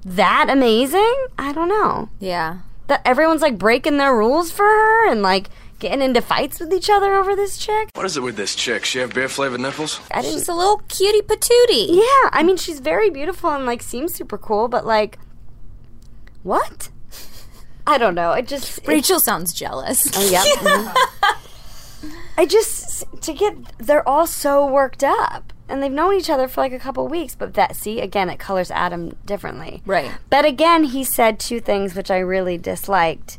that 0.04 0.48
amazing? 0.50 1.14
I 1.38 1.52
don't 1.52 1.68
know. 1.68 2.10
Yeah. 2.20 2.58
That 2.86 3.02
everyone's 3.04 3.42
like 3.42 3.58
breaking 3.58 3.96
their 3.96 4.14
rules 4.14 4.52
for 4.52 4.64
her 4.64 5.10
and 5.10 5.22
like 5.22 5.48
getting 5.78 6.00
into 6.00 6.22
fights 6.22 6.60
with 6.60 6.72
each 6.72 6.88
other 6.88 7.14
over 7.14 7.34
this 7.34 7.58
chick. 7.58 7.90
What 7.94 8.06
is 8.06 8.16
it 8.16 8.22
with 8.22 8.36
this 8.36 8.54
chick? 8.54 8.84
She 8.84 9.00
have 9.00 9.12
beer 9.12 9.28
flavored 9.28 9.60
nipples? 9.60 10.00
I 10.12 10.22
didn't. 10.22 10.34
She's 10.34 10.48
a 10.48 10.54
little 10.54 10.78
cutie 10.88 11.22
patootie. 11.22 11.88
Yeah, 11.96 12.30
I 12.32 12.42
mean, 12.44 12.56
she's 12.56 12.80
very 12.80 13.10
beautiful 13.10 13.50
and 13.50 13.66
like 13.66 13.82
seems 13.82 14.14
super 14.14 14.38
cool, 14.38 14.68
but 14.68 14.86
like, 14.86 15.18
what? 16.42 16.90
I 17.86 17.98
don't 17.98 18.14
know. 18.14 18.32
It 18.32 18.48
just 18.48 18.86
Rachel 18.86 19.20
sounds 19.20 19.52
jealous. 19.52 20.10
Oh 20.16 20.28
yeah. 20.28 20.42
mhm. 20.56 22.12
I 22.36 22.46
just 22.46 23.04
to 23.22 23.32
get 23.32 23.56
they're 23.78 24.06
all 24.08 24.26
so 24.26 24.66
worked 24.66 25.02
up 25.04 25.52
and 25.68 25.82
they've 25.82 25.92
known 25.92 26.14
each 26.14 26.30
other 26.30 26.48
for 26.48 26.60
like 26.60 26.72
a 26.72 26.78
couple 26.78 27.06
weeks, 27.08 27.34
but 27.34 27.54
that 27.54 27.76
see 27.76 28.00
again 28.00 28.28
it 28.28 28.38
colors 28.38 28.70
Adam 28.70 29.16
differently. 29.24 29.82
Right. 29.86 30.10
But 30.30 30.44
again, 30.44 30.84
he 30.84 31.04
said 31.04 31.38
two 31.38 31.60
things 31.60 31.94
which 31.94 32.10
I 32.10 32.18
really 32.18 32.58
disliked. 32.58 33.38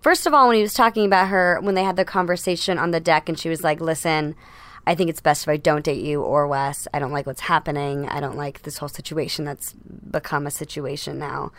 First 0.00 0.26
of 0.26 0.32
all, 0.32 0.48
when 0.48 0.56
he 0.56 0.62
was 0.62 0.74
talking 0.74 1.04
about 1.04 1.28
her 1.28 1.58
when 1.60 1.74
they 1.74 1.84
had 1.84 1.96
the 1.96 2.04
conversation 2.04 2.78
on 2.78 2.90
the 2.90 3.00
deck 3.00 3.28
and 3.28 3.38
she 3.38 3.48
was 3.48 3.62
like, 3.62 3.80
"Listen, 3.80 4.34
I 4.86 4.94
think 4.94 5.10
it's 5.10 5.20
best 5.20 5.44
if 5.44 5.48
I 5.48 5.56
don't 5.56 5.84
date 5.84 6.02
you 6.04 6.22
or 6.22 6.46
Wes. 6.46 6.86
I 6.94 6.98
don't 6.98 7.12
like 7.12 7.26
what's 7.26 7.42
happening. 7.42 8.08
I 8.08 8.20
don't 8.20 8.36
like 8.36 8.62
this 8.62 8.78
whole 8.78 8.88
situation 8.88 9.44
that's 9.44 9.72
become 9.72 10.46
a 10.46 10.50
situation 10.50 11.18
now." 11.18 11.52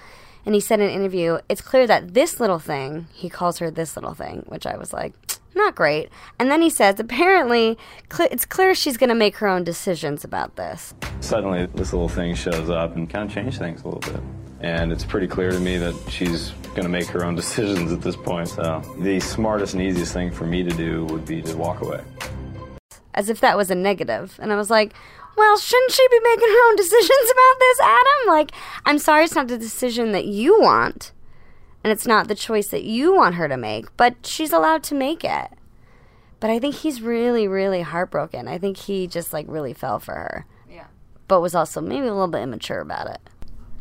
And 0.46 0.56
he 0.56 0.62
said 0.62 0.80
in 0.80 0.88
an 0.90 0.96
interview, 0.96 1.40
"It's 1.50 1.62
clear 1.62 1.86
that 1.88 2.14
this 2.14 2.40
little 2.40 2.60
thing, 2.60 3.08
he 3.14 3.30
calls 3.30 3.60
her 3.60 3.70
this 3.72 3.96
little 3.96 4.14
thing," 4.14 4.44
which 4.48 4.66
I 4.66 4.76
was 4.78 4.92
like, 4.94 5.14
"Not 5.56 5.76
great." 5.76 6.10
And 6.40 6.50
then 6.50 6.62
he 6.62 6.70
says, 6.70 7.00
"Apparently, 7.00 7.78
cl- 8.12 8.30
it's 8.32 8.46
clear 8.46 8.74
she's 8.74 8.98
going 8.98 9.10
to 9.10 9.16
make 9.16 9.38
her 9.38 9.48
own 9.48 9.64
decisions 9.64 10.24
about 10.24 10.56
this." 10.56 10.94
Suddenly, 11.20 11.68
this 11.76 11.94
little 11.94 12.10
thing 12.10 12.34
shows 12.36 12.70
up 12.70 12.96
and 12.96 13.10
kind 13.10 13.28
of 13.28 13.34
changed 13.34 13.60
things 13.60 13.82
a 13.84 13.88
little 13.88 14.00
bit. 14.14 14.22
And 14.62 14.92
it's 14.92 15.04
pretty 15.04 15.28
clear 15.28 15.50
to 15.52 15.60
me 15.60 15.78
that 15.78 15.96
she's 16.10 16.52
going 16.76 16.84
to 16.84 16.90
make 16.90 17.08
her 17.08 17.26
own 17.26 17.36
decisions 17.44 17.92
at 17.92 18.02
this 18.02 18.16
point. 18.16 18.48
So, 18.48 18.82
the 19.00 19.20
smartest 19.20 19.74
and 19.74 19.82
easiest 19.84 20.14
thing 20.14 20.32
for 20.32 20.46
me 20.46 20.64
to 20.64 20.70
do 20.72 21.06
would 21.06 21.26
be 21.26 21.42
to 21.42 21.56
walk 21.58 21.82
away. 21.82 22.02
as 23.14 23.30
if 23.30 23.42
that 23.42 23.58
was 23.58 23.70
a 23.70 23.76
negative. 23.76 24.40
And 24.42 24.54
I 24.54 24.56
was 24.56 24.70
like, 24.70 24.94
well, 25.38 25.58
shouldn't 25.58 25.92
she 25.92 26.08
be 26.10 26.20
making 26.24 26.50
her 26.50 26.70
own 26.70 26.76
decisions 26.76 27.32
about 27.32 27.60
this, 27.60 27.80
Adam? 27.82 28.28
Like, 28.28 28.52
I'm 28.86 29.00
sorry 29.00 29.24
it's 29.26 29.36
not 29.36 29.48
the 29.48 29.58
decision 29.58 30.12
that 30.12 30.26
you 30.26 30.60
want, 30.60 31.12
and 31.84 31.92
it's 31.92 32.06
not 32.06 32.28
the 32.28 32.36
choice 32.36 32.68
that 32.68 32.84
you 32.84 33.16
want 33.16 33.36
her 33.36 33.48
to 33.48 33.58
make, 33.58 33.96
but 33.98 34.26
she's 34.26 34.54
allowed 34.54 34.84
to 34.84 34.96
make 34.96 35.24
it. 35.24 35.50
But 36.40 36.50
I 36.50 36.60
think 36.60 36.76
he's 36.76 37.02
really, 37.02 37.48
really 37.48 37.82
heartbroken. 37.82 38.48
I 38.48 38.58
think 38.58 38.78
he 38.78 39.08
just, 39.08 39.32
like, 39.32 39.46
really 39.48 39.74
fell 39.74 40.00
for 40.00 40.14
her. 40.14 40.46
Yeah. 40.70 40.86
But 41.28 41.42
was 41.42 41.54
also 41.54 41.82
maybe 41.82 42.08
a 42.08 42.14
little 42.14 42.28
bit 42.28 42.42
immature 42.42 42.80
about 42.80 43.08
it. 43.08 43.20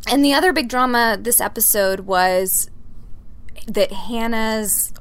And 0.09 0.25
the 0.25 0.35
other 0.35 0.53
big 0.53 0.69
drama 0.69 1.17
this 1.19 1.41
episode 1.41 2.01
was 2.01 2.71
that 3.67 3.93
Hannah's 3.93 4.93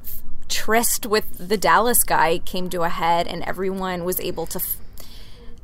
tryst 0.48 1.06
with 1.06 1.26
the 1.38 1.56
Dallas 1.56 2.02
guy 2.02 2.38
came 2.38 2.70
to 2.70 2.82
a 2.82 2.88
head, 2.88 3.26
and 3.26 3.42
everyone 3.44 4.04
was 4.04 4.20
able 4.20 4.46
to. 4.46 4.58
F- 4.58 4.79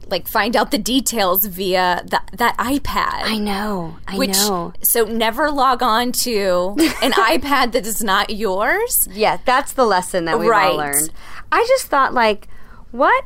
like 0.09 0.29
find 0.29 0.55
out 0.57 0.71
the 0.71 0.79
details 0.79 1.45
via 1.45 2.03
that 2.07 2.31
that 2.35 2.57
iPad. 2.59 3.23
I 3.25 3.39
know. 3.39 3.97
I 4.07 4.17
which, 4.17 4.31
know. 4.33 4.73
So 4.83 5.05
never 5.05 5.51
log 5.51 5.83
on 5.83 6.13
to 6.13 6.77
an 7.03 7.11
iPad 7.13 7.73
that 7.73 7.87
is 7.87 8.03
not 8.03 8.31
yours. 8.31 9.09
Yeah, 9.13 9.39
that's 9.45 9.73
the 9.73 9.85
lesson 9.85 10.25
that 10.27 10.39
we've 10.39 10.49
Right. 10.49 10.71
all 10.71 10.77
learned. 10.77 11.11
I 11.51 11.65
just 11.69 11.87
thought, 11.87 12.15
like, 12.15 12.49
what? 12.93 13.25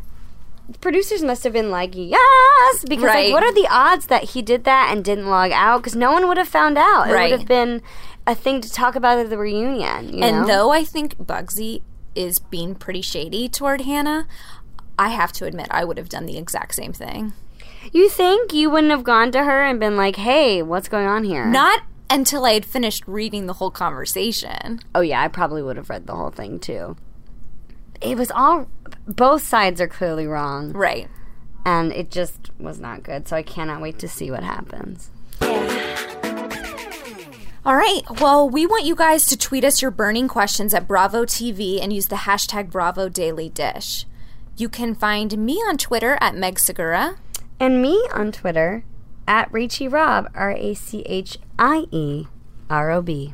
Producers 0.80 1.22
must 1.22 1.42
have 1.44 1.52
been 1.52 1.70
like, 1.70 1.92
yes, 1.96 2.84
because 2.88 3.04
Right. 3.04 3.26
like, 3.26 3.32
what 3.32 3.42
are 3.42 3.52
the 3.52 3.66
odds 3.68 4.06
that 4.06 4.22
he 4.30 4.40
did 4.42 4.64
that 4.64 4.88
and 4.92 5.04
didn't 5.04 5.28
log 5.28 5.50
out? 5.52 5.78
Because 5.78 5.96
no 5.96 6.12
one 6.12 6.28
would 6.28 6.38
have 6.38 6.48
found 6.48 6.78
out. 6.78 7.08
It 7.10 7.12
Right. 7.12 7.30
would 7.30 7.40
have 7.40 7.48
been 7.48 7.82
a 8.26 8.34
thing 8.36 8.60
to 8.60 8.70
talk 8.72 8.94
about 8.94 9.18
at 9.18 9.30
the 9.30 9.38
reunion. 9.38 10.16
You 10.16 10.22
and 10.22 10.42
know? 10.42 10.46
though 10.46 10.70
I 10.70 10.84
think 10.84 11.16
Bugsy 11.18 11.82
is 12.14 12.38
being 12.38 12.74
pretty 12.76 13.02
shady 13.02 13.48
toward 13.48 13.80
Hannah, 13.82 14.26
I 15.00 15.08
have 15.08 15.32
to 15.32 15.46
admit 15.46 15.66
I 15.70 15.82
would 15.82 15.96
have 15.96 16.10
done 16.10 16.26
the 16.26 16.36
exact 16.36 16.74
same 16.74 16.92
thing. 16.92 17.32
you 17.90 18.10
think 18.10 18.52
you 18.52 18.68
wouldn't 18.68 18.90
have 18.90 19.02
gone 19.02 19.32
to 19.32 19.44
her 19.44 19.64
and 19.64 19.80
been 19.80 19.96
like, 19.96 20.16
hey, 20.16 20.60
what's 20.60 20.88
going 20.88 21.06
on 21.06 21.24
here? 21.24 21.46
Not 21.46 21.84
until 22.10 22.44
I 22.44 22.52
had 22.52 22.66
finished 22.66 23.04
reading 23.06 23.46
the 23.46 23.54
whole 23.54 23.70
conversation. 23.70 24.80
Oh 24.94 25.00
yeah, 25.00 25.22
I 25.22 25.28
probably 25.28 25.62
would 25.62 25.78
have 25.78 25.88
read 25.88 26.06
the 26.06 26.14
whole 26.14 26.28
thing 26.28 26.60
too. 26.60 26.98
It 28.02 28.18
was 28.18 28.30
all 28.30 28.68
both 29.06 29.42
sides 29.42 29.80
are 29.80 29.88
clearly 29.88 30.26
wrong. 30.26 30.72
Right. 30.72 31.08
And 31.64 31.92
it 31.92 32.10
just 32.10 32.50
was 32.58 32.78
not 32.78 33.02
good. 33.02 33.26
So 33.26 33.36
I 33.36 33.42
cannot 33.42 33.80
wait 33.80 33.98
to 34.00 34.08
see 34.08 34.30
what 34.30 34.42
happens. 34.42 35.10
All 37.64 37.76
right. 37.76 38.02
Well, 38.20 38.50
we 38.50 38.66
want 38.66 38.84
you 38.84 38.94
guys 38.94 39.24
to 39.28 39.36
tweet 39.38 39.64
us 39.64 39.80
your 39.80 39.90
burning 39.90 40.28
questions 40.28 40.74
at 40.74 40.86
Bravo 40.86 41.24
TV 41.24 41.80
and 41.80 41.90
use 41.90 42.08
the 42.08 42.16
hashtag 42.16 42.70
Bravo 42.70 43.08
Daily 43.08 43.48
Dish. 43.48 44.04
You 44.60 44.68
can 44.68 44.94
find 44.94 45.38
me 45.38 45.54
on 45.54 45.78
Twitter 45.78 46.18
at 46.20 46.36
Meg 46.36 46.58
Segura. 46.58 47.16
And 47.58 47.80
me 47.80 47.94
on 48.12 48.30
Twitter 48.30 48.84
at 49.26 49.50
Rachie 49.50 49.90
Rob, 49.90 50.30
R 50.34 50.50
A 50.50 50.74
C 50.74 51.00
H 51.06 51.38
I 51.58 51.86
E 51.90 52.26
R 52.68 52.90
O 52.90 53.00
B. 53.00 53.32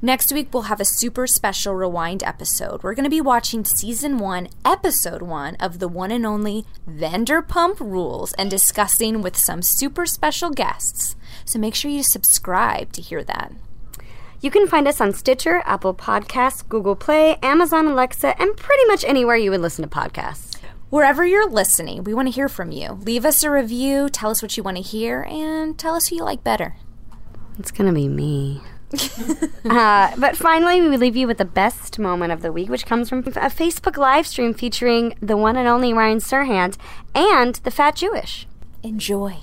Next 0.00 0.32
week, 0.32 0.54
we'll 0.54 0.70
have 0.70 0.80
a 0.80 0.84
super 0.84 1.26
special 1.26 1.74
rewind 1.74 2.22
episode. 2.22 2.84
We're 2.84 2.94
going 2.94 3.02
to 3.02 3.10
be 3.10 3.20
watching 3.20 3.64
season 3.64 4.18
one, 4.18 4.50
episode 4.64 5.20
one 5.20 5.56
of 5.56 5.80
the 5.80 5.88
one 5.88 6.12
and 6.12 6.24
only 6.24 6.64
Vanderpump 6.88 7.80
Rules 7.80 8.32
and 8.34 8.48
discussing 8.48 9.20
with 9.20 9.36
some 9.36 9.62
super 9.62 10.06
special 10.06 10.50
guests. 10.50 11.16
So 11.44 11.58
make 11.58 11.74
sure 11.74 11.90
you 11.90 12.04
subscribe 12.04 12.92
to 12.92 13.02
hear 13.02 13.24
that. 13.24 13.50
You 14.40 14.52
can 14.52 14.68
find 14.68 14.86
us 14.86 15.00
on 15.00 15.12
Stitcher, 15.12 15.60
Apple 15.64 15.92
Podcasts, 15.92 16.62
Google 16.68 16.94
Play, 16.94 17.34
Amazon 17.42 17.88
Alexa, 17.88 18.40
and 18.40 18.56
pretty 18.56 18.84
much 18.86 19.02
anywhere 19.02 19.34
you 19.34 19.50
would 19.50 19.60
listen 19.60 19.82
to 19.82 19.90
podcasts. 19.90 20.47
Wherever 20.90 21.26
you're 21.26 21.48
listening, 21.50 22.02
we 22.04 22.14
want 22.14 22.28
to 22.28 22.32
hear 22.32 22.48
from 22.48 22.72
you. 22.72 22.92
Leave 22.92 23.26
us 23.26 23.42
a 23.42 23.50
review, 23.50 24.08
tell 24.08 24.30
us 24.30 24.40
what 24.40 24.56
you 24.56 24.62
want 24.62 24.78
to 24.78 24.82
hear, 24.82 25.22
and 25.28 25.78
tell 25.78 25.94
us 25.94 26.08
who 26.08 26.16
you 26.16 26.24
like 26.24 26.42
better. 26.42 26.76
It's 27.58 27.70
gonna 27.70 27.92
be 27.92 28.08
me. 28.08 28.62
uh, 29.68 30.12
but 30.16 30.34
finally, 30.34 30.80
we 30.80 30.96
leave 30.96 31.14
you 31.14 31.26
with 31.26 31.36
the 31.36 31.44
best 31.44 31.98
moment 31.98 32.32
of 32.32 32.40
the 32.40 32.50
week, 32.50 32.70
which 32.70 32.86
comes 32.86 33.10
from 33.10 33.18
a 33.18 33.22
Facebook 33.50 33.98
live 33.98 34.26
stream 34.26 34.54
featuring 34.54 35.14
the 35.20 35.36
one 35.36 35.56
and 35.56 35.68
only 35.68 35.92
Ryan 35.92 36.20
Serhant 36.20 36.78
and 37.14 37.56
the 37.56 37.70
Fat 37.70 37.96
Jewish. 37.96 38.46
Enjoy. 38.82 39.36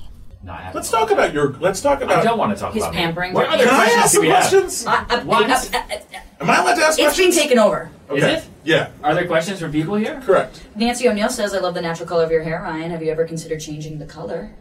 Let's 0.74 0.90
talk 0.90 1.12
about 1.12 1.34
your. 1.34 1.54
Let's 1.54 1.82
talk 1.82 2.02
about. 2.02 2.20
I 2.20 2.24
don't 2.24 2.38
want 2.38 2.56
to 2.56 2.60
talk 2.60 2.74
His 2.74 2.84
about 2.84 2.94
me. 2.94 3.02
pampering. 3.02 3.34
What 3.34 3.48
other 3.50 3.66
Can 3.66 3.74
I 3.74 3.78
questions 3.78 4.04
ask 4.04 4.12
do 4.12 4.16
some 4.16 4.22
we 4.22 4.30
have? 4.30 4.50
questions? 4.50 4.86
Uh, 4.86 5.06
uh, 5.10 5.22
what? 5.22 5.50
Uh, 5.76 6.20
Am 6.40 6.50
I 6.50 6.60
allowed 6.62 6.76
to 6.76 6.82
ask 6.82 7.00
It's 7.00 7.18
being 7.18 7.30
questions? 7.30 7.38
taken 7.38 7.60
over. 7.60 7.90
Okay. 8.10 8.44
Yeah. 8.64 8.90
Are 9.04 9.14
there 9.14 9.26
questions 9.28 9.60
from 9.60 9.72
people 9.72 9.96
here? 9.96 10.22
Correct. 10.26 10.64
Nancy 10.76 11.08
O'Neill 11.08 11.30
says, 11.30 11.54
I 11.54 11.60
love 11.60 11.74
the 11.74 11.82
natural 11.82 12.08
color 12.08 12.24
of 12.24 12.32
your 12.32 12.44
hair, 12.44 12.62
Ryan. 12.62 12.92
Have 12.92 13.02
you 13.04 13.12
ever 13.12 13.26
considered 13.26 13.60
changing 13.62 14.00
the 14.00 14.06
color? 14.06 14.52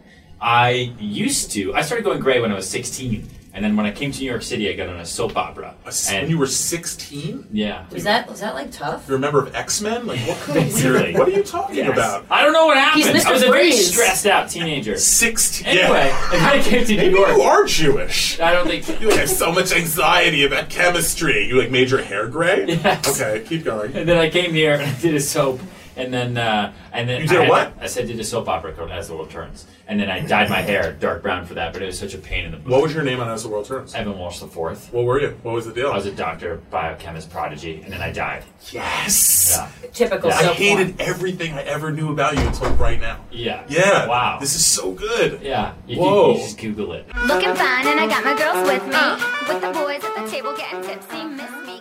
I 0.41 0.93
used 0.99 1.51
to. 1.53 1.75
I 1.75 1.83
started 1.83 2.05
going 2.05 2.21
gray 2.21 2.41
when 2.41 2.53
I 2.53 2.55
was 2.55 2.69
16, 2.69 3.29
and 3.55 3.65
then 3.65 3.77
when 3.77 3.87
I 3.87 3.93
came 3.93 4.11
to 4.13 4.21
New 4.21 4.29
York 4.29 4.43
City, 4.43 4.69
I 4.69 4.75
got 4.75 4.89
on 4.89 4.99
a 5.01 5.07
soap 5.07 5.37
opera. 5.37 5.75
when 6.11 6.29
you 6.29 6.37
were 6.39 6.47
16? 6.47 7.47
Yeah. 7.53 7.87
Was 7.91 8.05
that 8.05 8.29
was 8.29 8.41
that 8.41 8.55
like 8.55 8.71
tough? 8.73 9.07
You're 9.09 9.17
a 9.17 9.21
member 9.21 9.39
of 9.41 9.55
X 9.55 9.81
Men? 9.81 10.07
Like, 10.07 10.21
what 10.27 10.39
kind 10.47 10.59
of 10.59 10.75
weird? 10.75 11.15
What 11.17 11.29
are 11.29 11.31
you 11.31 11.43
talking 11.45 11.77
Yes. 11.77 11.93
about? 11.93 12.27
I 12.31 12.43
don't 12.43 12.53
know 12.53 12.67
what 12.67 12.77
He's 12.95 13.07
happened. 13.07 13.23
Mr. 13.25 13.27
I 13.29 13.33
was 13.33 13.43
a 13.43 13.47
very 13.47 13.73
stressed 13.73 14.27
out 14.27 14.51
teenager. 14.51 14.97
16. 14.99 15.67
Anyway, 15.67 15.85
yeah. 15.89 16.33
and 16.33 16.41
then 16.43 16.61
I 16.61 16.63
came 16.63 16.85
to 16.85 16.93
New 16.93 16.97
Maybe 16.99 17.15
York. 17.15 17.37
you 17.37 17.43
are 17.43 17.65
Jewish. 17.65 18.41
I 18.41 18.53
don't 18.53 18.67
think. 18.67 18.85
You 19.01 19.09
like, 19.11 19.21
have 19.21 19.31
so 19.31 19.51
much 19.53 19.73
anxiety 19.73 20.45
about 20.45 20.69
chemistry. 20.71 21.47
You 21.47 21.59
like 21.61 21.71
made 21.71 21.91
your 21.91 22.03
hair 22.03 22.27
gray? 22.29 22.67
Yes. 22.67 23.21
Okay, 23.21 23.45
keep 23.47 23.65
going. 23.65 23.95
And 23.97 24.09
then 24.09 24.19
I 24.19 24.29
came 24.31 24.53
here 24.53 24.75
and 24.75 24.83
I 24.83 25.01
did 25.01 25.15
a 25.15 25.21
soap, 25.21 25.61
and 25.97 26.13
then 26.13 26.37
uh, 26.37 26.73
and 26.93 27.09
then 27.09 27.23
You 27.23 27.29
did 27.29 27.41
I 27.41 27.45
a 27.45 27.49
what? 27.49 27.73
I 27.81 27.87
said 27.87 28.07
did 28.07 28.19
a 28.21 28.25
soap 28.25 28.49
opera 28.49 28.73
called 28.73 28.91
As 28.91 29.09
the 29.09 29.15
World 29.15 29.31
Turns, 29.31 29.67
and 29.87 29.99
then 29.99 30.11
I 30.11 30.21
dyed 30.21 30.51
my 30.51 30.61
hair 30.61 30.93
dark 30.93 31.23
brown 31.23 31.47
for 31.47 31.55
that, 31.55 31.73
but 31.73 31.83
it 31.83 31.87
was 31.87 31.99
such 31.99 32.15
a 32.15 32.19
pain 32.19 32.45
in 32.45 32.51
the 32.53 32.57
butt. 32.57 32.73
What 32.73 32.83
was 32.83 32.95
your 32.95 33.05
name 33.05 33.21
on 33.21 33.29
As 33.29 33.43
the 33.43 33.49
World 33.49 33.67
Turns? 33.67 33.95
Evan 33.95 34.19
Walsh 34.19 34.41
the 34.41 34.47
fourth. 34.47 34.93
What 34.93 35.05
were 35.05 35.21
you? 35.21 35.37
What 35.43 35.55
was 35.55 35.67
the 35.67 35.73
deal? 35.73 35.91
I 35.91 35.97
was 35.97 36.07
a 36.07 36.13
doctor, 36.13 36.57
biochemist, 36.71 37.31
prodigy, 37.31 37.83
and 37.83 37.93
then 37.93 38.01
I 38.01 38.13
died. 38.13 38.45
Yes. 38.71 39.57
Yeah. 39.57 39.89
Typical. 39.93 40.31
I 40.31 40.43
soap 40.43 40.57
hated 40.57 41.01
everything 41.01 41.55
I 41.55 41.63
ever 41.63 41.91
knew 41.91 42.13
about 42.13 42.35
you 42.37 42.43
until 42.43 42.71
right 42.75 43.01
now. 43.01 43.25
Yeah. 43.31 43.65
Yeah. 43.69 44.07
Wow. 44.07 44.39
This 44.41 44.55
is 44.55 44.65
so 44.65 44.93
good. 44.93 45.41
Yeah. 45.43 45.75
You, 45.87 45.99
Whoa. 45.99 46.33
Can, 46.33 46.41
you 46.41 46.47
just 46.47 46.59
Google 46.59 46.93
it. 46.93 47.07
Looking 47.27 47.55
fine, 47.55 47.87
and 47.87 48.01
I 48.01 48.07
got 48.07 48.25
my 48.25 48.37
girls 48.37 48.67
with 48.67 48.85
me. 48.85 49.25
With 49.49 49.61
the 49.61 49.73
boys 49.73 50.03
at 50.03 50.25
the 50.25 50.31
table 50.31 50.55
getting 50.57 50.83
tipsy. 50.83 51.25
Miss 51.25 51.51
me, 51.67 51.81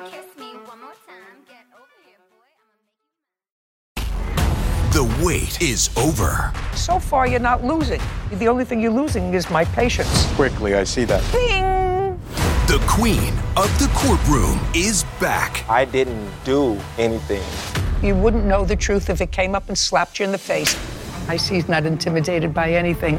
The 4.93 5.03
wait 5.25 5.59
is 5.59 5.89
over. 5.97 6.53
So 6.75 6.99
far, 6.99 7.25
you're 7.25 7.39
not 7.39 7.63
losing. 7.63 7.99
The 8.33 8.47
only 8.47 8.63
thing 8.63 8.79
you're 8.79 8.91
losing 8.91 9.33
is 9.33 9.49
my 9.49 9.65
patience. 9.65 10.31
Quickly, 10.35 10.75
I 10.75 10.83
see 10.83 11.03
that. 11.05 11.23
Bing! 11.33 12.15
The 12.67 12.79
queen 12.87 13.33
of 13.57 13.67
the 13.79 13.89
courtroom 13.95 14.59
is 14.75 15.03
back. 15.19 15.67
I 15.67 15.85
didn't 15.85 16.29
do 16.43 16.79
anything. 16.99 17.41
You 18.07 18.13
wouldn't 18.13 18.45
know 18.45 18.65
the 18.65 18.75
truth 18.75 19.09
if 19.09 19.19
it 19.19 19.31
came 19.31 19.55
up 19.55 19.67
and 19.67 19.75
slapped 19.75 20.19
you 20.19 20.25
in 20.25 20.31
the 20.31 20.37
face. 20.37 20.77
I 21.27 21.37
see 21.37 21.55
he's 21.55 21.67
not 21.67 21.87
intimidated 21.87 22.53
by 22.53 22.71
anything. 22.71 23.17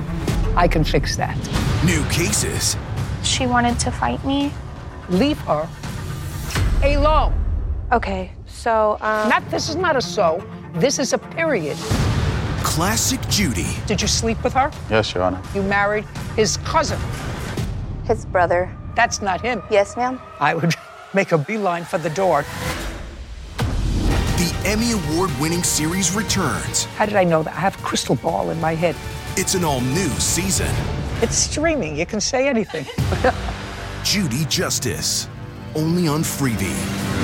I 0.54 0.68
can 0.68 0.84
fix 0.84 1.16
that. 1.16 1.36
New 1.84 2.04
cases, 2.04 2.76
She 3.24 3.48
wanted 3.48 3.80
to 3.80 3.90
fight 3.90 4.24
me. 4.24 4.52
Leave 5.08 5.40
her 5.40 5.68
alone. 6.84 7.34
Okay, 7.90 8.30
so, 8.46 8.96
um. 9.00 9.28
Not 9.28 9.50
this 9.50 9.68
is 9.68 9.74
not 9.74 9.96
a 9.96 10.00
so. 10.00 10.40
This 10.74 10.98
is 10.98 11.12
a 11.12 11.18
period. 11.18 11.76
classic 12.62 13.20
Judy, 13.28 13.66
Did 13.86 14.00
you 14.02 14.08
sleep 14.08 14.42
with 14.42 14.52
her? 14.54 14.70
Yes, 14.90 15.14
Your 15.14 15.22
Honor. 15.22 15.40
You 15.54 15.62
married 15.62 16.04
his 16.36 16.56
cousin. 16.58 16.98
His 18.04 18.24
brother. 18.24 18.74
That's 18.96 19.22
not 19.22 19.40
him. 19.40 19.62
Yes, 19.70 19.96
ma'am. 19.96 20.20
I 20.40 20.54
would 20.54 20.74
make 21.14 21.32
a 21.32 21.38
beeline 21.38 21.84
for 21.84 21.98
the 21.98 22.10
door. 22.10 22.44
the 23.58 24.62
Emmy 24.64 24.92
Award 24.92 25.30
winning 25.40 25.62
series 25.62 26.12
returns. 26.14 26.84
How 26.96 27.06
did 27.06 27.16
I 27.16 27.24
know 27.24 27.42
that? 27.42 27.54
I 27.54 27.60
have 27.60 27.78
a 27.78 27.82
crystal 27.82 28.16
ball 28.16 28.50
in 28.50 28.60
my 28.60 28.74
head. 28.74 28.96
It's 29.36 29.54
an 29.54 29.64
all 29.64 29.80
new 29.80 30.08
season. 30.18 30.70
It's 31.22 31.36
streaming. 31.36 31.96
You 31.96 32.06
can 32.06 32.20
say 32.20 32.48
anything. 32.48 32.86
Judy 34.04 34.44
Justice, 34.46 35.28
only 35.74 36.08
on 36.08 36.22
Freevee. 36.22 37.23